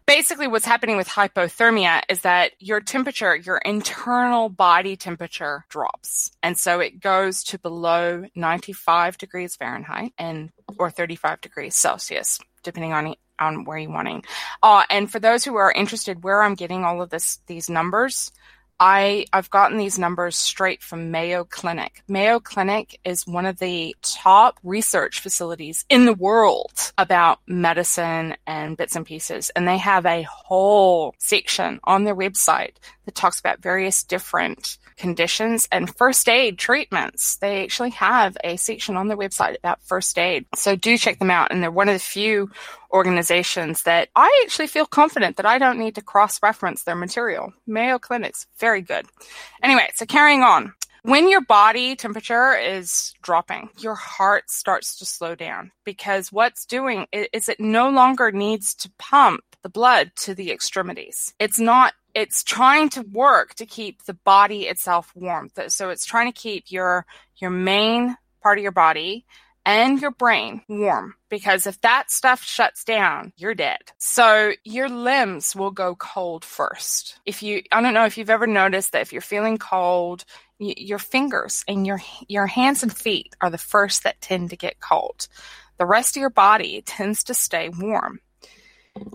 basically 0.08 0.47
what's 0.47 0.66
happening 0.66 0.97
with 0.97 1.08
hypothermia 1.08 2.01
is 2.10 2.22
that 2.22 2.53
your 2.60 2.80
temperature, 2.80 3.36
your 3.36 3.58
internal 3.58 4.49
body 4.49 4.95
temperature 4.95 5.66
drops. 5.70 6.32
And 6.41 6.58
so 6.58 6.80
it 6.80 6.99
goes 6.99 7.43
to 7.45 7.60
below 7.60 8.24
95 8.34 9.18
degrees 9.18 9.55
Fahrenheit 9.55 10.14
and 10.18 10.49
or 10.80 10.89
35 10.89 11.41
degrees 11.41 11.76
Celsius, 11.76 12.39
depending 12.64 12.93
on 12.93 13.16
on 13.39 13.66
where 13.66 13.78
you're 13.78 13.91
wanting. 13.91 14.24
Uh, 14.64 14.84
and 14.89 15.12
for 15.12 15.20
those 15.20 15.45
who 15.45 15.55
are 15.58 15.72
interested 15.72 16.24
where 16.24 16.41
I'm 16.41 16.55
getting 16.55 16.84
all 16.84 17.03
of 17.03 17.12
this 17.12 17.39
these 17.45 17.70
numbers, 17.70 18.32
I 18.80 19.25
I've 19.34 19.49
gotten 19.49 19.78
these 19.78 19.97
numbers 19.97 20.36
straight 20.36 20.84
from 20.84 21.11
Mayo 21.11 21.43
Clinic. 21.43 22.03
Mayo 22.07 22.39
Clinic 22.39 22.99
is 23.03 23.25
one 23.25 23.45
of 23.45 23.57
the 23.57 23.95
top 24.01 24.59
research 24.63 25.19
facilities 25.19 25.86
in 25.89 26.05
the 26.05 26.13
world 26.13 26.91
about 26.97 27.39
medicine 27.47 28.36
and 28.45 28.78
bits 28.78 28.95
and 28.95 29.05
pieces, 29.05 29.49
and 29.55 29.67
they 29.67 29.78
have 29.78 30.05
a 30.05 30.23
whole 30.23 31.15
section 31.17 31.80
on 31.84 32.03
their 32.03 32.15
website 32.15 32.75
that 33.05 33.15
talks 33.15 33.39
about 33.39 33.61
various 33.61 34.03
different 34.03 34.78
conditions 34.97 35.67
and 35.71 35.95
first 35.95 36.27
aid 36.27 36.57
treatments. 36.57 37.37
They 37.37 37.63
actually 37.63 37.91
have 37.91 38.37
a 38.43 38.57
section 38.57 38.97
on 38.97 39.07
their 39.07 39.17
website 39.17 39.57
about 39.57 39.81
first 39.83 40.17
aid. 40.17 40.45
So 40.55 40.75
do 40.75 40.97
check 40.97 41.19
them 41.19 41.31
out. 41.31 41.51
And 41.51 41.61
they're 41.61 41.71
one 41.71 41.87
of 41.87 41.95
the 41.95 41.99
few 41.99 42.49
organizations 42.91 43.83
that 43.83 44.09
I 44.15 44.43
actually 44.45 44.67
feel 44.67 44.85
confident 44.85 45.37
that 45.37 45.45
I 45.45 45.57
don't 45.57 45.79
need 45.79 45.95
to 45.95 46.01
cross 46.01 46.41
reference 46.41 46.83
their 46.83 46.95
material. 46.95 47.53
Mayo 47.65 47.99
Clinic's 47.99 48.47
very 48.59 48.81
good. 48.81 49.05
Anyway, 49.61 49.89
so 49.95 50.05
carrying 50.05 50.41
on. 50.41 50.73
When 51.03 51.29
your 51.29 51.41
body 51.41 51.95
temperature 51.95 52.53
is 52.53 53.13
dropping, 53.21 53.69
your 53.77 53.95
heart 53.95 54.49
starts 54.49 54.97
to 54.97 55.05
slow 55.05 55.35
down 55.35 55.71
because 55.85 56.33
what's 56.33 56.65
doing 56.65 57.07
is 57.13 57.47
it 57.47 57.61
no 57.61 57.89
longer 57.89 58.31
needs 58.31 58.75
to 58.75 58.91
pump 58.97 59.41
the 59.63 59.69
blood 59.69 60.11
to 60.17 60.35
the 60.35 60.51
extremities. 60.51 61.33
It's 61.39 61.59
not 61.59 61.93
it's 62.18 62.43
trying 62.43 62.89
to 62.89 63.03
work 63.03 63.53
to 63.53 63.65
keep 63.68 64.03
the 64.03 64.15
body 64.15 64.63
itself 64.63 65.11
warm. 65.15 65.51
So 65.68 65.91
it's 65.91 66.03
trying 66.03 66.26
to 66.32 66.39
keep 66.39 66.72
your 66.72 67.05
your 67.36 67.51
main 67.51 68.18
part 68.41 68.57
of 68.57 68.63
your 68.63 68.72
body 68.72 69.24
and 69.63 70.01
your 70.01 70.09
brain 70.09 70.63
warm 70.68 71.13
because 71.30 71.68
if 71.68 71.80
that 71.82 72.09
stuff 72.09 72.41
shuts 72.41 72.84
down, 72.84 73.34
you're 73.38 73.53
dead. 73.53 73.78
So 73.99 74.53
your 74.63 74.89
limbs 74.89 75.55
will 75.55 75.70
go 75.70 75.93
cold 75.93 76.43
first. 76.43 77.20
If 77.24 77.43
you, 77.43 77.61
I 77.72 77.82
don't 77.82 77.93
know 77.93 78.05
if 78.05 78.18
you've 78.18 78.32
ever 78.32 78.47
noticed 78.47 78.93
that 78.93 79.01
if 79.01 79.13
you're 79.13 79.22
feeling 79.22 79.59
cold, 79.59 80.26
y- 80.59 80.74
your 80.76 80.99
fingers 80.99 81.63
and 81.68 81.86
your 81.86 82.01
your 82.28 82.47
hands 82.47 82.82
and 82.82 82.97
feet 82.97 83.36
are 83.41 83.51
the 83.51 83.59
first 83.59 84.05
that 84.05 84.22
tend 84.22 84.49
to 84.49 84.57
get 84.57 84.80
cold. 84.80 85.28
The 85.78 85.86
rest 85.86 86.18
of 86.18 86.22
your 86.22 86.32
body 86.32 86.82
tends 86.86 87.26
to 87.26 87.36
stay 87.36 87.70
warm. 87.70 88.22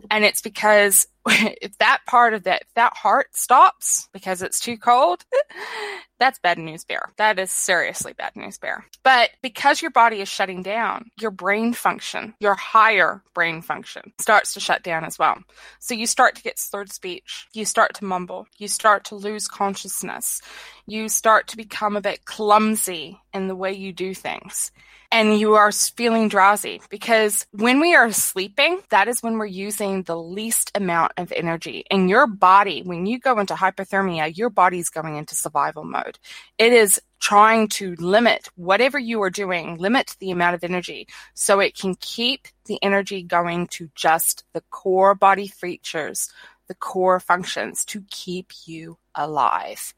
And 0.09 0.25
it's 0.25 0.41
because 0.41 1.09
if 1.29 1.79
that 1.79 2.01
part 2.07 2.35
of 2.35 2.45
that, 2.45 2.63
if 2.63 2.75
that 2.75 2.97
heart 2.97 3.29
stops 3.33 4.09
because 4.13 4.43
it's 4.43 4.59
too 4.59 4.77
cold, 4.77 5.25
that's 6.19 6.39
bad 6.41 6.59
news 6.59 6.85
bear. 6.85 7.13
That 7.17 7.39
is 7.39 7.51
seriously 7.51 8.13
bad 8.13 8.35
news 8.35 8.59
bear. 8.59 8.85
But 9.05 9.31
because 9.41 9.81
your 9.81 9.93
body 9.93 10.21
is 10.21 10.29
shutting 10.29 10.63
down, 10.63 11.11
your 11.21 11.31
brain 11.31 11.75
function, 11.75 12.35
your 12.41 12.55
higher 12.55 13.23
brain 13.35 13.63
function 13.63 14.13
starts 14.21 14.55
to 14.55 14.61
shut 14.61 14.83
down 14.83 15.05
as 15.05 15.19
well. 15.19 15.39
So 15.79 15.95
you 15.95 16.07
start 16.07 16.35
to 16.37 16.43
get 16.43 16.59
slurred 16.59 16.93
speech. 16.93 17.47
You 17.53 17.65
start 17.65 17.95
to 17.95 18.05
mumble. 18.05 18.49
You 18.59 18.67
start 18.67 19.05
to 19.07 19.15
lose 19.15 19.47
consciousness. 19.47 20.41
You 20.87 21.09
start 21.09 21.49
to 21.49 21.57
become 21.57 21.97
a 21.97 22.01
bit 22.01 22.25
clumsy 22.25 23.21
in 23.33 23.47
the 23.47 23.57
way 23.57 23.73
you 23.73 23.93
do 23.93 24.13
things 24.13 24.73
and 25.13 25.39
you 25.39 25.55
are 25.55 25.71
feeling 25.71 26.29
drowsy 26.29 26.81
because 26.89 27.47
when 27.53 27.81
we 27.81 27.95
are 27.95 28.11
sleeping, 28.11 28.81
that 28.89 29.09
is 29.09 29.23
when 29.23 29.37
we're 29.37 29.45
using 29.45 30.03
the 30.03 30.17
least 30.17 30.73
amount 30.75 31.12
of 31.17 31.33
energy. 31.33 31.85
And 31.91 32.11
your 32.11 32.27
body, 32.27 32.83
when 32.83 33.07
you 33.07 33.19
go 33.19 33.39
into 33.39 33.55
hypothermia, 33.55 34.37
your 34.37 34.51
body's 34.51 34.91
going 34.91 35.17
into 35.17 35.35
survival 35.35 35.85
mode. 35.85 36.19
It 36.59 36.73
is 36.73 37.01
trying 37.21 37.69
to 37.69 37.95
limit 37.97 38.49
whatever 38.57 38.99
you 38.99 39.23
are 39.23 39.31
doing, 39.31 39.77
limit 39.79 40.17
the 40.21 40.31
amount 40.31 40.55
of 40.57 40.65
energy 40.65 41.09
so 41.35 41.61
it 41.61 41.77
can 41.79 41.95
keep 41.97 42.49
the 42.67 42.79
energy 42.83 43.23
going 43.23 43.69
to 43.69 43.91
just 43.95 44.45
the 44.55 44.63
core 44.71 45.15
body 45.15 45.49
features, 45.49 46.33
the 46.69 46.75
core 46.75 47.21
functions 47.21 47.85
to 47.87 48.05
keep 48.11 48.53
you 48.67 48.99
alive. 49.15 49.95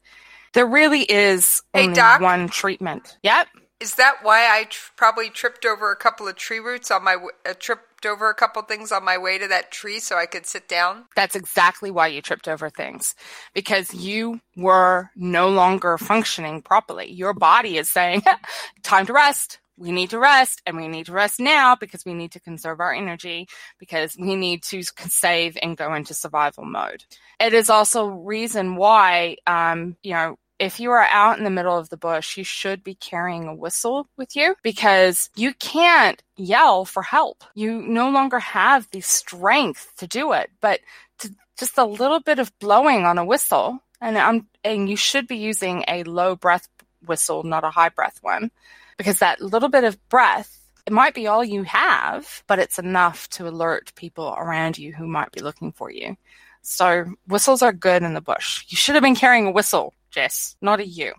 There 0.53 0.67
really 0.67 1.01
is 1.03 1.61
Hey, 1.73 1.87
only 1.87 1.95
Doc? 1.95 2.21
one 2.21 2.49
treatment. 2.49 3.17
Yep. 3.23 3.47
Is 3.79 3.95
that 3.95 4.17
why 4.23 4.47
I 4.49 4.65
tr- 4.65 4.91
probably 4.95 5.29
tripped 5.29 5.65
over 5.65 5.91
a 5.91 5.95
couple 5.95 6.27
of 6.27 6.35
tree 6.35 6.59
roots 6.59 6.91
on 6.91 7.03
my 7.03 7.13
w- 7.13 7.31
uh, 7.47 7.53
tripped 7.95 8.13
over 8.13 8.29
a 8.29 8.35
couple 8.35 8.61
things 8.63 8.91
on 8.91 9.03
my 9.03 9.17
way 9.17 9.37
to 9.37 9.47
that 9.47 9.71
tree 9.71 9.99
so 9.99 10.17
I 10.17 10.25
could 10.25 10.45
sit 10.45 10.67
down? 10.67 11.05
That's 11.15 11.35
exactly 11.35 11.91
why 11.91 12.07
you 12.07 12.21
tripped 12.21 12.47
over 12.47 12.69
things 12.69 13.15
because 13.53 13.93
you 13.93 14.39
were 14.55 15.09
no 15.15 15.49
longer 15.49 15.97
functioning 15.97 16.61
properly. 16.61 17.11
Your 17.11 17.33
body 17.33 17.77
is 17.77 17.89
saying, 17.89 18.23
time 18.83 19.05
to 19.05 19.13
rest. 19.13 19.59
We 19.77 19.91
need 19.91 20.11
to 20.11 20.19
rest 20.19 20.61
and 20.65 20.77
we 20.77 20.87
need 20.87 21.07
to 21.07 21.11
rest 21.11 21.39
now 21.39 21.75
because 21.75 22.05
we 22.05 22.13
need 22.13 22.31
to 22.31 22.39
conserve 22.39 22.79
our 22.79 22.93
energy 22.93 23.47
because 23.77 24.15
we 24.17 24.37
need 24.37 24.63
to 24.63 24.83
save 24.83 25.57
and 25.61 25.75
go 25.75 25.93
into 25.93 26.13
survival 26.13 26.63
mode. 26.63 27.03
It 27.41 27.53
is 27.53 27.69
also 27.69 28.07
reason 28.07 28.77
why, 28.77 29.35
um, 29.45 29.97
you 30.01 30.13
know, 30.13 30.37
if 30.59 30.79
you 30.79 30.91
are 30.91 31.03
out 31.03 31.37
in 31.37 31.43
the 31.43 31.49
middle 31.49 31.77
of 31.77 31.89
the 31.89 31.97
bush, 31.97 32.37
you 32.37 32.43
should 32.43 32.83
be 32.83 32.95
carrying 32.95 33.47
a 33.47 33.55
whistle 33.55 34.07
with 34.17 34.35
you 34.35 34.55
because 34.63 35.29
you 35.35 35.53
can't 35.55 36.23
yell 36.37 36.85
for 36.85 37.03
help. 37.03 37.43
You 37.53 37.81
no 37.81 38.09
longer 38.09 38.39
have 38.39 38.89
the 38.91 39.01
strength 39.01 39.91
to 39.97 40.07
do 40.07 40.33
it, 40.33 40.49
but 40.61 40.79
just 41.57 41.77
a 41.77 41.85
little 41.85 42.19
bit 42.19 42.39
of 42.39 42.57
blowing 42.59 43.05
on 43.05 43.17
a 43.17 43.25
whistle, 43.25 43.79
and 44.01 44.17
I'm, 44.17 44.47
and 44.63 44.89
you 44.89 44.97
should 44.97 45.27
be 45.27 45.37
using 45.37 45.83
a 45.87 46.03
low 46.03 46.35
breath 46.35 46.67
whistle, 47.05 47.43
not 47.43 47.63
a 47.63 47.69
high 47.69 47.89
breath 47.89 48.19
one, 48.21 48.51
because 48.97 49.19
that 49.19 49.41
little 49.41 49.69
bit 49.69 49.83
of 49.83 50.09
breath 50.09 50.59
it 50.85 50.93
might 50.93 51.15
be 51.15 51.25
all 51.25 51.43
you 51.43 51.63
have, 51.63 52.43
but 52.45 52.59
it's 52.59 52.77
enough 52.77 53.27
to 53.29 53.47
alert 53.47 53.91
people 53.95 54.35
around 54.37 54.77
you 54.77 54.93
who 54.93 55.07
might 55.07 55.31
be 55.31 55.41
looking 55.41 55.71
for 55.71 55.89
you. 55.89 56.15
So 56.61 57.05
whistles 57.27 57.63
are 57.63 57.73
good 57.73 58.03
in 58.03 58.13
the 58.13 58.21
bush. 58.21 58.65
You 58.67 58.77
should 58.77 58.93
have 58.93 59.03
been 59.03 59.15
carrying 59.15 59.47
a 59.47 59.51
whistle, 59.51 59.93
Jess, 60.15 60.55
not 60.61 60.79
a 60.79 60.87
you. 60.87 61.11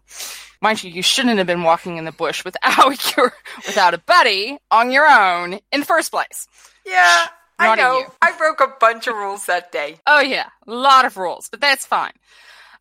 Mind 0.63 0.83
you, 0.83 0.91
you 0.91 1.03
shouldn't 1.03 1.37
have 1.37 1.47
been 1.47 1.63
walking 1.63 1.99
in 1.99 2.07
the 2.07 2.13
bush 2.13 2.45
without 2.47 3.17
your 3.17 3.33
without 3.67 3.93
a 3.93 3.99
buddy 3.99 4.57
on 4.71 4.91
your 4.91 5.07
own 5.07 5.61
in 5.71 5.81
the 5.81 5.87
first 5.87 6.11
place. 6.11 6.49
Yeah, 6.87 7.27
I 7.59 7.67
Not 7.67 7.79
a 7.79 7.83
know. 7.83 8.07
I 8.23 8.33
broke 8.39 8.61
a 8.63 8.73
bunch 8.81 9.07
of 9.07 9.15
rules 9.15 9.45
that 9.47 9.71
day. 9.71 10.01
Oh 10.07 10.21
yeah, 10.21 10.49
a 10.67 10.73
lot 10.73 11.05
of 11.05 11.19
rules, 11.19 11.49
but 11.51 11.61
that's 11.61 11.85
fine. 11.85 12.13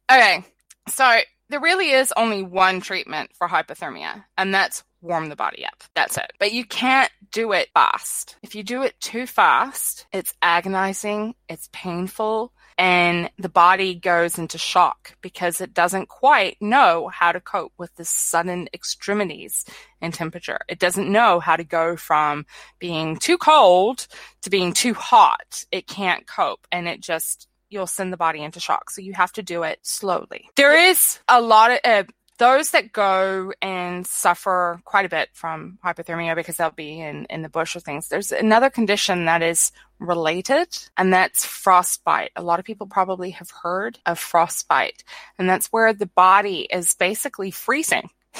Okay, 0.09 0.45
so 0.88 1.20
there 1.49 1.59
really 1.59 1.91
is 1.91 2.13
only 2.16 2.43
one 2.43 2.80
treatment 2.80 3.32
for 3.38 3.49
hypothermia, 3.49 4.24
and 4.38 4.53
that's 4.53 4.84
warm 5.06 5.30
the 5.30 5.36
body 5.36 5.66
up. 5.66 5.84
That's 5.95 6.18
it. 6.18 6.32
But 6.39 6.51
you 6.51 6.66
can't 6.66 7.12
do 7.32 7.51
it 7.53 7.70
fast. 7.74 8.38
If 8.41 8.56
you 8.56 8.64
do 8.64 8.84
it 8.84 8.99
too 8.99 9.28
fast, 9.28 10.08
it's 10.12 10.34
agonizing, 10.41 11.36
it's 11.47 11.70
painful, 11.72 12.51
and 12.78 13.30
the 13.38 13.49
body 13.49 13.95
goes 13.95 14.38
into 14.38 14.58
shock 14.58 15.16
because 15.22 15.62
it 15.62 15.74
doesn't 15.74 16.10
quite 16.10 16.58
know 16.62 17.08
how 17.08 17.32
to 17.32 17.39
cope 17.39 17.72
with 17.78 17.95
the 17.95 18.03
sudden 18.03 18.68
extremities 18.74 19.66
in 20.01 20.12
temperature. 20.12 20.60
It 20.68 20.80
doesn't 20.80 21.12
know 21.12 21.39
how 21.39 21.56
to 21.56 21.64
go 21.64 21.95
from 21.95 22.45
being 22.80 23.18
too 23.18 23.38
cold 23.38 24.08
to 24.41 24.49
being 24.49 24.74
too 24.74 24.93
hot. 24.93 25.66
It 25.72 25.88
can't 25.88 26.28
cope, 26.28 26.68
and 26.72 26.88
it 26.88 26.99
just 26.99 27.47
you'll 27.70 27.88
send 27.88 28.14
the 28.14 28.18
body 28.18 28.41
into 28.41 28.60
shock. 28.60 28.89
So 28.89 29.01
you 29.01 29.14
have 29.14 29.32
to 29.34 29.43
do 29.43 29.64
it 29.64 29.80
slowly. 29.82 30.49
There 30.56 30.89
is 30.89 31.20
a 31.28 31.41
lot 31.41 31.72
of 31.72 31.80
uh, 31.84 32.03
those 32.38 32.71
that 32.71 32.91
go 32.91 33.53
and 33.61 34.05
suffer 34.05 34.79
quite 34.83 35.05
a 35.05 35.09
bit 35.09 35.29
from 35.33 35.79
hypothermia 35.83 36.36
because 36.36 36.57
they'll 36.57 36.71
be 36.71 36.99
in, 36.99 37.25
in 37.29 37.41
the 37.41 37.49
bush 37.49 37.75
or 37.75 37.79
things. 37.79 38.09
There's 38.09 38.31
another 38.31 38.69
condition 38.69 39.25
that 39.25 39.41
is 39.41 39.71
related, 39.99 40.67
and 40.97 41.13
that's 41.13 41.45
frostbite. 41.45 42.31
A 42.36 42.43
lot 42.43 42.59
of 42.59 42.65
people 42.65 42.88
probably 42.88 43.31
have 43.31 43.51
heard 43.51 43.99
of 44.05 44.19
frostbite, 44.19 45.03
and 45.39 45.49
that's 45.49 45.67
where 45.67 45.93
the 45.93 46.07
body 46.07 46.67
is 46.69 46.93
basically 46.95 47.51
freezing. 47.51 48.09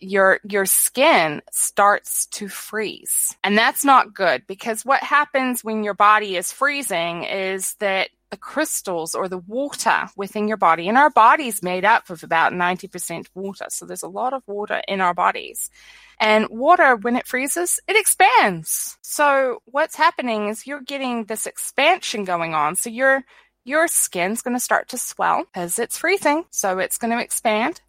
Your 0.00 0.40
your 0.48 0.64
skin 0.64 1.42
starts 1.50 2.26
to 2.26 2.48
freeze. 2.48 3.36
And 3.44 3.58
that's 3.58 3.84
not 3.84 4.14
good 4.14 4.46
because 4.46 4.82
what 4.82 5.02
happens 5.02 5.62
when 5.62 5.84
your 5.84 5.92
body 5.92 6.36
is 6.36 6.52
freezing 6.52 7.24
is 7.24 7.74
that 7.80 8.08
the 8.34 8.40
crystals 8.40 9.14
or 9.14 9.28
the 9.28 9.38
water 9.38 10.08
within 10.16 10.48
your 10.48 10.56
body, 10.56 10.88
and 10.88 10.98
our 10.98 11.08
body's 11.08 11.62
made 11.62 11.84
up 11.84 12.10
of 12.10 12.24
about 12.24 12.52
90% 12.52 13.26
water. 13.32 13.66
So 13.68 13.86
there's 13.86 14.02
a 14.02 14.08
lot 14.08 14.32
of 14.32 14.42
water 14.48 14.82
in 14.88 15.00
our 15.00 15.14
bodies. 15.14 15.70
And 16.18 16.48
water, 16.50 16.96
when 16.96 17.14
it 17.14 17.28
freezes, 17.28 17.78
it 17.86 17.96
expands. 17.96 18.98
So 19.02 19.62
what's 19.66 19.94
happening 19.94 20.48
is 20.48 20.66
you're 20.66 20.80
getting 20.80 21.26
this 21.26 21.46
expansion 21.46 22.24
going 22.24 22.54
on. 22.54 22.74
So 22.74 22.90
your 22.90 23.22
your 23.64 23.86
skin's 23.86 24.42
going 24.42 24.56
to 24.56 24.60
start 24.60 24.88
to 24.88 24.98
swell 24.98 25.44
as 25.54 25.78
it's 25.78 25.96
freezing. 25.96 26.44
So 26.50 26.80
it's 26.80 26.98
going 26.98 27.16
to 27.16 27.22
expand. 27.22 27.80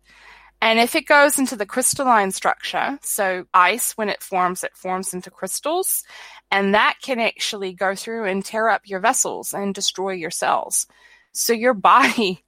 And 0.66 0.80
if 0.80 0.96
it 0.96 1.06
goes 1.06 1.38
into 1.38 1.56
the 1.56 1.68
crystalline 1.68 2.32
structure, 2.32 2.98
so 3.04 3.46
ice, 3.54 3.92
when 3.92 4.10
it 4.10 4.24
forms, 4.24 4.64
it 4.64 4.76
forms 4.76 5.14
into 5.14 5.30
crystals, 5.30 6.04
and 6.50 6.74
that 6.74 6.96
can 7.04 7.20
actually 7.20 7.72
go 7.72 7.94
through 7.94 8.26
and 8.26 8.44
tear 8.44 8.68
up 8.70 8.82
your 8.86 9.00
vessels 9.00 9.54
and 9.54 9.76
destroy 9.76 10.14
your 10.14 10.32
cells. 10.32 10.88
So 11.34 11.54
your 11.54 11.74
body, 11.76 12.44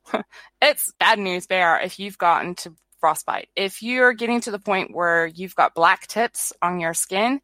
it's 0.60 0.92
bad 1.00 1.20
news 1.20 1.46
bear 1.46 1.80
if 1.80 2.00
you've 2.00 2.18
gotten 2.18 2.56
to 2.56 2.74
frostbite. 3.00 3.50
If 3.56 3.84
you're 3.84 4.14
getting 4.14 4.42
to 4.42 4.52
the 4.52 4.58
point 4.58 4.96
where 4.96 5.28
you've 5.28 5.56
got 5.56 5.76
black 5.76 6.08
tips 6.08 6.52
on 6.60 6.80
your 6.80 6.96
skin, 6.96 7.40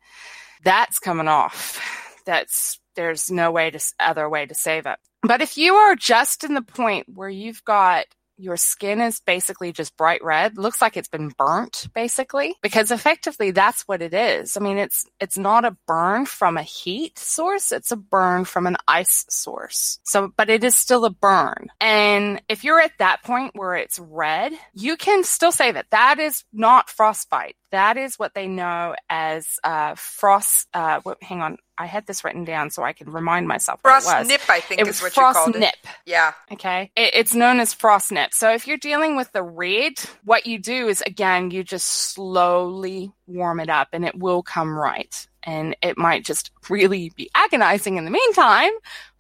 that's 0.64 0.98
coming 0.98 1.28
off. 1.28 1.80
That's 2.26 2.80
there's 2.96 3.30
no 3.30 3.52
way 3.52 3.70
to 3.70 3.80
other 4.00 4.28
way 4.28 4.48
to 4.48 4.56
save 4.56 4.88
it. 4.88 4.98
But 5.22 5.42
if 5.42 5.56
you 5.56 5.76
are 5.76 5.96
just 5.96 6.44
in 6.44 6.56
the 6.56 6.64
point 6.64 7.06
where 7.14 7.30
you've 7.30 7.64
got 7.64 8.06
your 8.38 8.58
skin 8.58 9.02
is 9.02 9.20
basically 9.20 9.72
just 9.72 9.96
bright 9.98 10.24
red. 10.24 10.58
Looks 10.58 10.82
like 10.82 10.98
it's 10.98 11.08
been 11.08 11.30
burnt 11.30 11.88
basically 11.94 12.56
because 12.62 12.92
effectively 12.92 13.52
that's 13.52 13.84
what 13.84 14.02
it 14.02 14.14
is. 14.14 14.58
I 14.58 14.60
mean 14.60 14.78
it's 14.78 15.06
it's 15.20 15.38
not 15.38 15.66
a 15.66 15.78
burn 15.88 16.26
from 16.26 16.58
a 16.58 16.64
heat 16.64 17.18
source. 17.20 17.72
It's 17.72 17.92
a 17.92 17.98
burn 17.98 18.46
from 18.46 18.68
an 18.68 18.78
ice 18.88 19.26
source. 19.30 20.00
So 20.04 20.32
but 20.36 20.50
it 20.50 20.64
is 20.64 20.76
still 20.76 21.06
a 21.06 21.10
burn. 21.10 21.68
And 21.80 22.42
if 22.50 22.64
you're 22.64 22.82
at 22.82 22.98
that 23.00 23.24
point 23.24 23.56
where 23.56 23.76
it's 23.76 24.00
red 24.00 24.54
you 24.74 24.98
can 24.98 25.24
still 25.24 25.52
save 25.52 25.76
it. 25.76 25.88
That 25.92 26.20
is 26.20 26.44
not 26.52 26.90
frostbite 26.90 27.56
that 27.74 27.98
is 27.98 28.18
what 28.18 28.34
they 28.34 28.48
know 28.48 28.96
as 29.10 29.60
uh, 29.64 29.96
frost 29.96 30.68
uh, 30.74 31.02
wh- 31.06 31.22
hang 31.22 31.42
on 31.42 31.58
i 31.78 31.86
had 31.86 32.06
this 32.06 32.24
written 32.24 32.46
down 32.46 32.70
so 32.70 32.84
i 32.84 32.94
can 32.94 33.12
remind 33.12 33.48
myself 33.48 33.80
what 33.82 33.92
Frost 33.92 34.08
it 34.08 34.20
was 34.20 34.28
nip, 34.28 34.42
I 34.48 34.60
think, 34.60 34.82
it 34.82 34.88
is 34.88 35.02
what 35.02 35.16
you 35.16 35.22
frost 35.22 35.40
called 35.40 35.56
it. 35.56 35.76
Yeah. 36.06 36.34
Okay. 36.52 36.92
It, 36.96 37.12
it's 37.16 37.34
known 37.34 37.60
as 37.60 37.74
frost 37.74 38.12
nip. 38.12 38.34
So 38.34 38.54
if 38.54 38.68
you're 38.68 38.78
dealing 38.78 39.16
with 39.16 39.32
the 39.32 39.44
red, 39.44 39.94
what 40.24 40.46
you 40.46 40.60
do 40.60 40.88
is 40.88 41.02
again, 41.02 41.52
you 41.52 41.64
just 41.64 41.88
slowly 41.88 43.12
warm 43.28 43.60
it 43.60 43.70
up 43.70 43.90
and 43.94 44.06
it 44.06 44.18
will 44.18 44.44
come 44.44 44.78
right. 44.78 45.28
And 45.44 45.76
it 45.82 45.98
might 45.98 46.26
just 46.26 46.52
really 46.70 47.12
be 47.16 47.30
agonizing 47.36 47.98
in 47.98 48.06
the 48.06 48.12
meantime, 48.12 48.72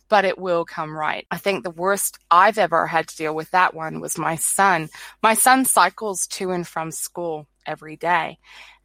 but 0.09 0.25
it 0.25 0.37
will 0.37 0.65
come 0.65 0.95
right. 0.95 1.25
I 1.31 1.37
think 1.37 1.63
the 1.63 1.69
worst 1.69 2.19
I've 2.29 2.57
ever 2.57 2.87
had 2.87 3.07
to 3.07 3.15
deal 3.15 3.35
with 3.35 3.51
that 3.51 3.73
one 3.73 3.99
was 3.99 4.17
my 4.17 4.35
son. 4.35 4.89
My 5.21 5.33
son 5.33 5.65
cycles 5.65 6.27
to 6.27 6.51
and 6.51 6.67
from 6.67 6.91
school 6.91 7.47
every 7.65 7.95
day. 7.95 8.37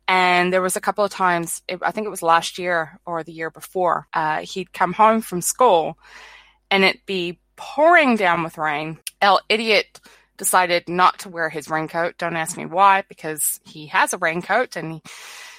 And 0.07 0.51
there 0.53 0.63
was 0.63 0.77
a 0.77 0.81
couple 0.81 1.05
of 1.05 1.11
times, 1.11 1.63
I 1.83 1.91
think 1.91 2.07
it 2.07 2.11
was 2.11 2.23
last 2.23 2.59
year 2.59 2.99
or 3.05 3.23
the 3.23 3.33
year 3.33 3.51
before, 3.51 4.09
uh, 4.15 4.41
he'd 4.41 4.73
come 4.73 4.95
home 4.95 5.21
from 5.21 5.43
school 5.43 5.99
and 6.71 6.83
it'd 6.83 7.05
be 7.05 7.39
pouring 7.57 8.17
down 8.17 8.43
with 8.43 8.57
rain. 8.57 8.99
El 9.21 9.41
idiot 9.51 10.01
decided 10.39 10.89
not 10.89 11.19
to 11.19 11.29
wear 11.29 11.51
his 11.51 11.69
raincoat. 11.69 12.17
Don't 12.17 12.37
ask 12.37 12.57
me 12.57 12.65
why, 12.65 13.05
because 13.09 13.61
he 13.67 13.89
has 13.89 14.15
a 14.15 14.19
raincoat 14.19 14.77
and, 14.77 15.03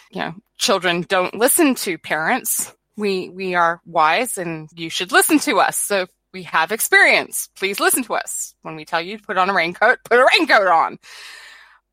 you 0.09 0.21
know, 0.21 0.33
children 0.57 1.05
don't 1.07 1.35
listen 1.35 1.75
to 1.75 1.97
parents. 1.97 2.73
We, 2.97 3.29
we 3.29 3.53
are 3.53 3.81
wise 3.85 4.37
and 4.37 4.67
you 4.73 4.89
should 4.89 5.11
listen 5.11 5.37
to 5.39 5.59
us. 5.59 5.77
So 5.77 6.07
we 6.33 6.43
have 6.43 6.71
experience. 6.71 7.49
Please 7.55 7.79
listen 7.79 8.03
to 8.03 8.15
us. 8.15 8.55
When 8.61 8.75
we 8.75 8.85
tell 8.85 9.01
you 9.01 9.17
to 9.17 9.23
put 9.23 9.37
on 9.37 9.49
a 9.49 9.53
raincoat, 9.53 9.99
put 10.05 10.19
a 10.19 10.27
raincoat 10.37 10.67
on. 10.67 10.97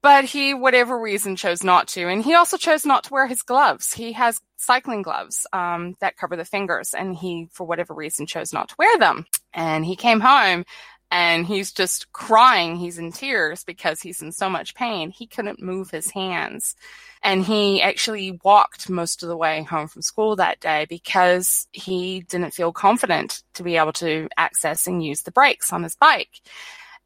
But 0.06 0.24
he, 0.24 0.54
whatever 0.54 0.96
reason, 0.96 1.34
chose 1.34 1.64
not 1.64 1.88
to. 1.88 2.06
And 2.06 2.22
he 2.22 2.34
also 2.34 2.56
chose 2.56 2.86
not 2.86 3.02
to 3.04 3.12
wear 3.12 3.26
his 3.26 3.42
gloves. 3.42 3.92
He 3.92 4.12
has 4.12 4.40
cycling 4.56 5.02
gloves 5.02 5.48
um, 5.52 5.96
that 5.98 6.16
cover 6.16 6.36
the 6.36 6.44
fingers, 6.44 6.94
and 6.94 7.16
he, 7.16 7.48
for 7.50 7.66
whatever 7.66 7.92
reason, 7.92 8.24
chose 8.24 8.52
not 8.52 8.68
to 8.68 8.76
wear 8.78 8.96
them. 8.98 9.26
And 9.52 9.84
he 9.84 9.96
came 9.96 10.20
home 10.20 10.64
and 11.10 11.44
he's 11.44 11.72
just 11.72 12.12
crying. 12.12 12.76
He's 12.76 12.98
in 12.98 13.10
tears 13.10 13.64
because 13.64 14.00
he's 14.00 14.22
in 14.22 14.30
so 14.30 14.48
much 14.48 14.76
pain. 14.76 15.10
He 15.10 15.26
couldn't 15.26 15.60
move 15.60 15.90
his 15.90 16.08
hands. 16.08 16.76
And 17.24 17.44
he 17.44 17.82
actually 17.82 18.38
walked 18.44 18.88
most 18.88 19.24
of 19.24 19.28
the 19.28 19.36
way 19.36 19.64
home 19.64 19.88
from 19.88 20.02
school 20.02 20.36
that 20.36 20.60
day 20.60 20.86
because 20.88 21.66
he 21.72 22.20
didn't 22.20 22.54
feel 22.54 22.70
confident 22.70 23.42
to 23.54 23.64
be 23.64 23.76
able 23.76 23.94
to 23.94 24.28
access 24.36 24.86
and 24.86 25.04
use 25.04 25.22
the 25.22 25.32
brakes 25.32 25.72
on 25.72 25.82
his 25.82 25.96
bike. 25.96 26.42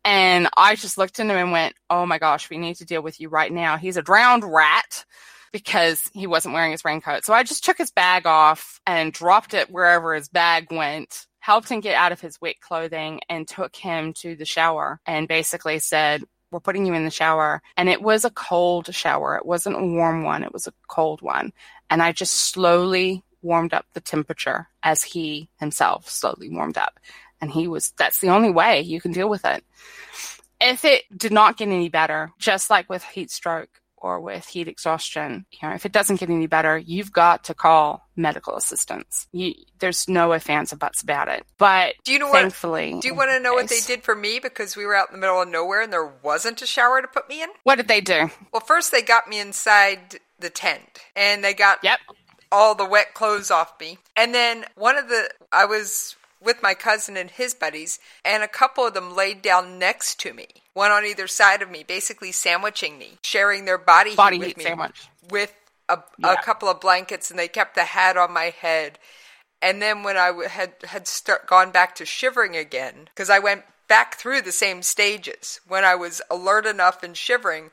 And 0.04 0.48
I 0.56 0.76
just 0.76 0.98
looked 0.98 1.20
at 1.20 1.26
him 1.26 1.36
and 1.36 1.52
went, 1.52 1.74
Oh 1.88 2.06
my 2.06 2.18
gosh, 2.18 2.48
we 2.48 2.58
need 2.58 2.76
to 2.76 2.84
deal 2.84 3.02
with 3.02 3.20
you 3.20 3.28
right 3.28 3.52
now. 3.52 3.76
He's 3.76 3.96
a 3.96 4.02
drowned 4.02 4.44
rat 4.44 5.04
because 5.52 6.02
he 6.12 6.26
wasn't 6.26 6.54
wearing 6.54 6.72
his 6.72 6.84
raincoat. 6.84 7.24
So 7.24 7.34
I 7.34 7.42
just 7.42 7.64
took 7.64 7.78
his 7.78 7.90
bag 7.90 8.26
off 8.26 8.80
and 8.86 9.12
dropped 9.12 9.54
it 9.54 9.70
wherever 9.70 10.14
his 10.14 10.28
bag 10.28 10.68
went, 10.70 11.26
helped 11.40 11.68
him 11.68 11.80
get 11.80 11.96
out 11.96 12.12
of 12.12 12.20
his 12.20 12.40
wet 12.40 12.60
clothing 12.60 13.20
and 13.28 13.46
took 13.46 13.74
him 13.74 14.12
to 14.14 14.36
the 14.36 14.44
shower 14.44 15.00
and 15.06 15.28
basically 15.28 15.78
said, 15.78 16.22
we're 16.50 16.60
putting 16.60 16.86
you 16.86 16.94
in 16.94 17.04
the 17.04 17.10
shower. 17.10 17.62
And 17.76 17.88
it 17.88 18.02
was 18.02 18.24
a 18.24 18.30
cold 18.30 18.92
shower. 18.94 19.36
It 19.36 19.46
wasn't 19.46 19.76
a 19.76 19.86
warm 19.86 20.24
one. 20.24 20.42
It 20.42 20.52
was 20.52 20.66
a 20.66 20.72
cold 20.88 21.22
one. 21.22 21.52
And 21.88 22.02
I 22.02 22.12
just 22.12 22.34
slowly 22.34 23.22
warmed 23.42 23.72
up 23.72 23.86
the 23.94 24.00
temperature 24.00 24.68
as 24.82 25.02
he 25.02 25.48
himself 25.58 26.08
slowly 26.08 26.50
warmed 26.50 26.76
up. 26.76 26.98
And 27.40 27.50
he 27.50 27.68
was, 27.68 27.92
that's 27.96 28.20
the 28.20 28.28
only 28.28 28.50
way 28.50 28.82
you 28.82 29.00
can 29.00 29.12
deal 29.12 29.28
with 29.28 29.44
it. 29.44 29.64
If 30.60 30.84
it 30.84 31.04
did 31.16 31.32
not 31.32 31.56
get 31.56 31.68
any 31.68 31.88
better, 31.88 32.32
just 32.38 32.68
like 32.68 32.88
with 32.90 33.02
heat 33.02 33.30
stroke 33.30 33.80
or 33.96 34.20
with 34.20 34.46
heat 34.46 34.68
exhaustion, 34.68 35.46
you 35.50 35.68
know, 35.68 35.74
if 35.74 35.86
it 35.86 35.92
doesn't 35.92 36.20
get 36.20 36.28
any 36.28 36.46
better, 36.46 36.76
you've 36.76 37.12
got 37.12 37.44
to 37.44 37.54
call 37.54 38.08
medical 38.16 38.56
assistance. 38.56 39.26
You, 39.32 39.54
there's 39.78 40.08
no 40.08 40.32
ifs, 40.34 40.48
ands, 40.48 40.72
or 40.72 40.76
buts 40.76 41.02
about 41.02 41.28
it. 41.28 41.44
But 41.58 41.94
Do 42.04 42.12
you 42.12 42.18
know 42.18 42.32
thankfully, 42.32 42.94
what? 42.94 43.02
Do 43.02 43.08
you 43.08 43.14
want 43.14 43.30
to 43.30 43.40
know 43.40 43.54
what 43.54 43.68
they 43.68 43.80
did 43.80 44.02
for 44.02 44.14
me 44.14 44.38
because 44.38 44.76
we 44.76 44.84
were 44.84 44.94
out 44.94 45.08
in 45.08 45.14
the 45.14 45.20
middle 45.20 45.40
of 45.40 45.48
nowhere 45.48 45.82
and 45.82 45.92
there 45.92 46.12
wasn't 46.22 46.60
a 46.62 46.66
shower 46.66 47.00
to 47.00 47.08
put 47.08 47.28
me 47.28 47.42
in? 47.42 47.48
What 47.62 47.76
did 47.76 47.88
they 47.88 48.00
do? 48.00 48.30
Well, 48.52 48.60
first 48.60 48.92
they 48.92 49.02
got 49.02 49.28
me 49.28 49.38
inside 49.40 50.18
the 50.38 50.50
tent 50.50 51.00
and 51.14 51.44
they 51.44 51.54
got 51.54 51.78
yep. 51.82 52.00
all 52.50 52.74
the 52.74 52.86
wet 52.86 53.14
clothes 53.14 53.50
off 53.50 53.74
me. 53.80 53.98
And 54.16 54.34
then 54.34 54.64
one 54.74 54.96
of 54.96 55.08
the 55.08 55.30
I 55.52 55.66
was 55.66 56.16
with 56.42 56.62
my 56.62 56.74
cousin 56.74 57.16
and 57.16 57.30
his 57.30 57.54
buddies, 57.54 57.98
and 58.24 58.42
a 58.42 58.48
couple 58.48 58.86
of 58.86 58.94
them 58.94 59.14
laid 59.14 59.42
down 59.42 59.78
next 59.78 60.18
to 60.20 60.32
me, 60.32 60.46
one 60.72 60.90
on 60.90 61.04
either 61.04 61.26
side 61.26 61.62
of 61.62 61.70
me, 61.70 61.82
basically 61.82 62.32
sandwiching 62.32 62.98
me, 62.98 63.18
sharing 63.22 63.64
their 63.64 63.78
body, 63.78 64.14
Body 64.16 64.36
heat 64.36 64.40
with 64.40 64.48
heat 64.48 64.56
me 64.58 64.64
sandwich. 64.64 65.08
with 65.28 65.54
a, 65.88 65.98
Yeah. 66.18 66.32
a 66.32 66.36
couple 66.42 66.68
of 66.68 66.80
blankets, 66.80 67.30
and 67.30 67.38
they 67.38 67.48
kept 67.48 67.74
the 67.74 67.84
hat 67.84 68.16
on 68.16 68.32
my 68.32 68.50
head. 68.50 68.98
And 69.62 69.82
then 69.82 70.02
when 70.02 70.16
I 70.16 70.32
had 70.48 70.72
had 70.84 71.06
start, 71.06 71.46
gone 71.46 71.70
back 71.70 71.94
to 71.96 72.06
shivering 72.06 72.56
again, 72.56 73.08
because 73.12 73.28
I 73.28 73.38
went 73.38 73.64
back 73.88 74.14
through 74.14 74.40
the 74.42 74.52
same 74.52 74.82
stages. 74.82 75.60
When 75.68 75.84
I 75.84 75.94
was 75.96 76.22
alert 76.30 76.64
enough 76.64 77.02
and 77.02 77.14
shivering, 77.16 77.70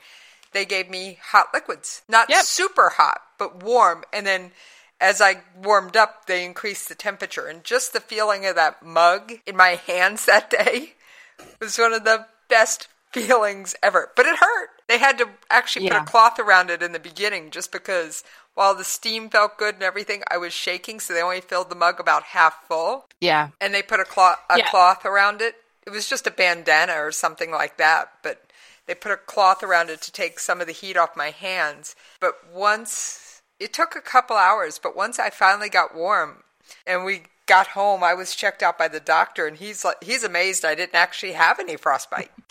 they 0.51 0.65
gave 0.65 0.89
me 0.89 1.19
hot 1.31 1.53
liquids, 1.53 2.01
not 2.09 2.29
Yep. 2.29 2.43
super 2.43 2.89
hot, 2.89 3.21
but 3.37 3.63
warm. 3.63 4.03
And 4.11 4.25
then 4.27 4.51
as 4.99 5.21
I 5.21 5.41
warmed 5.61 5.95
up, 5.95 6.25
they 6.25 6.43
increased 6.45 6.89
the 6.89 6.95
temperature. 6.95 7.45
And 7.47 7.63
just 7.63 7.93
the 7.93 7.99
feeling 7.99 8.45
of 8.45 8.55
that 8.55 8.83
mug 8.83 9.33
in 9.45 9.55
my 9.55 9.75
hands 9.87 10.25
that 10.27 10.49
day 10.49 10.93
was 11.61 11.77
one 11.77 11.93
of 11.93 12.03
the 12.03 12.25
best 12.49 12.87
feelings 13.11 13.75
ever. 13.83 14.11
But 14.15 14.25
it 14.25 14.37
hurt. 14.39 14.69
They 14.87 14.97
had 14.99 15.17
to 15.19 15.29
actually 15.49 15.85
Yeah. 15.85 15.99
put 15.99 16.07
a 16.07 16.11
cloth 16.11 16.39
around 16.39 16.69
it 16.69 16.81
in 16.83 16.91
the 16.93 16.99
beginning 16.99 17.51
just 17.51 17.71
because 17.71 18.23
while 18.53 18.73
the 18.73 18.83
steam 18.83 19.29
felt 19.29 19.57
good 19.57 19.75
and 19.75 19.83
everything, 19.83 20.23
I 20.31 20.37
was 20.37 20.53
shaking, 20.53 20.99
so 20.99 21.13
they 21.13 21.21
only 21.21 21.41
filled 21.41 21.69
the 21.69 21.75
mug 21.75 21.99
about 21.99 22.23
half 22.23 22.65
full. 22.67 23.07
Yeah. 23.19 23.49
And 23.61 23.73
they 23.73 23.83
put 23.83 23.99
a 23.99 24.05
cloth 24.05 24.39
a 24.49 24.57
Yeah. 24.57 24.69
cloth 24.69 25.05
around 25.05 25.41
it. 25.41 25.55
It 25.85 25.91
was 25.91 26.09
just 26.09 26.25
a 26.27 26.31
bandana 26.31 26.93
or 27.01 27.11
something 27.11 27.51
like 27.51 27.77
that, 27.77 28.11
but 28.23 28.43
they 28.87 28.95
put 28.95 29.11
a 29.11 29.17
cloth 29.17 29.61
around 29.63 29.89
it 29.89 30.01
to 30.01 30.11
take 30.11 30.39
some 30.39 30.59
of 30.59 30.67
the 30.67 30.73
heat 30.73 30.97
off 30.97 31.15
my 31.15 31.29
hands. 31.31 31.95
But 32.19 32.47
once 32.51 33.26
it 33.59 33.73
took 33.73 33.95
a 33.95 34.01
couple 34.01 34.35
hours, 34.35 34.79
but 34.79 34.95
once 34.95 35.19
I 35.19 35.29
finally 35.29 35.69
got 35.69 35.95
warm 35.95 36.43
and 36.85 37.05
we 37.05 37.23
got 37.45 37.67
home, 37.67 38.03
I 38.03 38.13
was 38.13 38.35
checked 38.35 38.61
out 38.61 38.77
by 38.77 38.87
the 38.87 38.99
doctor 38.99 39.47
and 39.47 39.57
he's 39.57 39.83
like 39.83 40.03
he's 40.03 40.23
amazed 40.23 40.65
I 40.65 40.75
didn't 40.75 40.95
actually 40.95 41.33
have 41.33 41.59
any 41.59 41.75
frostbite. 41.75 42.31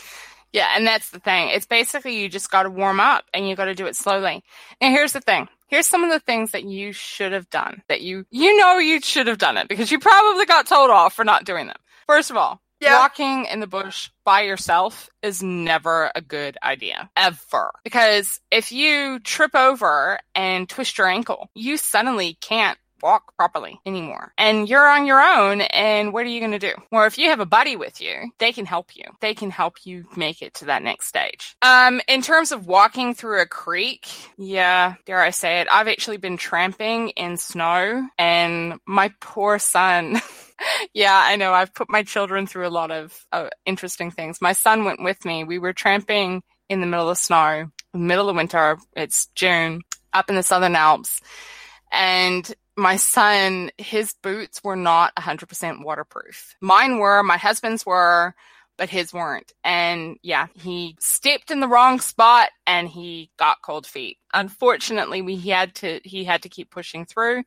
Yeah, 0.53 0.69
and 0.75 0.87
that's 0.87 1.11
the 1.11 1.19
thing. 1.19 1.51
It's 1.51 1.67
basically 1.67 2.19
you 2.19 2.31
just 2.31 2.51
got 2.51 2.63
to 2.63 2.71
warm 2.71 2.99
up 2.99 3.25
and 3.35 3.47
you 3.47 3.55
got 3.57 3.67
to 3.67 3.75
do 3.75 3.85
it 3.85 3.95
slowly. 3.95 4.43
And 4.81 4.95
here's 4.95 5.13
the 5.13 5.21
thing. 5.21 5.49
Here's 5.67 5.87
some 5.87 6.03
of 6.03 6.11
the 6.11 6.21
things 6.21 6.53
that 6.53 6.65
you 6.65 6.93
should 6.93 7.33
have 7.33 7.51
done 7.51 7.83
that 7.89 8.01
you 8.01 8.25
you 8.31 8.57
know 8.57 8.79
you 8.79 9.01
should 9.03 9.27
have 9.27 9.37
done 9.37 9.59
it 9.59 9.69
because 9.69 9.91
you 9.91 9.99
probably 9.99 10.47
got 10.47 10.67
told 10.67 10.91
off 10.91 11.13
for 11.13 11.25
not 11.25 11.45
doing 11.45 11.67
them. 11.67 11.77
First 12.07 12.31
of 12.31 12.39
all, 12.39 12.63
Yeah. 12.87 13.01
walking 13.01 13.47
in 13.47 13.61
the 13.61 13.67
bush 13.67 14.11
by 14.25 14.43
yourself 14.43 15.11
is 15.23 15.43
never 15.43 16.11
a 16.15 16.21
good 16.21 16.57
idea 16.63 17.11
ever 17.17 17.73
because 17.85 18.41
if 18.51 18.73
you 18.73 19.19
trip 19.21 19.55
over 19.55 20.19
and 20.35 20.69
twist 20.69 20.99
your 20.99 21.09
ankle, 21.09 21.51
you 21.55 21.77
suddenly 21.77 22.39
can't 22.41 22.79
walk 23.03 23.37
properly 23.37 23.81
anymore. 23.87 24.33
And 24.39 24.69
you're 24.69 24.89
on 24.89 25.07
your 25.07 25.21
own 25.21 25.61
and 25.61 26.13
what 26.13 26.25
are 26.25 26.31
you 26.31 26.41
going 26.41 26.53
to 26.53 26.59
do? 26.59 26.73
Or 26.91 27.07
if 27.07 27.19
you 27.19 27.31
have 27.31 27.41
a 27.41 27.47
buddy 27.47 27.77
with 27.77 28.01
you, 28.01 28.31
they 28.39 28.53
can 28.53 28.67
help 28.67 28.97
you. 28.97 29.05
They 29.21 29.35
can 29.35 29.51
help 29.51 29.85
you 29.85 30.05
make 30.17 30.43
it 30.43 30.55
to 30.55 30.67
that 30.67 30.83
next 30.83 31.09
stage. 31.09 31.57
Um 31.63 32.01
in 32.09 32.23
terms 32.23 32.53
of 32.53 32.67
walking 32.67 33.15
through 33.15 33.43
a 33.43 33.47
creek, 33.47 34.09
yeah, 34.37 34.95
dare 35.05 35.21
I 35.21 35.31
say 35.31 35.61
it, 35.61 35.69
I've 35.71 35.89
actually 35.89 36.17
been 36.17 36.37
tramping 36.37 37.11
in 37.11 37.37
snow 37.37 38.09
and 38.19 38.75
my 38.87 39.13
poor 39.21 39.59
son 39.59 40.21
yeah, 40.95 41.23
I 41.25 41.37
know. 41.37 41.53
I've 41.53 41.75
put 41.75 41.91
my 41.91 42.03
children 42.03 42.47
through 42.47 42.67
a 42.67 42.71
lot 42.71 42.91
of 42.91 43.27
uh, 43.33 43.49
interesting 43.65 44.11
things. 44.11 44.41
My 44.41 44.53
son 44.53 44.85
went 44.85 45.03
with 45.03 45.25
me. 45.25 45.45
We 45.45 45.59
were 45.59 45.73
tramping 45.73 46.43
in 46.69 46.81
the 46.81 46.87
middle 46.87 47.11
of 47.11 47.19
snow, 47.19 47.71
middle 47.95 48.29
of 48.29 48.37
winter. 48.37 48.79
It's 48.97 49.27
June 49.35 49.83
up 50.13 50.29
in 50.31 50.37
the 50.37 50.43
Southern 50.43 50.77
Alps. 50.77 51.21
And 51.93 52.53
my 52.77 52.97
son, 52.97 53.71
his 53.79 54.15
boots 54.23 54.63
were 54.63 54.77
not 54.77 55.15
100% 55.17 55.83
waterproof. 55.85 56.55
Mine 56.61 56.99
were, 56.99 57.23
my 57.23 57.37
husband's 57.37 57.87
were, 57.87 58.35
but 58.77 58.91
his 58.91 59.13
weren't. 59.13 59.53
And 59.65 60.19
yeah, 60.23 60.49
he 60.55 60.97
stepped 61.01 61.51
in 61.51 61.61
the 61.61 61.69
wrong 61.69 62.01
spot 62.01 62.51
and 62.67 62.89
he 62.89 63.31
got 63.39 63.63
cold 63.63 63.87
feet. 63.87 64.19
Unfortunately, 64.35 65.23
we 65.23 65.37
he 65.37 65.51
had 65.51 65.75
to 65.77 66.01
he 66.05 66.25
had 66.25 66.43
to 66.43 66.49
keep 66.49 66.71
pushing 66.71 67.07
through. 67.07 67.45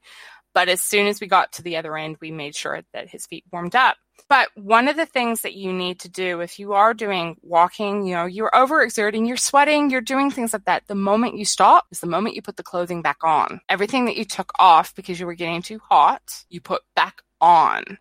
But 0.60 0.68
as 0.68 0.82
soon 0.82 1.07
as 1.07 1.22
we 1.22 1.28
got 1.28 1.53
to 1.53 1.64
the 1.64 1.78
other 1.78 1.95
end, 1.95 2.18
we 2.20 2.32
made 2.32 2.53
sure 2.53 2.82
that 2.91 3.07
his 3.07 3.26
feet 3.26 3.45
warmed 3.49 3.78
up. 3.78 3.95
But 4.28 4.49
one 4.55 4.89
of 4.89 4.97
the 4.97 5.05
things 5.05 5.39
that 5.43 5.53
you 5.53 5.72
need 5.72 6.01
to 6.01 6.10
do 6.10 6.41
if 6.41 6.60
you 6.60 6.74
are 6.74 6.93
doing 6.93 7.38
walking, 7.41 8.05
you 8.05 8.14
know, 8.14 8.26
you're 8.26 8.51
overexerting, 8.53 9.26
you're 9.26 9.38
sweating, 9.38 9.89
you're 9.89 10.01
doing 10.01 10.30
things 10.30 10.51
like 10.51 10.66
that. 10.66 10.84
The 10.88 10.95
moment 10.95 11.38
you 11.38 11.45
stop 11.45 11.86
is 11.93 12.01
the 12.01 12.07
moment 12.07 12.36
you 12.36 12.41
put 12.41 12.57
the 12.57 12.64
clothing 12.64 13.01
back 13.01 13.24
on. 13.24 13.62
Everything 13.70 14.03
that 14.07 14.18
you 14.18 14.26
took 14.26 14.51
off 14.60 14.93
because 14.95 15.18
you 15.18 15.26
were 15.26 15.34
getting 15.34 15.62
too 15.62 15.80
hot, 15.80 16.43
you 16.49 16.60
put 16.60 16.82
back 16.93 17.22
on. 17.39 17.97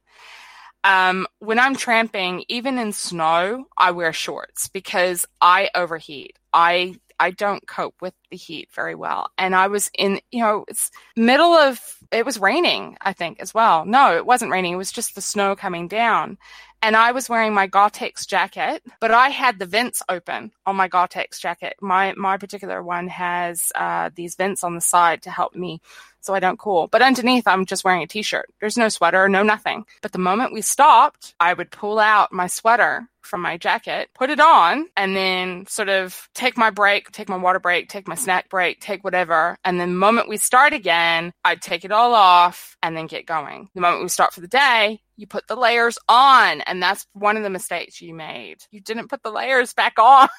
Um, 0.83 1.29
when 1.39 1.61
I'm 1.61 1.77
tramping, 1.77 2.45
even 2.49 2.77
in 2.77 2.93
snow, 2.93 3.67
I 3.77 3.93
wear 3.93 4.13
shorts 4.13 4.67
because 4.67 5.25
I 5.41 5.71
overheat. 5.77 6.37
I 6.53 6.97
I 7.21 7.31
don't 7.33 7.67
cope 7.67 7.97
with 8.01 8.15
the 8.31 8.37
heat 8.37 8.69
very 8.73 8.95
well. 8.95 9.31
And 9.39 9.55
I 9.55 9.67
was 9.67 9.91
in, 9.97 10.21
you 10.31 10.41
know, 10.41 10.65
it's 10.69 10.91
middle 11.17 11.53
of 11.53 11.98
it 12.11 12.25
was 12.25 12.39
raining, 12.41 12.97
I 13.01 13.13
think, 13.13 13.41
as 13.41 13.53
well. 13.53 13.85
No, 13.85 14.17
it 14.17 14.25
wasn't 14.25 14.51
raining. 14.51 14.73
It 14.73 14.77
was 14.77 14.93
just 14.93 15.15
the 15.15 15.21
snow 15.21 15.55
coming 15.55 15.89
down. 15.89 16.39
And 16.81 16.95
I 16.97 17.11
was 17.13 17.29
wearing 17.29 17.55
my 17.55 17.67
Gore-Tex 17.67 18.25
jacket, 18.25 18.83
but 19.01 19.11
I 19.11 19.31
had 19.31 19.59
the 19.59 19.67
vents 19.67 20.01
open 20.09 20.53
on 20.65 20.77
my 20.77 20.87
Gore-Tex 20.87 21.41
jacket. 21.41 21.75
My 21.81 22.15
my 22.17 22.37
particular 22.37 22.83
one 22.83 23.09
has 23.09 23.73
uh, 23.75 24.11
these 24.15 24.37
vents 24.37 24.63
on 24.63 24.75
the 24.75 24.81
side 24.81 25.23
to 25.23 25.31
help 25.31 25.57
me 25.57 25.81
so 26.21 26.35
I 26.35 26.41
don't 26.41 26.59
cool. 26.59 26.89
But 26.89 27.03
underneath, 27.03 27.47
I'm 27.47 27.67
just 27.67 27.85
wearing 27.85 28.03
a 28.03 28.07
t-shirt. 28.07 28.51
There's 28.61 28.77
no 28.77 28.89
sweater, 28.89 29.29
no 29.29 29.43
nothing. 29.43 29.85
But 30.03 30.13
the 30.13 30.19
moment 30.19 30.53
we 30.53 30.63
stopped, 30.63 31.35
I 31.41 31.53
would 31.53 31.71
pull 31.71 31.99
out 31.99 32.33
my 32.33 32.47
sweater 32.47 33.09
from 33.23 33.43
my 33.43 33.57
jacket, 33.57 34.09
put 34.15 34.31
it 34.31 34.41
on, 34.41 34.87
and 34.97 35.15
then 35.15 35.67
sort 35.67 35.89
of 35.89 36.29
take 36.35 36.57
my 36.57 36.71
break, 36.71 37.11
take 37.13 37.29
my 37.29 37.37
water 37.37 37.61
break, 37.61 37.89
take 37.89 38.09
my 38.09 38.15
snack 38.15 38.49
break, 38.49 38.81
take 38.81 39.05
whatever. 39.05 39.59
And 39.65 39.79
then 39.79 39.91
the 39.91 39.97
moment 39.97 40.29
we 40.29 40.39
start 40.39 40.73
again, 40.73 41.33
I'd 41.45 41.63
take 41.63 41.85
it 41.85 41.93
all 41.93 42.15
off 42.15 42.77
and 42.83 42.97
then 42.97 43.07
get 43.07 43.27
going. 43.27 43.69
The 43.75 43.81
moment 43.81 44.03
we 44.03 44.09
start 44.09 44.33
for 44.33 44.41
the 44.41 44.49
day, 44.49 45.01
you 45.17 45.27
put 45.27 45.47
the 45.47 45.57
layers 45.57 45.99
on. 46.09 46.63
And 46.63 46.83
that's 46.83 47.07
one 47.13 47.37
of 47.37 47.43
the 47.43 47.51
mistakes 47.51 48.01
you 48.01 48.15
made. 48.15 48.59
You 48.71 48.81
didn't 48.81 49.09
put 49.09 49.23
the 49.23 49.33
layers 49.33 49.75
back 49.75 49.99
on. 49.99 50.29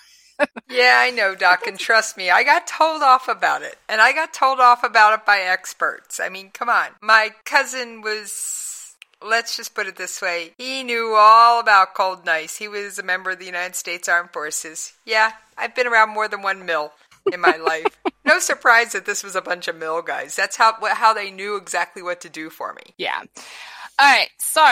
yeah, 0.69 0.97
I 0.99 1.11
know, 1.11 1.35
Doc, 1.35 1.67
and 1.67 1.77
trust 1.79 2.17
me, 2.17 2.29
I 2.29 2.43
got 2.43 2.67
told 2.67 3.01
off 3.01 3.27
about 3.27 3.61
it. 3.61 3.77
And 3.87 4.01
I 4.01 4.13
got 4.13 4.33
told 4.33 4.59
off 4.59 4.83
about 4.83 5.13
it 5.13 5.25
by 5.25 5.39
experts. 5.39 6.19
I 6.19 6.29
mean, 6.29 6.51
come 6.51 6.69
on. 6.69 6.87
My 7.01 7.31
cousin 7.45 8.01
was, 8.01 8.95
let's 9.23 9.55
just 9.57 9.75
put 9.75 9.87
it 9.87 9.95
this 9.97 10.21
way, 10.21 10.53
he 10.57 10.83
knew 10.83 11.15
all 11.17 11.59
about 11.59 11.93
cold 11.93 12.19
and 12.19 12.29
ice. 12.29 12.57
He 12.57 12.67
was 12.67 12.99
a 12.99 13.03
member 13.03 13.31
of 13.31 13.39
the 13.39 13.45
United 13.45 13.75
States 13.75 14.07
Armed 14.07 14.31
Forces. 14.31 14.93
Yeah, 15.05 15.31
I've 15.57 15.75
been 15.75 15.87
around 15.87 16.09
more 16.09 16.27
than 16.27 16.41
one 16.41 16.65
mill 16.65 16.91
in 17.31 17.41
my 17.41 17.57
life. 17.57 17.97
No 18.25 18.37
surprise 18.37 18.91
that 18.91 19.07
this 19.07 19.23
was 19.23 19.35
a 19.35 19.41
bunch 19.41 19.67
of 19.67 19.75
mill 19.75 20.03
guys. 20.03 20.35
That's 20.35 20.55
how 20.55 20.75
how 20.83 21.15
they 21.15 21.31
knew 21.31 21.55
exactly 21.55 22.03
what 22.03 22.21
to 22.21 22.29
do 22.29 22.51
for 22.51 22.73
me. 22.73 22.93
Yeah. 22.95 23.23
All 23.99 24.05
right. 24.05 24.29
So 24.37 24.63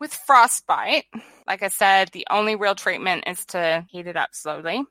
with 0.00 0.12
frostbite, 0.12 1.04
like 1.46 1.62
I 1.62 1.68
said, 1.68 2.08
the 2.08 2.26
only 2.28 2.56
real 2.56 2.74
treatment 2.74 3.24
is 3.28 3.44
to 3.46 3.86
heat 3.88 4.08
it 4.08 4.16
up 4.16 4.30
slowly. 4.32 4.82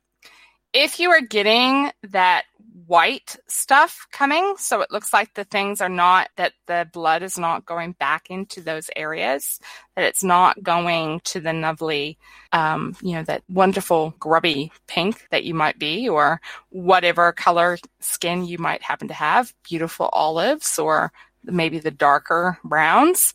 If 0.73 0.99
you 0.99 1.11
are 1.11 1.21
getting 1.21 1.91
that 2.09 2.45
white 2.87 3.35
stuff 3.47 4.07
coming, 4.11 4.55
so 4.57 4.81
it 4.81 4.91
looks 4.91 5.13
like 5.13 5.33
the 5.33 5.43
things 5.43 5.81
are 5.81 5.89
not, 5.89 6.29
that 6.35 6.53
the 6.65 6.87
blood 6.91 7.21
is 7.21 7.37
not 7.37 7.65
going 7.65 7.93
back 7.93 8.29
into 8.29 8.59
those 8.61 8.89
areas, 8.95 9.59
that 9.95 10.05
it's 10.05 10.23
not 10.23 10.61
going 10.63 11.21
to 11.25 11.39
the 11.39 11.53
lovely, 11.53 12.17
um, 12.51 12.95
you 13.01 13.13
know, 13.13 13.23
that 13.23 13.43
wonderful 13.47 14.15
grubby 14.19 14.71
pink 14.87 15.27
that 15.29 15.43
you 15.43 15.53
might 15.53 15.77
be, 15.79 16.09
or 16.09 16.41
whatever 16.69 17.31
color 17.31 17.77
skin 17.99 18.43
you 18.43 18.57
might 18.57 18.81
happen 18.81 19.07
to 19.07 19.13
have, 19.13 19.53
beautiful 19.63 20.09
olives, 20.11 20.79
or 20.79 21.11
maybe 21.43 21.79
the 21.79 21.91
darker 21.91 22.57
browns 22.63 23.33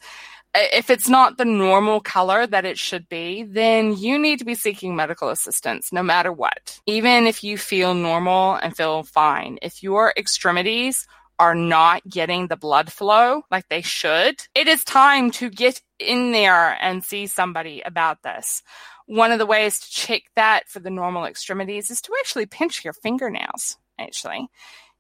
if 0.55 0.91
it's 0.91 1.09
not 1.09 1.37
the 1.37 1.45
normal 1.45 2.01
color 2.01 2.47
that 2.47 2.65
it 2.65 2.79
should 2.79 3.09
be, 3.09 3.43
then 3.45 3.97
you 3.97 4.19
need 4.19 4.39
to 4.39 4.45
be 4.45 4.55
seeking 4.55 4.97
medical 4.97 5.29
assistance 5.29 5.93
no 5.93 6.03
matter 6.03 6.33
what. 6.33 6.81
Even 6.87 7.27
if 7.27 7.45
you 7.45 7.59
feel 7.59 7.95
normal 7.95 8.55
and 8.55 8.77
feel 8.77 9.03
fine, 9.03 9.59
if 9.63 9.83
your 9.83 10.13
extremities 10.17 11.07
are 11.39 11.55
not 11.55 12.03
getting 12.09 12.49
the 12.49 12.57
blood 12.57 12.93
flow 12.93 13.43
like 13.51 13.69
they 13.69 13.83
should, 13.83 14.43
it 14.55 14.67
is 14.67 14.83
time 14.85 15.31
to 15.31 15.51
get 15.51 15.81
in 15.99 16.33
there 16.33 16.77
and 16.81 17.05
see 17.05 17.27
somebody 17.27 17.81
about 17.85 18.23
this. 18.23 18.63
One 19.07 19.33
of 19.33 19.39
the 19.39 19.47
ways 19.47 19.79
to 19.81 19.91
check 19.91 20.23
that 20.35 20.69
for 20.69 20.81
the 20.81 20.91
normal 20.91 21.25
extremities 21.25 21.91
is 21.91 22.01
to 22.03 22.13
actually 22.19 22.47
pinch 22.47 22.85
your 22.85 22.93
fingernails, 22.93 23.79
actually. 23.99 24.49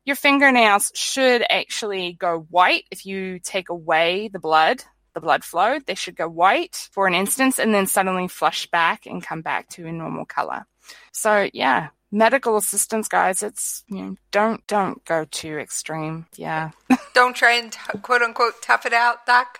Your 0.04 0.16
fingernails 0.16 0.92
should 0.94 1.44
actually 1.50 2.14
go 2.14 2.46
white 2.48 2.84
if 2.90 3.04
you 3.04 3.40
take 3.40 3.68
away 3.68 4.28
the 4.32 4.38
blood 4.38 4.84
the 5.14 5.20
blood 5.20 5.44
flow. 5.44 5.78
They 5.84 5.94
should 5.94 6.16
go 6.16 6.28
white 6.28 6.88
for 6.92 7.06
an 7.06 7.14
instance 7.14 7.58
and 7.58 7.74
then 7.74 7.86
suddenly 7.86 8.28
flush 8.28 8.66
back 8.66 9.06
and 9.06 9.22
come 9.22 9.42
back 9.42 9.68
to 9.70 9.86
a 9.86 9.92
normal 9.92 10.24
color. 10.24 10.66
So 11.12 11.48
yeah, 11.52 11.88
medical 12.10 12.56
assistance, 12.56 13.08
guys. 13.08 13.42
It's 13.42 13.84
you 13.88 14.02
know 14.02 14.16
don't 14.30 14.66
don't 14.66 15.04
go 15.04 15.24
too 15.30 15.58
extreme. 15.58 16.26
Yeah. 16.36 16.70
don't 17.14 17.36
try 17.36 17.52
and 17.54 17.72
t- 17.72 17.78
quote 18.02 18.22
unquote 18.22 18.62
tough 18.62 18.86
it 18.86 18.92
out, 18.92 19.26
Doc. 19.26 19.58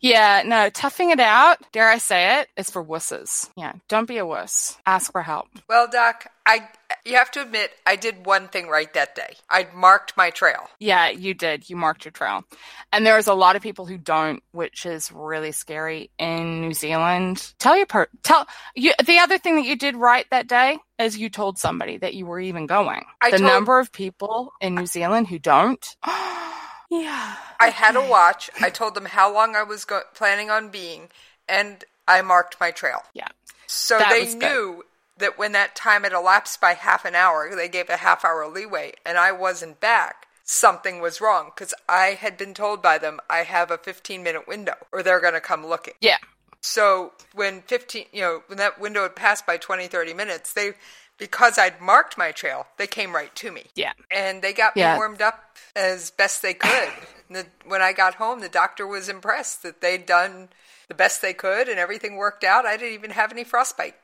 Yeah, 0.00 0.42
no, 0.44 0.70
toughing 0.70 1.10
it 1.10 1.20
out, 1.20 1.58
dare 1.72 1.88
I 1.88 1.98
say 1.98 2.40
it, 2.40 2.48
is 2.56 2.70
for 2.70 2.84
wusses. 2.84 3.50
Yeah, 3.56 3.72
don't 3.88 4.06
be 4.06 4.18
a 4.18 4.26
wuss. 4.26 4.78
Ask 4.86 5.12
for 5.12 5.22
help. 5.22 5.48
Well, 5.68 5.88
Doc, 5.90 6.26
I 6.46 6.68
you 7.04 7.16
have 7.16 7.30
to 7.32 7.42
admit 7.42 7.70
I 7.86 7.96
did 7.96 8.26
one 8.26 8.48
thing 8.48 8.68
right 8.68 8.92
that 8.94 9.14
day. 9.14 9.36
I 9.48 9.68
marked 9.74 10.16
my 10.16 10.30
trail. 10.30 10.68
Yeah, 10.78 11.08
you 11.10 11.34
did. 11.34 11.70
You 11.70 11.76
marked 11.76 12.04
your 12.04 12.12
trail. 12.12 12.44
And 12.92 13.06
there's 13.06 13.26
a 13.28 13.34
lot 13.34 13.56
of 13.56 13.62
people 13.62 13.86
who 13.86 13.96
don't, 13.98 14.42
which 14.52 14.86
is 14.86 15.12
really 15.12 15.52
scary 15.52 16.10
in 16.18 16.60
New 16.60 16.74
Zealand. 16.74 17.52
Tell 17.58 17.76
your 17.76 17.86
per 17.86 18.08
tell 18.22 18.46
you 18.74 18.92
the 19.04 19.18
other 19.18 19.38
thing 19.38 19.56
that 19.56 19.66
you 19.66 19.76
did 19.76 19.96
right 19.96 20.26
that 20.30 20.48
day 20.48 20.78
is 20.98 21.16
you 21.16 21.30
told 21.30 21.58
somebody 21.58 21.98
that 21.98 22.14
you 22.14 22.26
were 22.26 22.40
even 22.40 22.66
going. 22.66 23.04
I 23.20 23.30
the 23.30 23.38
told- 23.38 23.50
number 23.50 23.78
of 23.78 23.92
people 23.92 24.52
in 24.60 24.74
New 24.74 24.86
Zealand 24.86 25.28
who 25.28 25.38
don't. 25.38 25.84
yeah. 26.90 27.36
I 27.58 27.68
had 27.68 27.96
a 27.96 28.00
watch. 28.06 28.50
I 28.60 28.70
told 28.70 28.94
them 28.94 29.06
how 29.06 29.32
long 29.32 29.54
I 29.56 29.62
was 29.62 29.84
go- 29.84 30.02
planning 30.14 30.50
on 30.50 30.68
being, 30.68 31.08
and 31.48 31.84
I 32.08 32.20
marked 32.22 32.56
my 32.60 32.70
trail. 32.70 33.02
Yeah. 33.14 33.28
So 33.66 33.98
That 33.98 34.10
they 34.10 34.24
was 34.24 34.34
good. 34.34 34.42
knew 34.42 34.84
that 35.18 35.38
when 35.38 35.52
that 35.52 35.76
time 35.76 36.02
had 36.02 36.12
elapsed 36.12 36.60
by 36.60 36.72
half 36.74 37.04
an 37.04 37.14
hour, 37.14 37.54
they 37.54 37.68
gave 37.68 37.88
a 37.88 37.98
half 37.98 38.24
hour 38.24 38.46
leeway, 38.48 38.92
and 39.06 39.16
I 39.18 39.32
wasn't 39.32 39.78
back. 39.80 40.26
Something 40.44 41.00
was 41.00 41.20
wrong 41.20 41.52
because 41.54 41.72
I 41.88 42.18
had 42.20 42.36
been 42.36 42.54
told 42.54 42.82
by 42.82 42.98
them 42.98 43.20
I 43.30 43.38
have 43.44 43.70
a 43.70 43.78
15 43.78 44.22
minute 44.22 44.48
window, 44.48 44.74
or 44.90 45.02
they're 45.02 45.20
going 45.20 45.34
to 45.34 45.40
come 45.40 45.64
looking. 45.64 45.94
Yeah. 46.00 46.18
So 46.62 47.12
when 47.34 47.62
15, 47.62 48.06
you 48.12 48.20
know, 48.22 48.42
when 48.48 48.58
that 48.58 48.80
window 48.80 49.02
had 49.04 49.14
passed 49.14 49.46
by 49.46 49.56
20, 49.56 49.86
30 49.86 50.12
minutes, 50.14 50.52
they, 50.52 50.72
because 51.20 51.58
I'd 51.58 51.80
marked 51.80 52.18
my 52.18 52.32
trail, 52.32 52.66
they 52.78 52.88
came 52.88 53.14
right 53.14 53.32
to 53.36 53.52
me. 53.52 53.66
Yeah. 53.76 53.92
And 54.10 54.42
they 54.42 54.52
got 54.52 54.72
Yeah. 54.76 54.94
me 54.94 54.98
warmed 54.98 55.22
up 55.22 55.56
as 55.76 56.10
best 56.10 56.42
they 56.42 56.54
could. 56.54 56.88
The, 57.30 57.46
when 57.64 57.80
I 57.80 57.92
got 57.92 58.16
home, 58.16 58.40
the 58.40 58.48
doctor 58.48 58.84
was 58.88 59.08
impressed 59.08 59.62
that 59.62 59.80
they'd 59.80 60.04
done 60.04 60.48
the 60.88 60.94
best 60.94 61.22
they 61.22 61.32
could 61.34 61.68
and 61.68 61.78
everything 61.78 62.16
worked 62.16 62.42
out. 62.42 62.66
I 62.66 62.76
didn't 62.76 62.94
even 62.94 63.10
have 63.10 63.30
any 63.30 63.44
frostbite. 63.44 63.94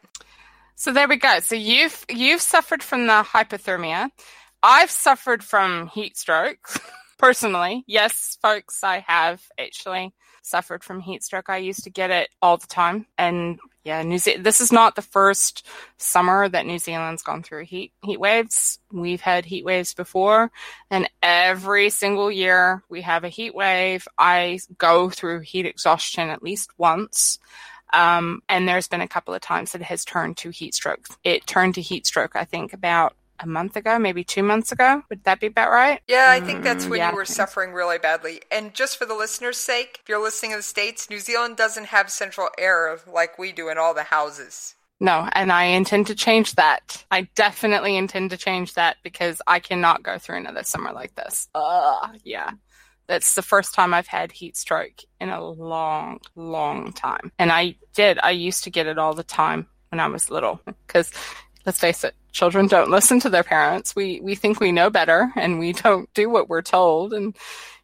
So 0.77 0.93
there 0.93 1.09
we 1.09 1.17
go. 1.17 1.41
So 1.41 1.57
you've 1.57 2.05
you've 2.09 2.43
suffered 2.43 2.83
from 2.85 3.07
the 3.09 3.25
hypothermia. 3.27 4.11
I've 4.62 4.91
suffered 4.91 5.43
from 5.43 5.89
heat 5.89 6.17
stroke 6.17 6.69
personally. 7.19 7.83
Yes, 7.89 8.37
folks, 8.43 8.85
I 8.85 9.05
have 9.09 9.43
actually 9.59 10.12
suffered 10.47 10.85
from 10.85 11.01
heat 11.01 11.23
stroke. 11.23 11.49
I 11.49 11.59
used 11.59 11.85
to 11.85 11.91
get 11.91 12.11
it 12.11 12.31
all 12.41 12.57
the 12.57 12.67
time, 12.67 13.07
and 13.19 13.59
yeah, 13.85 14.03
New 14.03 14.19
Ze- 14.19 14.39
This 14.39 14.61
is 14.61 14.73
not 14.73 14.97
the 14.97 15.03
first 15.03 15.67
summer 15.97 16.49
that 16.49 16.67
New 16.67 16.79
Zealand's 16.79 17.23
gone 17.23 17.43
through 17.43 17.65
heat 17.65 17.93
heat 18.03 18.21
waves. 18.21 18.79
We've 18.93 19.21
had 19.21 19.45
heat 19.45 19.65
waves 19.65 19.95
before, 19.95 20.51
and 20.91 21.09
every 21.23 21.91
single 21.91 22.31
year 22.31 22.83
we 22.89 23.03
have 23.03 23.25
a 23.25 23.29
heat 23.29 23.55
wave. 23.55 24.07
I 24.19 24.61
go 24.79 25.11
through 25.11 25.41
heat 25.41 25.67
exhaustion 25.67 26.31
at 26.31 26.43
least 26.43 26.71
once. 26.79 27.39
Um, 27.93 28.43
and 28.49 28.69
there's 28.69 28.89
been 28.89 29.01
a 29.01 29.09
couple 29.09 29.33
of 29.33 29.41
times 29.41 29.73
that 29.73 29.81
it 29.81 29.85
has 29.85 30.05
turned 30.05 30.37
to 30.39 30.51
heat 30.51 30.75
stroke. 30.75 31.07
It 31.23 31.47
turned 31.47 31.77
to 31.77 31.81
heat 31.81 32.07
stroke, 32.07 32.35
I 32.35 32.45
think, 32.45 32.73
about 32.73 33.15
a 33.41 33.47
month 33.47 33.76
ago, 33.76 33.99
maybe 33.99 34.24
two 34.24 34.43
months 34.43 34.72
ago. 34.72 35.03
Would 35.11 35.24
that 35.24 35.41
be 35.41 35.47
about 35.47 35.70
right? 35.70 36.01
Yeah, 36.09 36.26
I 36.28 36.41
think 36.41 36.62
that's 36.62 36.87
Mm, 36.87 36.91
when 36.91 36.99
yeah, 36.99 37.11
you 37.11 37.16
were 37.16 37.24
suffering 37.24 37.72
really 37.72 37.99
badly. 37.99 38.43
And 38.51 38.74
just 38.74 38.97
for 38.97 39.07
the 39.07 39.14
listeners' 39.14 39.57
sake, 39.59 40.01
if 40.03 40.09
you're 40.09 40.22
listening 40.22 40.53
in 40.53 40.59
the 40.59 40.62
States, 40.62 41.09
New 41.11 41.20
Zealand 41.20 41.57
doesn't 41.57 41.87
have 41.87 42.11
central 42.11 42.49
air 42.59 42.99
like 43.07 43.39
we 43.39 43.53
do 43.53 43.68
in 43.68 43.78
all 43.78 43.95
the 43.95 44.05
houses. 44.05 44.74
No, 44.99 45.28
and 45.32 45.53
I 45.53 45.64
intend 45.64 46.07
to 46.07 46.14
change 46.14 46.55
that. 46.55 47.05
I 47.11 47.28
definitely 47.34 47.97
intend 47.97 48.30
to 48.30 48.39
change 48.39 48.74
that 48.74 48.97
because 49.03 49.43
I 49.47 49.59
cannot 49.61 50.03
go 50.03 50.16
through 50.18 50.39
another 50.39 50.62
summer 50.62 50.93
like 50.93 51.14
this. 51.14 51.49
Ugh, 51.55 52.16
yeah. 52.24 52.53
That's 53.07 53.34
the 53.34 53.43
first 53.43 53.74
time 53.74 53.95
I've 53.95 54.07
had 54.09 54.32
heat 54.32 54.57
stroke 54.57 55.03
in 55.20 55.28
a 55.28 55.45
long, 55.45 56.20
long 56.34 56.93
time. 56.93 57.30
And 57.39 57.53
I 57.53 57.76
did. 57.95 58.18
I 58.22 58.30
used 58.30 58.64
to 58.64 58.70
get 58.70 58.87
it 58.87 58.99
all 58.99 59.14
the 59.14 59.22
time 59.22 59.68
when 59.91 60.01
I 60.01 60.09
was 60.09 60.30
little. 60.30 60.61
Because 60.87 61.12
let's 61.67 61.81
face 61.81 62.05
it, 62.05 62.14
children 62.33 62.69
don't 62.69 62.91
listen 62.91 63.21
to 63.21 63.29
their 63.29 63.43
parents. 63.43 63.95
We 63.95 64.21
we 64.21 64.35
think 64.35 64.61
we 64.61 64.73
know 64.73 64.89
better, 64.89 65.33
and 65.37 65.59
we 65.59 65.73
don't 65.73 66.12
do 66.14 66.31
what 66.31 66.49
we're 66.49 66.62
told. 66.62 67.12
And 67.12 67.37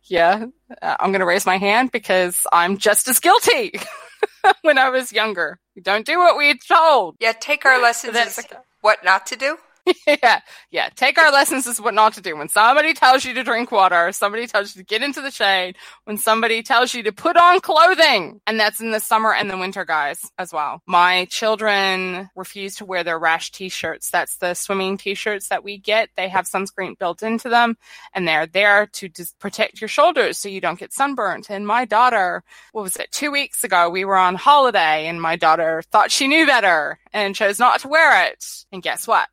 yeah, 0.04 0.46
uh, 0.80 0.96
I'm 0.98 1.10
going 1.10 1.20
to 1.20 1.26
raise 1.26 1.44
my 1.46 1.58
hand 1.58 1.90
because 1.92 2.46
I'm 2.52 2.78
just 2.78 3.08
as 3.08 3.20
guilty. 3.20 3.72
when 4.62 4.78
I 4.78 4.88
was 4.88 5.12
younger, 5.12 5.58
we 5.74 5.82
don't 5.82 6.06
do 6.06 6.18
what 6.18 6.36
we're 6.36 6.54
told. 6.54 7.16
Yeah, 7.20 7.32
take 7.32 7.66
our 7.66 7.80
lessons 7.80 8.16
as 8.16 8.46
what 8.80 9.04
not 9.04 9.26
to 9.26 9.36
do. 9.36 9.58
yeah, 10.06 10.40
yeah. 10.70 10.88
Take 10.94 11.18
our 11.18 11.32
lessons 11.32 11.66
as 11.66 11.80
what 11.80 11.94
not 11.94 12.14
to 12.14 12.20
do. 12.20 12.36
When 12.36 12.48
somebody 12.48 12.94
tells 12.94 13.24
you 13.24 13.34
to 13.34 13.42
drink 13.42 13.72
water, 13.72 14.12
somebody 14.12 14.46
tells 14.46 14.74
you 14.74 14.82
to 14.82 14.86
get 14.86 15.02
into 15.02 15.20
the 15.20 15.30
shade, 15.30 15.76
when 16.04 16.18
somebody 16.18 16.62
tells 16.62 16.94
you 16.94 17.02
to 17.02 17.12
put 17.12 17.36
on 17.36 17.60
clothing, 17.60 18.40
and 18.46 18.60
that's 18.60 18.80
in 18.80 18.92
the 18.92 19.00
summer 19.00 19.32
and 19.34 19.50
the 19.50 19.56
winter, 19.56 19.84
guys, 19.84 20.20
as 20.38 20.52
well. 20.52 20.80
My 20.86 21.24
children 21.26 22.30
refuse 22.36 22.76
to 22.76 22.84
wear 22.84 23.02
their 23.02 23.18
rash 23.18 23.50
t-shirts. 23.50 24.10
That's 24.10 24.36
the 24.36 24.54
swimming 24.54 24.98
t-shirts 24.98 25.48
that 25.48 25.64
we 25.64 25.78
get. 25.78 26.10
They 26.16 26.28
have 26.28 26.46
sunscreen 26.46 26.98
built 26.98 27.22
into 27.22 27.48
them, 27.48 27.76
and 28.14 28.26
they're 28.26 28.46
there 28.46 28.86
to 28.86 29.10
protect 29.40 29.80
your 29.80 29.88
shoulders 29.88 30.38
so 30.38 30.48
you 30.48 30.60
don't 30.60 30.78
get 30.78 30.92
sunburnt. 30.92 31.50
And 31.50 31.66
my 31.66 31.84
daughter, 31.84 32.44
what 32.72 32.82
was 32.82 32.96
it? 32.96 33.10
Two 33.10 33.32
weeks 33.32 33.64
ago, 33.64 33.90
we 33.90 34.04
were 34.04 34.16
on 34.16 34.36
holiday, 34.36 35.08
and 35.08 35.20
my 35.20 35.36
daughter 35.36 35.82
thought 35.90 36.10
she 36.12 36.28
knew 36.28 36.46
better 36.46 36.98
and 37.12 37.34
chose 37.34 37.58
not 37.58 37.80
to 37.80 37.88
wear 37.88 38.26
it. 38.26 38.44
And 38.72 38.82
guess 38.82 39.06
what? 39.06 39.28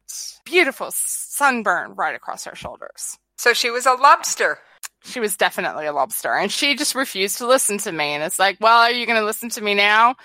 Beautiful 0.46 0.90
sunburn 0.92 1.94
right 1.96 2.16
across 2.16 2.46
her 2.46 2.56
shoulders. 2.56 3.18
So 3.38 3.54
she 3.54 3.70
was 3.70 3.86
a 3.86 3.94
lobster. 3.94 4.60
She 5.06 5.20
was 5.20 5.38
definitely 5.38 5.86
a 5.86 5.94
lobster, 5.94 6.34
and 6.34 6.52
she 6.52 6.76
just 6.76 6.94
refused 6.94 7.38
to 7.38 7.48
listen 7.48 7.78
to 7.80 7.92
me. 7.92 8.14
And 8.14 8.24
it's 8.24 8.38
like, 8.38 8.58
well, 8.60 8.80
are 8.80 8.92
you 8.92 9.06
going 9.06 9.20
to 9.20 9.26
listen 9.26 9.50
to 9.52 9.62
me 9.62 9.74
now? 9.74 10.16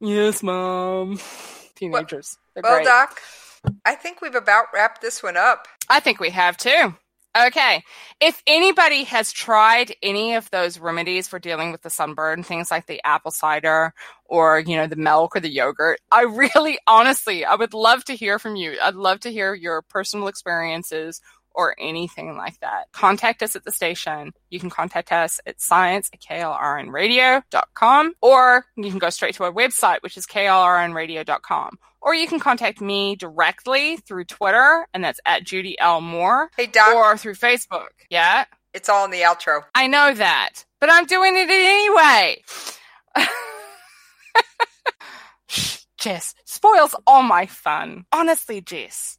Yes, 0.00 0.42
mom. 0.42 1.18
Teenagers. 1.74 2.38
Well, 2.54 2.76
great. 2.76 2.86
Doc, 2.86 3.20
I 3.84 3.94
think 3.96 4.20
we've 4.20 4.34
about 4.34 4.66
wrapped 4.72 5.02
this 5.02 5.22
one 5.22 5.36
up. 5.36 5.66
I 5.88 5.98
think 6.00 6.20
we 6.20 6.30
have 6.30 6.56
too. 6.56 6.94
Okay. 7.36 7.84
If 8.20 8.42
anybody 8.46 9.04
has 9.04 9.30
tried 9.32 9.94
any 10.02 10.34
of 10.34 10.50
those 10.50 10.80
remedies 10.80 11.28
for 11.28 11.38
dealing 11.38 11.70
with 11.70 11.82
the 11.82 11.90
sunburn, 11.90 12.42
things 12.42 12.72
like 12.72 12.86
the 12.86 13.00
apple 13.04 13.30
cider 13.30 13.94
or, 14.24 14.58
you 14.58 14.76
know, 14.76 14.88
the 14.88 14.96
milk 14.96 15.36
or 15.36 15.40
the 15.40 15.48
yogurt, 15.48 16.00
I 16.10 16.22
really, 16.22 16.78
honestly, 16.88 17.44
I 17.44 17.54
would 17.54 17.72
love 17.72 18.04
to 18.06 18.16
hear 18.16 18.40
from 18.40 18.56
you. 18.56 18.76
I'd 18.82 18.96
love 18.96 19.20
to 19.20 19.30
hear 19.32 19.54
your 19.54 19.82
personal 19.82 20.26
experiences 20.26 21.20
or 21.54 21.74
anything 21.78 22.36
like 22.36 22.58
that. 22.60 22.84
Contact 22.92 23.42
us 23.42 23.56
at 23.56 23.64
the 23.64 23.72
station. 23.72 24.32
You 24.50 24.60
can 24.60 24.70
contact 24.70 25.12
us 25.12 25.40
at 25.46 25.60
science 25.60 26.10
at 26.12 26.20
klrnradio.com 26.20 28.14
or 28.20 28.64
you 28.76 28.90
can 28.90 28.98
go 28.98 29.10
straight 29.10 29.34
to 29.34 29.44
our 29.44 29.52
website, 29.52 30.02
which 30.02 30.16
is 30.16 30.26
klrnradio.com. 30.26 31.78
Or 32.02 32.14
you 32.14 32.26
can 32.26 32.40
contact 32.40 32.80
me 32.80 33.14
directly 33.14 33.98
through 33.98 34.24
Twitter, 34.24 34.86
and 34.94 35.04
that's 35.04 35.20
at 35.26 35.44
Judy 35.44 35.78
L. 35.78 36.00
Moore. 36.00 36.50
Hey, 36.56 36.66
Doc. 36.66 36.94
Or 36.94 37.18
through 37.18 37.34
Facebook. 37.34 37.88
Yeah? 38.08 38.46
It's 38.72 38.88
all 38.88 39.04
in 39.04 39.10
the 39.10 39.20
outro. 39.20 39.64
I 39.74 39.86
know 39.86 40.14
that, 40.14 40.64
but 40.80 40.90
I'm 40.90 41.04
doing 41.04 41.34
it 41.36 41.50
anyway. 41.50 42.42
Jess 45.98 46.34
spoils 46.44 46.94
all 47.06 47.22
my 47.22 47.46
fun. 47.46 48.06
Honestly, 48.12 48.60
Jess. 48.62 49.18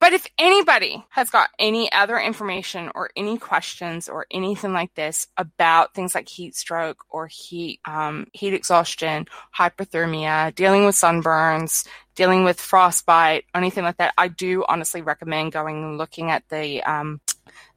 But 0.00 0.12
if 0.12 0.26
anybody 0.38 1.04
has 1.10 1.28
got 1.28 1.50
any 1.58 1.90
other 1.90 2.18
information 2.18 2.90
or 2.94 3.10
any 3.16 3.36
questions 3.36 4.08
or 4.08 4.26
anything 4.30 4.72
like 4.72 4.94
this 4.94 5.26
about 5.36 5.94
things 5.94 6.14
like 6.14 6.28
heat 6.28 6.54
stroke 6.54 7.04
or 7.08 7.26
heat 7.26 7.80
um, 7.84 8.28
heat 8.32 8.54
exhaustion, 8.54 9.26
hypothermia, 9.56 10.54
dealing 10.54 10.86
with 10.86 10.94
sunburns, 10.94 11.86
dealing 12.14 12.44
with 12.44 12.60
frostbite, 12.60 13.44
anything 13.54 13.84
like 13.84 13.96
that, 13.96 14.14
I 14.16 14.28
do 14.28 14.64
honestly 14.68 15.02
recommend 15.02 15.52
going 15.52 15.82
and 15.82 15.98
looking 15.98 16.30
at 16.30 16.44
the 16.48 16.82
um, 16.82 17.20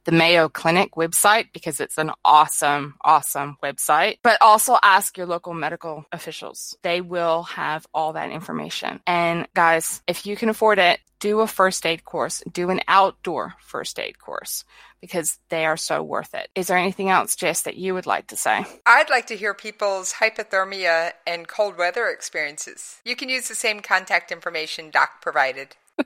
the 0.04 0.12
Mayo 0.12 0.48
Clinic 0.48 0.92
website 0.92 1.48
because 1.52 1.80
it's 1.80 1.98
an 1.98 2.10
awesome, 2.24 2.94
awesome 3.02 3.56
website. 3.62 4.18
But 4.22 4.40
also 4.40 4.76
ask 4.82 5.16
your 5.16 5.26
local 5.26 5.54
medical 5.54 6.04
officials. 6.12 6.76
They 6.82 7.00
will 7.00 7.44
have 7.44 7.86
all 7.94 8.14
that 8.14 8.30
information. 8.30 9.00
And 9.06 9.46
guys, 9.54 10.02
if 10.06 10.26
you 10.26 10.36
can 10.36 10.48
afford 10.48 10.78
it, 10.78 11.00
do 11.22 11.38
a 11.38 11.46
first 11.46 11.86
aid 11.86 12.04
course, 12.04 12.42
do 12.52 12.70
an 12.70 12.80
outdoor 12.88 13.54
first 13.60 14.00
aid 14.00 14.18
course 14.18 14.64
because 15.00 15.38
they 15.50 15.64
are 15.64 15.76
so 15.76 16.02
worth 16.02 16.34
it. 16.34 16.48
Is 16.56 16.66
there 16.66 16.76
anything 16.76 17.10
else, 17.10 17.36
Jess, 17.36 17.62
that 17.62 17.76
you 17.76 17.94
would 17.94 18.06
like 18.06 18.26
to 18.28 18.36
say? 18.36 18.64
I'd 18.86 19.08
like 19.08 19.26
to 19.28 19.36
hear 19.36 19.54
people's 19.54 20.14
hypothermia 20.14 21.12
and 21.24 21.46
cold 21.46 21.78
weather 21.78 22.08
experiences. 22.08 23.00
You 23.04 23.14
can 23.14 23.28
use 23.28 23.46
the 23.46 23.54
same 23.54 23.80
contact 23.80 24.32
information 24.32 24.90
Doc 24.90 25.22
provided. 25.22 25.76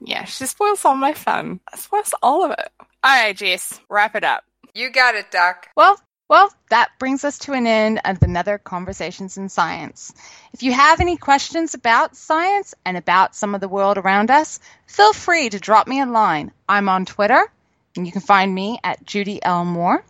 Yeah, 0.00 0.24
she 0.24 0.46
spoils 0.46 0.84
all 0.84 0.94
my 0.94 1.12
fun. 1.12 1.60
Spoils 1.74 2.14
all 2.22 2.44
of 2.44 2.52
it. 2.52 2.70
All 2.80 2.86
right, 3.04 3.36
Jess, 3.36 3.80
wrap 3.88 4.14
it 4.14 4.24
up. 4.24 4.44
You 4.74 4.90
got 4.90 5.16
it, 5.16 5.30
Doc. 5.30 5.68
Well, 5.76 6.00
well, 6.28 6.52
that 6.68 6.90
brings 6.98 7.24
us 7.24 7.38
to 7.40 7.54
an 7.54 7.66
end 7.66 8.00
of 8.04 8.22
another 8.22 8.58
Conversations 8.58 9.38
in 9.38 9.48
Science. 9.48 10.12
If 10.52 10.62
you 10.62 10.72
have 10.72 11.00
any 11.00 11.16
questions 11.16 11.74
about 11.74 12.16
science 12.16 12.74
and 12.84 12.96
about 12.96 13.34
some 13.34 13.54
of 13.54 13.62
the 13.62 13.68
world 13.68 13.96
around 13.96 14.30
us, 14.30 14.60
feel 14.86 15.14
free 15.14 15.48
to 15.48 15.58
drop 15.58 15.88
me 15.88 16.00
a 16.00 16.06
line. 16.06 16.52
I'm 16.68 16.88
on 16.88 17.06
Twitter, 17.06 17.50
and 17.96 18.06
you 18.06 18.12
can 18.12 18.20
find 18.20 18.54
me 18.54 18.78
at 18.84 19.04
Judy 19.04 19.42
L. 19.42 19.64
Moore, 19.64 20.04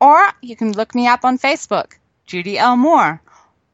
or 0.00 0.28
you 0.40 0.56
can 0.56 0.72
look 0.72 0.94
me 0.94 1.06
up 1.06 1.24
on 1.24 1.38
Facebook, 1.38 1.92
Judy 2.26 2.58
L. 2.58 2.76
Moore. 2.76 3.20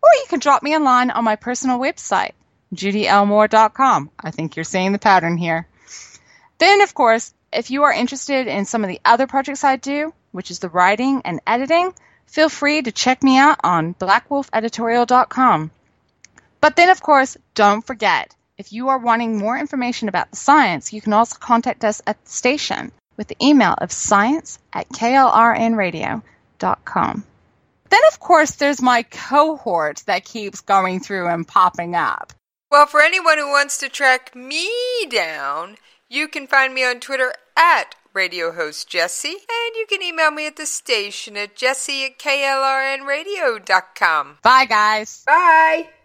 Or 0.03 0.11
you 0.15 0.25
can 0.29 0.41
drop 0.41 0.63
me 0.63 0.75
a 0.75 0.81
line 0.81 1.11
on 1.11 1.25
my 1.25 1.37
personal 1.37 1.79
website, 1.79 2.33
judylmoore.com. 2.75 4.11
I 4.19 4.31
think 4.31 4.57
you're 4.57 4.65
seeing 4.65 4.93
the 4.93 4.99
pattern 4.99 5.37
here. 5.37 5.67
Then, 6.59 6.81
of 6.81 6.95
course, 6.95 7.35
if 7.53 7.71
you 7.71 7.85
are 7.85 7.93
interested 7.93 8.47
in 8.47 8.65
some 8.65 8.85
of 8.85 8.89
the 8.89 9.01
other 9.05 9.27
projects 9.27 9.65
I 9.65 9.77
do, 9.77 10.15
which 10.33 10.51
is 10.51 10.59
the 10.59 10.69
writing 10.69 11.23
and 11.25 11.41
editing, 11.47 11.93
feel 12.27 12.49
free 12.49 12.83
to 12.83 12.93
check 12.93 13.23
me 13.23 13.39
out 13.39 13.59
on 13.63 13.95
blackwolfeditorial.com. 13.95 15.71
But 16.61 16.77
then, 16.77 16.91
of 16.91 17.03
course, 17.03 17.37
don't 17.55 17.87
forget, 17.87 18.35
if 18.59 18.73
you 18.73 18.89
are 18.89 18.99
wanting 18.99 19.39
more 19.39 19.59
information 19.59 20.09
about 20.09 20.31
the 20.31 20.37
science, 20.37 20.93
you 20.93 21.01
can 21.01 21.13
also 21.13 21.37
contact 21.39 21.85
us 21.85 22.03
at 22.07 22.23
the 22.25 22.31
station 22.31 22.93
with 23.17 23.29
the 23.29 23.37
email 23.41 23.75
of 23.79 23.93
science 23.93 24.59
at 24.73 24.89
klrnradio.com. 24.89 27.25
Then, 27.89 28.01
of 28.09 28.19
course, 28.19 28.51
there's 28.53 28.83
my 28.83 29.05
cohort 29.05 30.03
that 30.07 30.25
keeps 30.25 30.61
going 30.61 30.99
through 31.01 31.29
and 31.29 31.47
popping 31.47 31.95
up. 31.95 32.33
Well, 32.71 32.87
for 32.87 33.03
anyone 33.03 33.39
who 33.39 33.51
wants 33.51 33.79
to 33.79 33.89
track 33.89 34.35
me 34.35 34.69
down, 35.09 35.77
you 36.09 36.29
can 36.29 36.47
find 36.47 36.75
me 36.75 36.85
on 36.85 37.01
Twitter 37.01 37.33
at 37.57 37.95
radio 38.13 38.53
host 38.53 38.89
Jesse, 38.89 39.29
and 39.29 39.77
you 39.77 39.87
can 39.89 40.03
email 40.03 40.31
me 40.31 40.47
at 40.47 40.57
the 40.57 40.67
station 40.67 41.37
at 41.37 41.55
jesse 41.55 42.05
at 42.05 42.19
klrnradio.com. 42.19 44.39
Bye, 44.43 44.65
guys. 44.65 45.23
Bye. 45.27 45.91